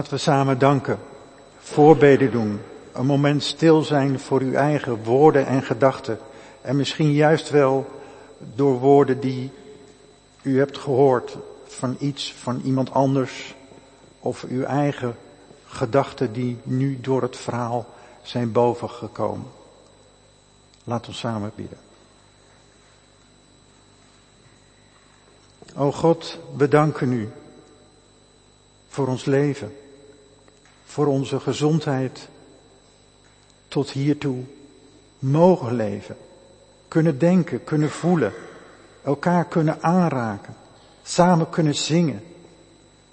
Laten 0.00 0.14
we 0.14 0.22
samen 0.24 0.58
danken, 0.58 0.98
voorbeden 1.58 2.30
doen, 2.30 2.60
een 2.92 3.06
moment 3.06 3.42
stil 3.42 3.82
zijn 3.82 4.20
voor 4.20 4.40
uw 4.40 4.52
eigen 4.52 5.04
woorden 5.04 5.46
en 5.46 5.62
gedachten. 5.62 6.18
En 6.60 6.76
misschien 6.76 7.12
juist 7.12 7.50
wel 7.50 7.90
door 8.38 8.78
woorden 8.78 9.20
die 9.20 9.52
u 10.42 10.58
hebt 10.58 10.78
gehoord 10.78 11.36
van 11.64 11.96
iets, 11.98 12.32
van 12.32 12.60
iemand 12.64 12.90
anders, 12.90 13.54
of 14.20 14.44
uw 14.48 14.62
eigen 14.62 15.16
gedachten 15.66 16.32
die 16.32 16.58
nu 16.62 17.00
door 17.00 17.22
het 17.22 17.36
verhaal 17.36 17.86
zijn 18.22 18.52
bovengekomen. 18.52 19.46
Laat 20.84 21.08
ons 21.08 21.18
samen 21.18 21.52
bidden. 21.54 21.78
O 25.76 25.92
God, 25.92 26.38
we 26.56 26.68
danken 26.68 27.12
u 27.12 27.32
voor 28.88 29.06
ons 29.06 29.24
leven, 29.24 29.72
voor 30.90 31.06
onze 31.06 31.40
gezondheid, 31.40 32.28
tot 33.68 33.90
hiertoe 33.90 34.42
mogen 35.18 35.74
leven, 35.74 36.16
kunnen 36.88 37.18
denken, 37.18 37.64
kunnen 37.64 37.90
voelen, 37.90 38.32
elkaar 39.02 39.44
kunnen 39.44 39.82
aanraken, 39.82 40.54
samen 41.02 41.50
kunnen 41.50 41.74
zingen, 41.74 42.22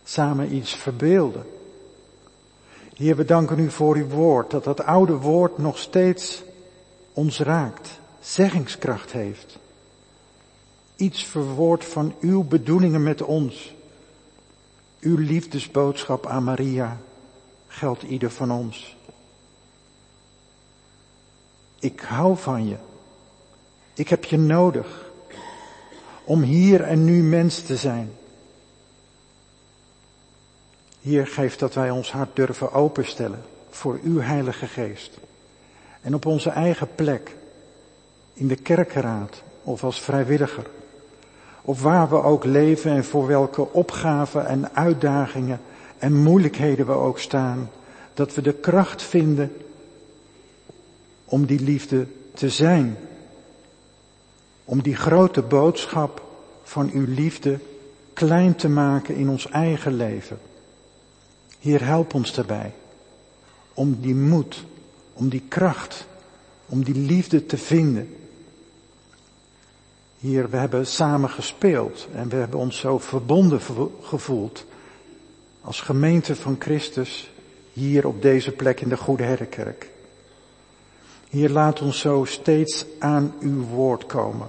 samen 0.03 0.53
iets 0.53 0.75
verbeelden. 0.75 1.45
Heer, 2.95 3.15
we 3.15 3.25
danken 3.25 3.59
u 3.59 3.71
voor 3.71 3.95
uw 3.95 4.07
woord, 4.07 4.51
dat 4.51 4.63
dat 4.63 4.83
oude 4.83 5.15
woord 5.15 5.57
nog 5.57 5.77
steeds 5.77 6.43
ons 7.13 7.39
raakt, 7.39 7.99
zeggingskracht 8.19 9.11
heeft. 9.11 9.59
Iets 10.95 11.23
verwoord 11.23 11.85
van 11.85 12.13
uw 12.19 12.43
bedoelingen 12.43 13.03
met 13.03 13.21
ons. 13.21 13.75
Uw 14.99 15.17
liefdesboodschap 15.17 16.25
aan 16.25 16.43
Maria 16.43 16.97
geldt 17.77 18.03
ieder 18.03 18.31
van 18.31 18.51
ons. 18.51 18.97
Ik 21.79 21.99
hou 21.99 22.37
van 22.37 22.67
je. 22.67 22.75
Ik 23.93 24.09
heb 24.09 24.23
je 24.23 24.37
nodig 24.37 25.11
om 26.23 26.41
hier 26.41 26.81
en 26.81 27.03
nu 27.03 27.23
mens 27.23 27.61
te 27.61 27.75
zijn. 27.75 28.11
Hier 31.01 31.27
geeft 31.27 31.59
dat 31.59 31.73
wij 31.73 31.89
ons 31.89 32.11
hart 32.11 32.35
durven 32.35 32.71
openstellen 32.71 33.41
voor 33.69 33.99
uw 34.03 34.19
Heilige 34.19 34.67
Geest. 34.67 35.17
En 36.01 36.15
op 36.15 36.25
onze 36.25 36.49
eigen 36.49 36.95
plek, 36.95 37.35
in 38.33 38.47
de 38.47 38.55
kerkenraad 38.55 39.43
of 39.63 39.83
als 39.83 40.01
vrijwilliger, 40.01 40.65
of 41.61 41.81
waar 41.81 42.09
we 42.09 42.23
ook 42.23 42.43
leven 42.43 42.91
en 42.91 43.05
voor 43.05 43.27
welke 43.27 43.73
opgaven 43.73 44.47
en 44.47 44.75
uitdagingen 44.75 45.61
en 45.99 46.13
moeilijkheden 46.13 46.85
we 46.85 46.91
ook 46.91 47.19
staan, 47.19 47.69
dat 48.13 48.33
we 48.33 48.41
de 48.41 48.53
kracht 48.53 49.03
vinden 49.03 49.51
om 51.25 51.45
die 51.45 51.59
liefde 51.59 52.07
te 52.33 52.49
zijn. 52.49 52.97
Om 54.65 54.81
die 54.81 54.95
grote 54.95 55.41
boodschap 55.41 56.25
van 56.63 56.89
uw 56.93 57.05
liefde 57.07 57.59
klein 58.13 58.55
te 58.55 58.69
maken 58.69 59.15
in 59.15 59.29
ons 59.29 59.49
eigen 59.49 59.95
leven. 59.95 60.39
Heer, 61.59 61.85
help 61.85 62.13
ons 62.13 62.33
daarbij. 62.33 62.73
Om 63.73 63.97
die 64.01 64.15
moed, 64.15 64.65
om 65.13 65.29
die 65.29 65.43
kracht, 65.47 66.07
om 66.65 66.83
die 66.83 66.95
liefde 66.95 67.45
te 67.45 67.57
vinden. 67.57 68.15
Hier, 70.19 70.49
we 70.49 70.57
hebben 70.57 70.87
samen 70.87 71.29
gespeeld 71.29 72.07
en 72.13 72.29
we 72.29 72.35
hebben 72.35 72.59
ons 72.59 72.77
zo 72.77 72.97
verbonden 72.97 73.61
gevoeld 74.01 74.65
als 75.67 75.81
gemeente 75.81 76.35
van 76.35 76.55
Christus 76.59 77.31
hier 77.73 78.07
op 78.07 78.21
deze 78.21 78.51
plek 78.51 78.81
in 78.81 78.89
de 78.89 78.97
Goede 78.97 79.23
Herdenkerk. 79.23 79.89
Hier 81.29 81.49
laat 81.49 81.81
ons 81.81 81.99
zo 81.99 82.23
steeds 82.25 82.85
aan 82.99 83.33
uw 83.39 83.63
woord 83.63 84.05
komen. 84.05 84.47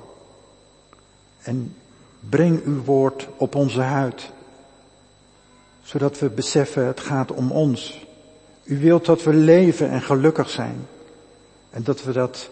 En 1.43 1.77
breng 2.21 2.65
uw 2.65 2.83
woord 2.83 3.29
op 3.37 3.55
onze 3.55 3.81
huid. 3.81 4.31
Zodat 5.83 6.19
we 6.19 6.29
beseffen 6.29 6.87
het 6.87 7.01
gaat 7.01 7.33
om 7.33 7.51
ons. 7.51 8.07
U 8.65 8.79
wilt 8.81 9.05
dat 9.05 9.23
we 9.23 9.35
leven 9.35 9.91
en 9.91 10.03
gelukkig 10.03 10.51
zijn. 10.51 10.87
En 11.71 11.83
dat 11.83 12.03
we 12.03 12.13
dat 12.13 12.51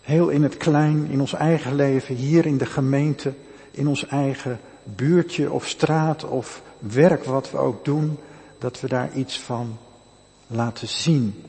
heel 0.00 0.28
in 0.28 0.42
het 0.42 0.56
klein, 0.56 1.10
in 1.10 1.20
ons 1.20 1.32
eigen 1.32 1.74
leven, 1.74 2.14
hier 2.14 2.46
in 2.46 2.58
de 2.58 2.66
gemeente, 2.66 3.32
in 3.70 3.88
ons 3.88 4.06
eigen 4.06 4.60
buurtje 4.82 5.52
of 5.52 5.68
straat 5.68 6.24
of 6.24 6.62
werk 6.78 7.24
wat 7.24 7.50
we 7.50 7.56
ook 7.56 7.84
doen, 7.84 8.18
dat 8.58 8.80
we 8.80 8.88
daar 8.88 9.14
iets 9.14 9.40
van 9.40 9.78
laten 10.46 10.88
zien. 10.88 11.44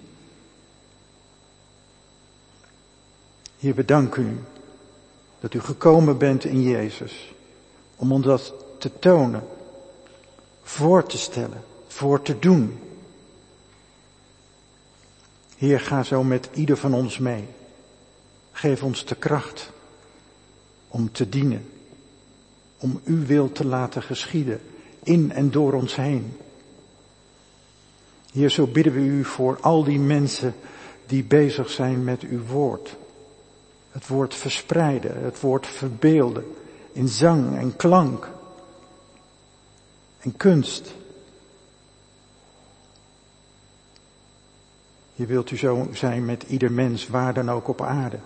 Heer, 3.60 3.76
we 3.76 4.12
u 4.18 4.44
dat 5.40 5.54
u 5.54 5.60
gekomen 5.60 6.18
bent 6.18 6.46
in 6.46 6.62
Jezus 6.62 7.34
om 7.96 8.12
ons 8.12 8.26
dat 8.26 8.54
te 8.78 9.00
tonen, 9.00 9.48
voor 10.64 11.06
te 11.06 11.18
stellen, 11.18 11.64
voor 11.88 12.22
te 12.22 12.40
doen. 12.40 12.80
Heer, 15.58 15.80
ga 15.80 16.04
zo 16.04 16.24
met 16.24 16.50
ieder 16.54 16.78
van 16.78 16.94
ons 16.94 17.18
mee. 17.18 17.48
Geef 18.52 18.84
ons 18.84 19.06
de 19.06 19.16
kracht 19.16 19.72
om 20.88 21.12
te 21.12 21.30
dienen, 21.30 21.70
om 22.78 23.02
uw 23.06 23.26
wil 23.26 23.52
te 23.52 23.66
laten 23.66 24.02
geschieden 24.02 24.62
in 25.10 25.32
en 25.32 25.52
door 25.52 25.74
ons 25.74 25.96
heen. 25.96 26.38
Heer, 28.32 28.50
zo 28.50 28.68
bidden 28.68 28.94
we 28.94 29.00
u 29.00 29.26
voor 29.26 29.58
al 29.62 29.84
die 29.84 30.00
mensen 30.00 30.56
die 31.06 31.24
bezig 31.24 31.70
zijn 31.70 32.04
met 32.04 32.22
uw 32.22 32.46
woord. 32.46 32.98
Het 33.92 34.08
woord 34.08 34.36
verspreiden, 34.36 35.24
het 35.24 35.40
woord 35.40 35.68
verbeelden 35.68 36.56
in 36.92 37.08
zang 37.08 37.58
en 37.58 37.76
klank 37.76 38.30
en 40.20 40.38
kunst. 40.38 40.94
Je 45.14 45.26
wilt 45.26 45.52
u 45.52 45.58
zo 45.58 45.88
zijn 45.94 46.26
met 46.26 46.44
ieder 46.44 46.72
mens, 46.72 47.08
waar 47.08 47.34
dan 47.34 47.52
ook 47.52 47.68
op 47.68 47.82
aarde. 47.82 48.20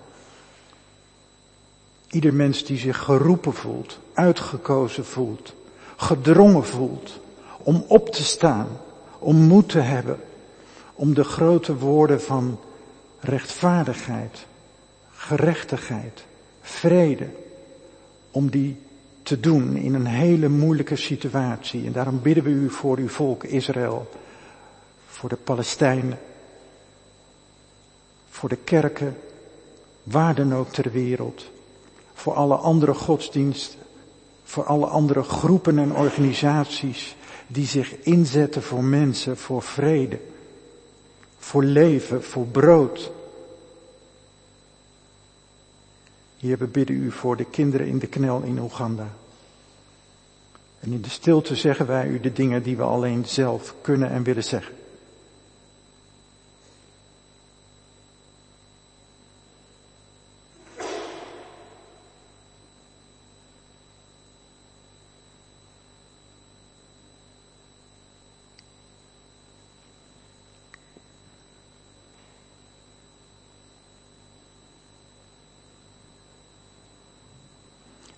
Ieder 2.10 2.34
mens 2.34 2.66
die 2.66 2.78
zich 2.78 2.98
geroepen 2.98 3.54
voelt, 3.54 4.00
uitgekozen 4.14 5.06
voelt, 5.06 5.54
gedrongen 5.96 6.66
voelt 6.66 7.20
om 7.64 7.86
op 7.88 8.10
te 8.10 8.24
staan, 8.24 8.68
om 9.20 9.36
moed 9.36 9.70
te 9.70 9.80
hebben, 9.80 10.20
om 10.94 11.14
de 11.14 11.24
grote 11.24 11.78
woorden 11.78 12.22
van 12.22 12.60
rechtvaardigheid, 13.20 14.46
gerechtigheid, 15.12 16.24
vrede, 16.62 17.28
om 18.32 18.50
die 18.50 18.78
te 19.24 19.40
doen 19.40 19.76
in 19.76 19.94
een 19.94 20.06
hele 20.06 20.50
moeilijke 20.50 20.96
situatie. 20.96 21.86
En 21.86 21.92
daarom 21.92 22.22
bidden 22.22 22.44
we 22.44 22.50
u 22.50 22.70
voor 22.70 22.98
uw 22.98 23.10
volk 23.10 23.44
Israël, 23.44 24.10
voor 25.08 25.30
de 25.30 25.36
Palestijnen, 25.36 26.20
voor 28.30 28.50
de 28.50 28.56
kerken, 28.56 29.18
waar 30.04 30.36
dan 30.36 30.54
ook 30.54 30.70
ter 30.70 30.92
wereld, 30.92 31.52
voor 32.14 32.34
alle 32.34 32.56
andere 32.56 32.94
godsdiensten, 32.94 33.80
voor 34.54 34.64
alle 34.64 34.86
andere 34.86 35.24
groepen 35.24 35.80
en 35.80 35.96
organisaties 35.96 37.16
die 37.48 37.66
zich 37.66 37.96
inzetten 38.00 38.62
voor 38.62 38.84
mensen, 38.84 39.38
voor 39.38 39.62
vrede, 39.62 40.20
voor 41.38 41.64
leven, 41.64 42.24
voor 42.24 42.46
brood. 42.46 43.12
Heer, 46.38 46.58
we 46.58 46.68
bidden 46.68 46.96
u 46.96 47.12
voor 47.12 47.38
de 47.38 47.46
kinderen 47.46 47.88
in 47.88 48.00
de 48.00 48.08
knel 48.08 48.42
in 48.42 48.60
Oeganda. 48.60 49.08
En 50.80 50.92
in 50.92 51.02
de 51.02 51.10
stilte 51.10 51.56
zeggen 51.56 51.88
wij 51.88 52.08
u 52.08 52.20
de 52.20 52.34
dingen 52.34 52.64
die 52.64 52.78
we 52.78 52.84
alleen 52.84 53.26
zelf 53.26 53.76
kunnen 53.82 54.10
en 54.10 54.24
willen 54.24 54.44
zeggen. 54.44 54.76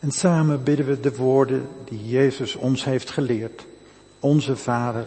En 0.06 0.12
samen 0.12 0.64
bidden 0.64 0.86
we 0.86 1.00
de 1.00 1.16
woorden 1.16 1.68
die 1.84 2.08
Jezus 2.08 2.56
ons 2.56 2.84
heeft 2.84 3.10
geleerd. 3.10 3.66
Onze 4.20 4.56
Vader, 4.56 5.06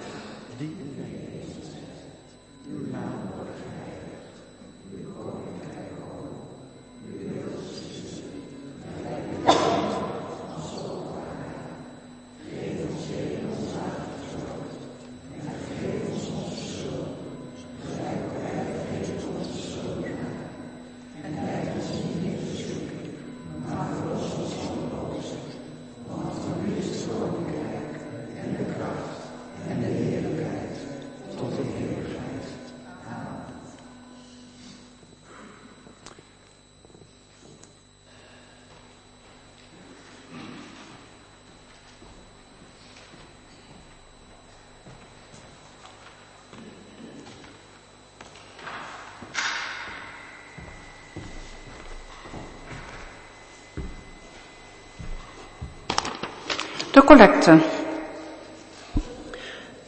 collecte. 57.09 57.59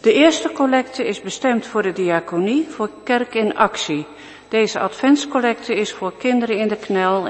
De 0.00 0.12
eerste 0.12 0.52
collecte 0.52 1.06
is 1.06 1.20
bestemd 1.20 1.66
voor 1.66 1.82
de 1.82 1.92
diaconie, 1.92 2.66
voor 2.68 2.90
Kerk 3.04 3.34
in 3.34 3.56
Actie. 3.56 4.06
Deze 4.48 4.78
adventscollecte 4.78 5.74
is 5.74 5.92
voor 5.92 6.12
kinderen 6.16 6.56
in 6.56 6.68
de 6.68 6.76
knel, 6.76 7.26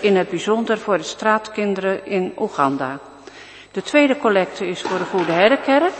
in 0.00 0.16
het, 0.16 0.28
bijzonder 0.28 0.78
voor 0.78 0.96
de 0.98 1.02
straatkinderen 1.02 2.06
in 2.06 2.32
Oeganda. 2.38 2.98
De 3.72 3.82
tweede 3.82 4.16
collecte 4.16 4.66
is 4.66 4.82
voor 4.82 4.98
de 4.98 5.04
Goede 5.04 5.32
Herdenkerk 5.32 5.94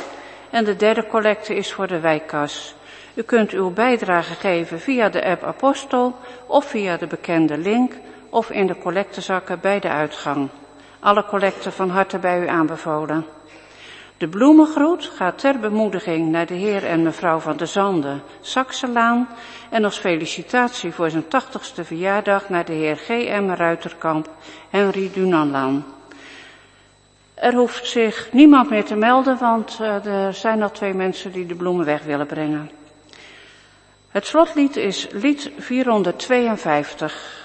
en 0.51 0.65
de 0.65 0.77
derde 0.77 1.07
collecte 1.07 1.55
is 1.55 1.73
voor 1.73 1.87
de 1.87 2.01
wijkkas. 2.01 2.75
U 3.15 3.23
kunt 3.23 3.51
uw 3.51 3.71
bijdrage 3.71 4.35
geven 4.35 4.81
via 4.81 5.09
de 5.09 5.25
app 5.25 5.43
Apostel 5.43 6.17
of 6.47 6.65
via 6.65 6.97
de 6.97 7.07
bekende 7.07 7.59
link 7.59 7.93
of 8.31 8.51
in 8.51 8.67
de 8.67 8.79
collectezakken 8.79 9.61
bij 9.61 9.81
de 9.81 9.89
uitgang. 9.89 10.49
Alle 11.05 11.24
collecten 11.24 11.72
van 11.72 11.90
harte 11.90 12.18
bij 12.18 12.40
u 12.40 12.48
aanbevolen. 12.48 13.26
De 14.16 14.28
bloemengroet 14.28 15.12
gaat 15.16 15.39
ter 15.39 15.59
bemoediging 15.59 16.31
naar 16.31 16.47
de 16.47 16.55
heer 16.55 16.85
en 16.85 17.02
mevrouw 17.02 17.39
van 17.39 17.56
de 17.56 17.66
Zanden, 17.66 18.22
Saxelaan 18.40 19.28
en 19.70 19.85
als 19.85 19.98
felicitatie 19.98 20.93
voor 20.93 21.10
zijn 21.10 21.28
tachtigste 21.28 21.85
verjaardag 21.85 22.48
naar 22.48 22.64
de 22.64 22.72
heer 22.72 22.97
G.M. 22.97 23.51
Ruiterkamp, 23.51 24.28
Henry 24.70 25.10
Dunanlaan. 25.12 25.85
Er 27.35 27.55
hoeft 27.55 27.86
zich 27.86 28.28
niemand 28.32 28.70
meer 28.70 28.85
te 28.85 28.97
melden, 28.97 29.39
want 29.39 29.78
uh, 29.81 30.06
er 30.06 30.35
zijn 30.35 30.62
al 30.62 30.70
twee 30.70 30.94
mensen 30.94 31.32
die 31.32 31.47
de 31.47 31.55
bloemen 31.55 31.85
weg 31.85 32.02
willen 32.02 32.26
brengen. 32.26 32.70
Het 34.10 34.26
slotlied 34.26 34.76
is 34.76 35.09
lied 35.10 35.51
452. 35.59 37.44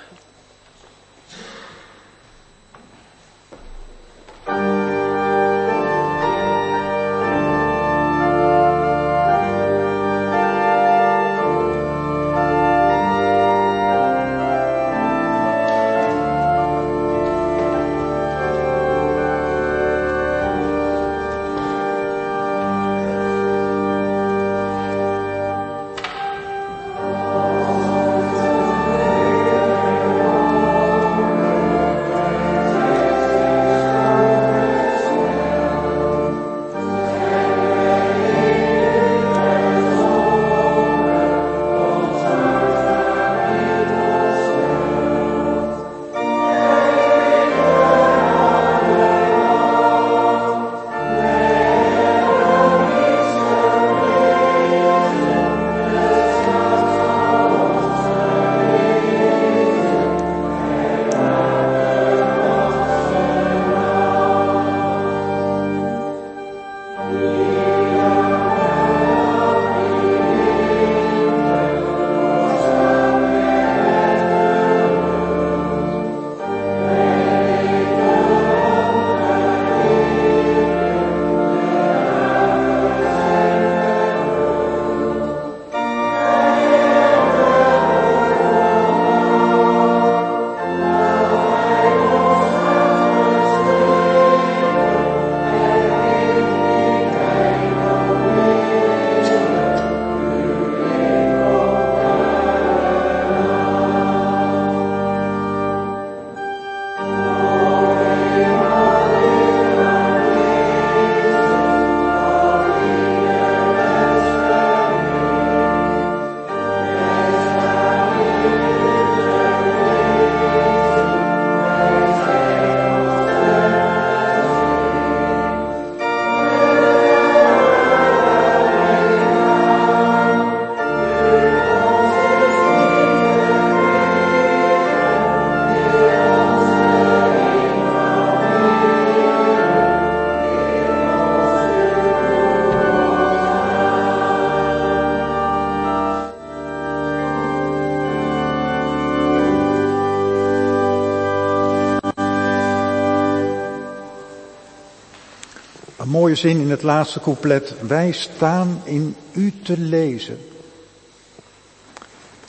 Mooie 156.10 156.36
zin 156.36 156.60
in 156.60 156.70
het 156.70 156.84
laatste 156.84 157.20
couplet. 157.20 157.74
Wij 157.88 158.12
staan 158.12 158.82
in 158.84 159.16
u 159.32 159.54
te 159.64 159.78
lezen. 159.78 160.38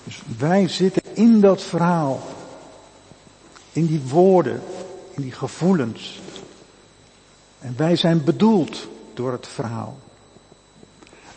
Dus 0.04 0.22
wij 0.38 0.68
zitten 0.68 1.02
in 1.14 1.40
dat 1.40 1.62
verhaal. 1.62 2.22
In 3.72 3.86
die 3.86 4.02
woorden, 4.08 4.62
in 5.10 5.22
die 5.22 5.32
gevoelens. 5.32 6.20
En 7.58 7.74
wij 7.76 7.96
zijn 7.96 8.24
bedoeld 8.24 8.88
door 9.14 9.32
het 9.32 9.46
verhaal. 9.46 9.98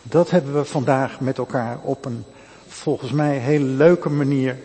Dat 0.02 0.30
hebben 0.30 0.54
we 0.54 0.64
vandaag 0.64 1.20
met 1.20 1.38
elkaar 1.38 1.78
op 1.82 2.04
een 2.04 2.24
volgens 2.68 3.12
mij 3.12 3.38
hele 3.38 3.64
leuke 3.64 4.10
manier 4.10 4.58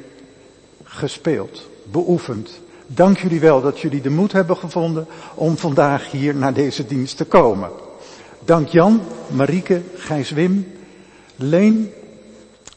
gespeeld, 0.83 1.69
beoefend. 1.83 2.59
Dank 2.91 3.17
jullie 3.17 3.39
wel 3.39 3.61
dat 3.61 3.79
jullie 3.79 4.01
de 4.01 4.09
moed 4.09 4.31
hebben 4.31 4.57
gevonden 4.57 5.07
om 5.35 5.57
vandaag 5.57 6.11
hier 6.11 6.35
naar 6.35 6.53
deze 6.53 6.85
dienst 6.85 7.17
te 7.17 7.25
komen. 7.25 7.69
Dank 8.45 8.67
Jan, 8.67 9.01
Marieke, 9.27 9.81
Gijs 9.95 10.31
Wim, 10.31 10.67
Leen, 11.35 11.91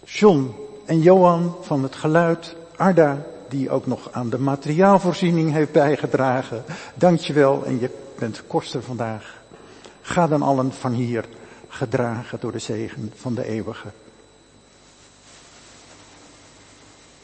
John 0.04 0.54
en 0.84 1.00
Johan 1.00 1.56
van 1.60 1.82
het 1.82 1.94
geluid, 1.94 2.56
Arda, 2.76 3.26
die 3.48 3.70
ook 3.70 3.86
nog 3.86 4.08
aan 4.10 4.30
de 4.30 4.38
materiaalvoorziening 4.38 5.52
heeft 5.52 5.72
bijgedragen. 5.72 6.64
Dank 6.94 7.20
je 7.20 7.32
wel 7.32 7.64
en 7.64 7.80
je 7.80 7.90
bent 8.18 8.42
koster 8.46 8.82
vandaag. 8.82 9.40
Ga 10.00 10.26
dan 10.26 10.42
allen 10.42 10.72
van 10.72 10.92
hier 10.92 11.24
gedragen 11.68 12.40
door 12.40 12.52
de 12.52 12.58
zegen 12.58 13.12
van 13.16 13.34
de 13.34 13.46
eeuwige. 13.46 13.88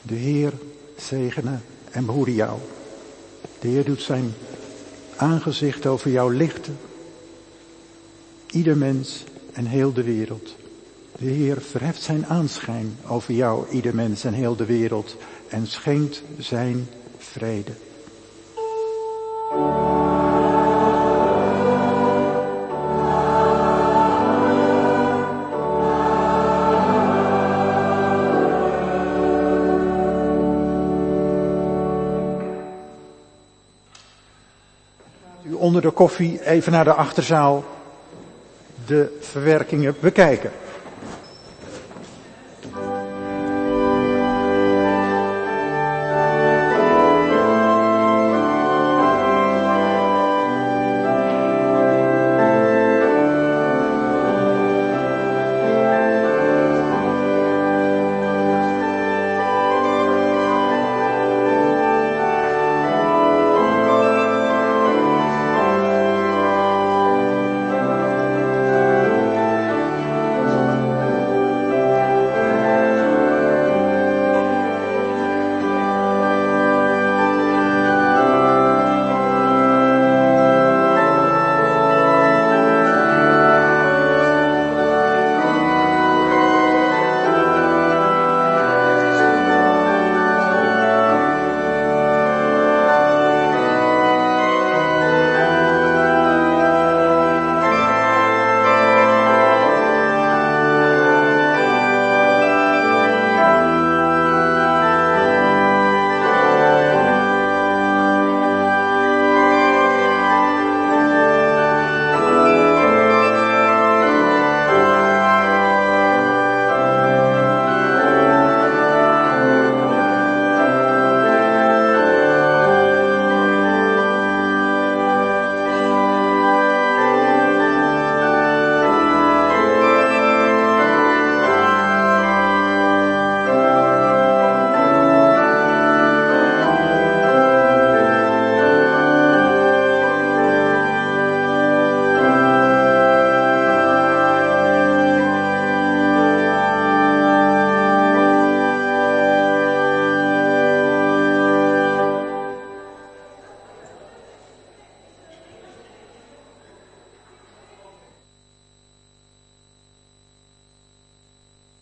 De 0.03 0.15
Heer 0.15 0.53
zegene 0.97 1.59
en 1.91 2.07
behoede 2.07 2.35
jou. 2.35 2.59
De 3.61 3.69
Heer 3.69 3.85
doet 3.85 4.03
zijn 4.03 4.35
aangezicht 5.17 5.87
over 5.87 6.11
jou 6.11 6.35
lichten. 6.35 6.79
Ieder 8.51 8.77
mens 8.77 9.25
en 9.53 9.67
heel 9.67 9.93
de 9.93 10.03
wereld. 10.03 10.57
De 11.19 11.31
Heer 11.31 11.61
verheft 11.61 12.03
zijn 12.03 12.27
aanschijn 12.27 12.97
over 13.07 13.35
jou, 13.35 13.69
ieder 13.71 13.95
mens 13.95 14.25
en 14.25 14.33
heel 14.33 14.57
de 14.57 14.65
wereld. 14.67 15.17
En 15.49 15.67
schenkt 15.67 16.23
zijn 16.39 16.89
vrede. 17.19 17.73
Onder 35.69 35.83
de 35.83 35.91
koffie 35.91 36.47
even 36.47 36.73
naar 36.73 36.85
de 36.85 36.93
achterzaal 36.93 37.65
de 38.87 39.17
verwerkingen 39.21 39.97
bekijken. 40.01 40.51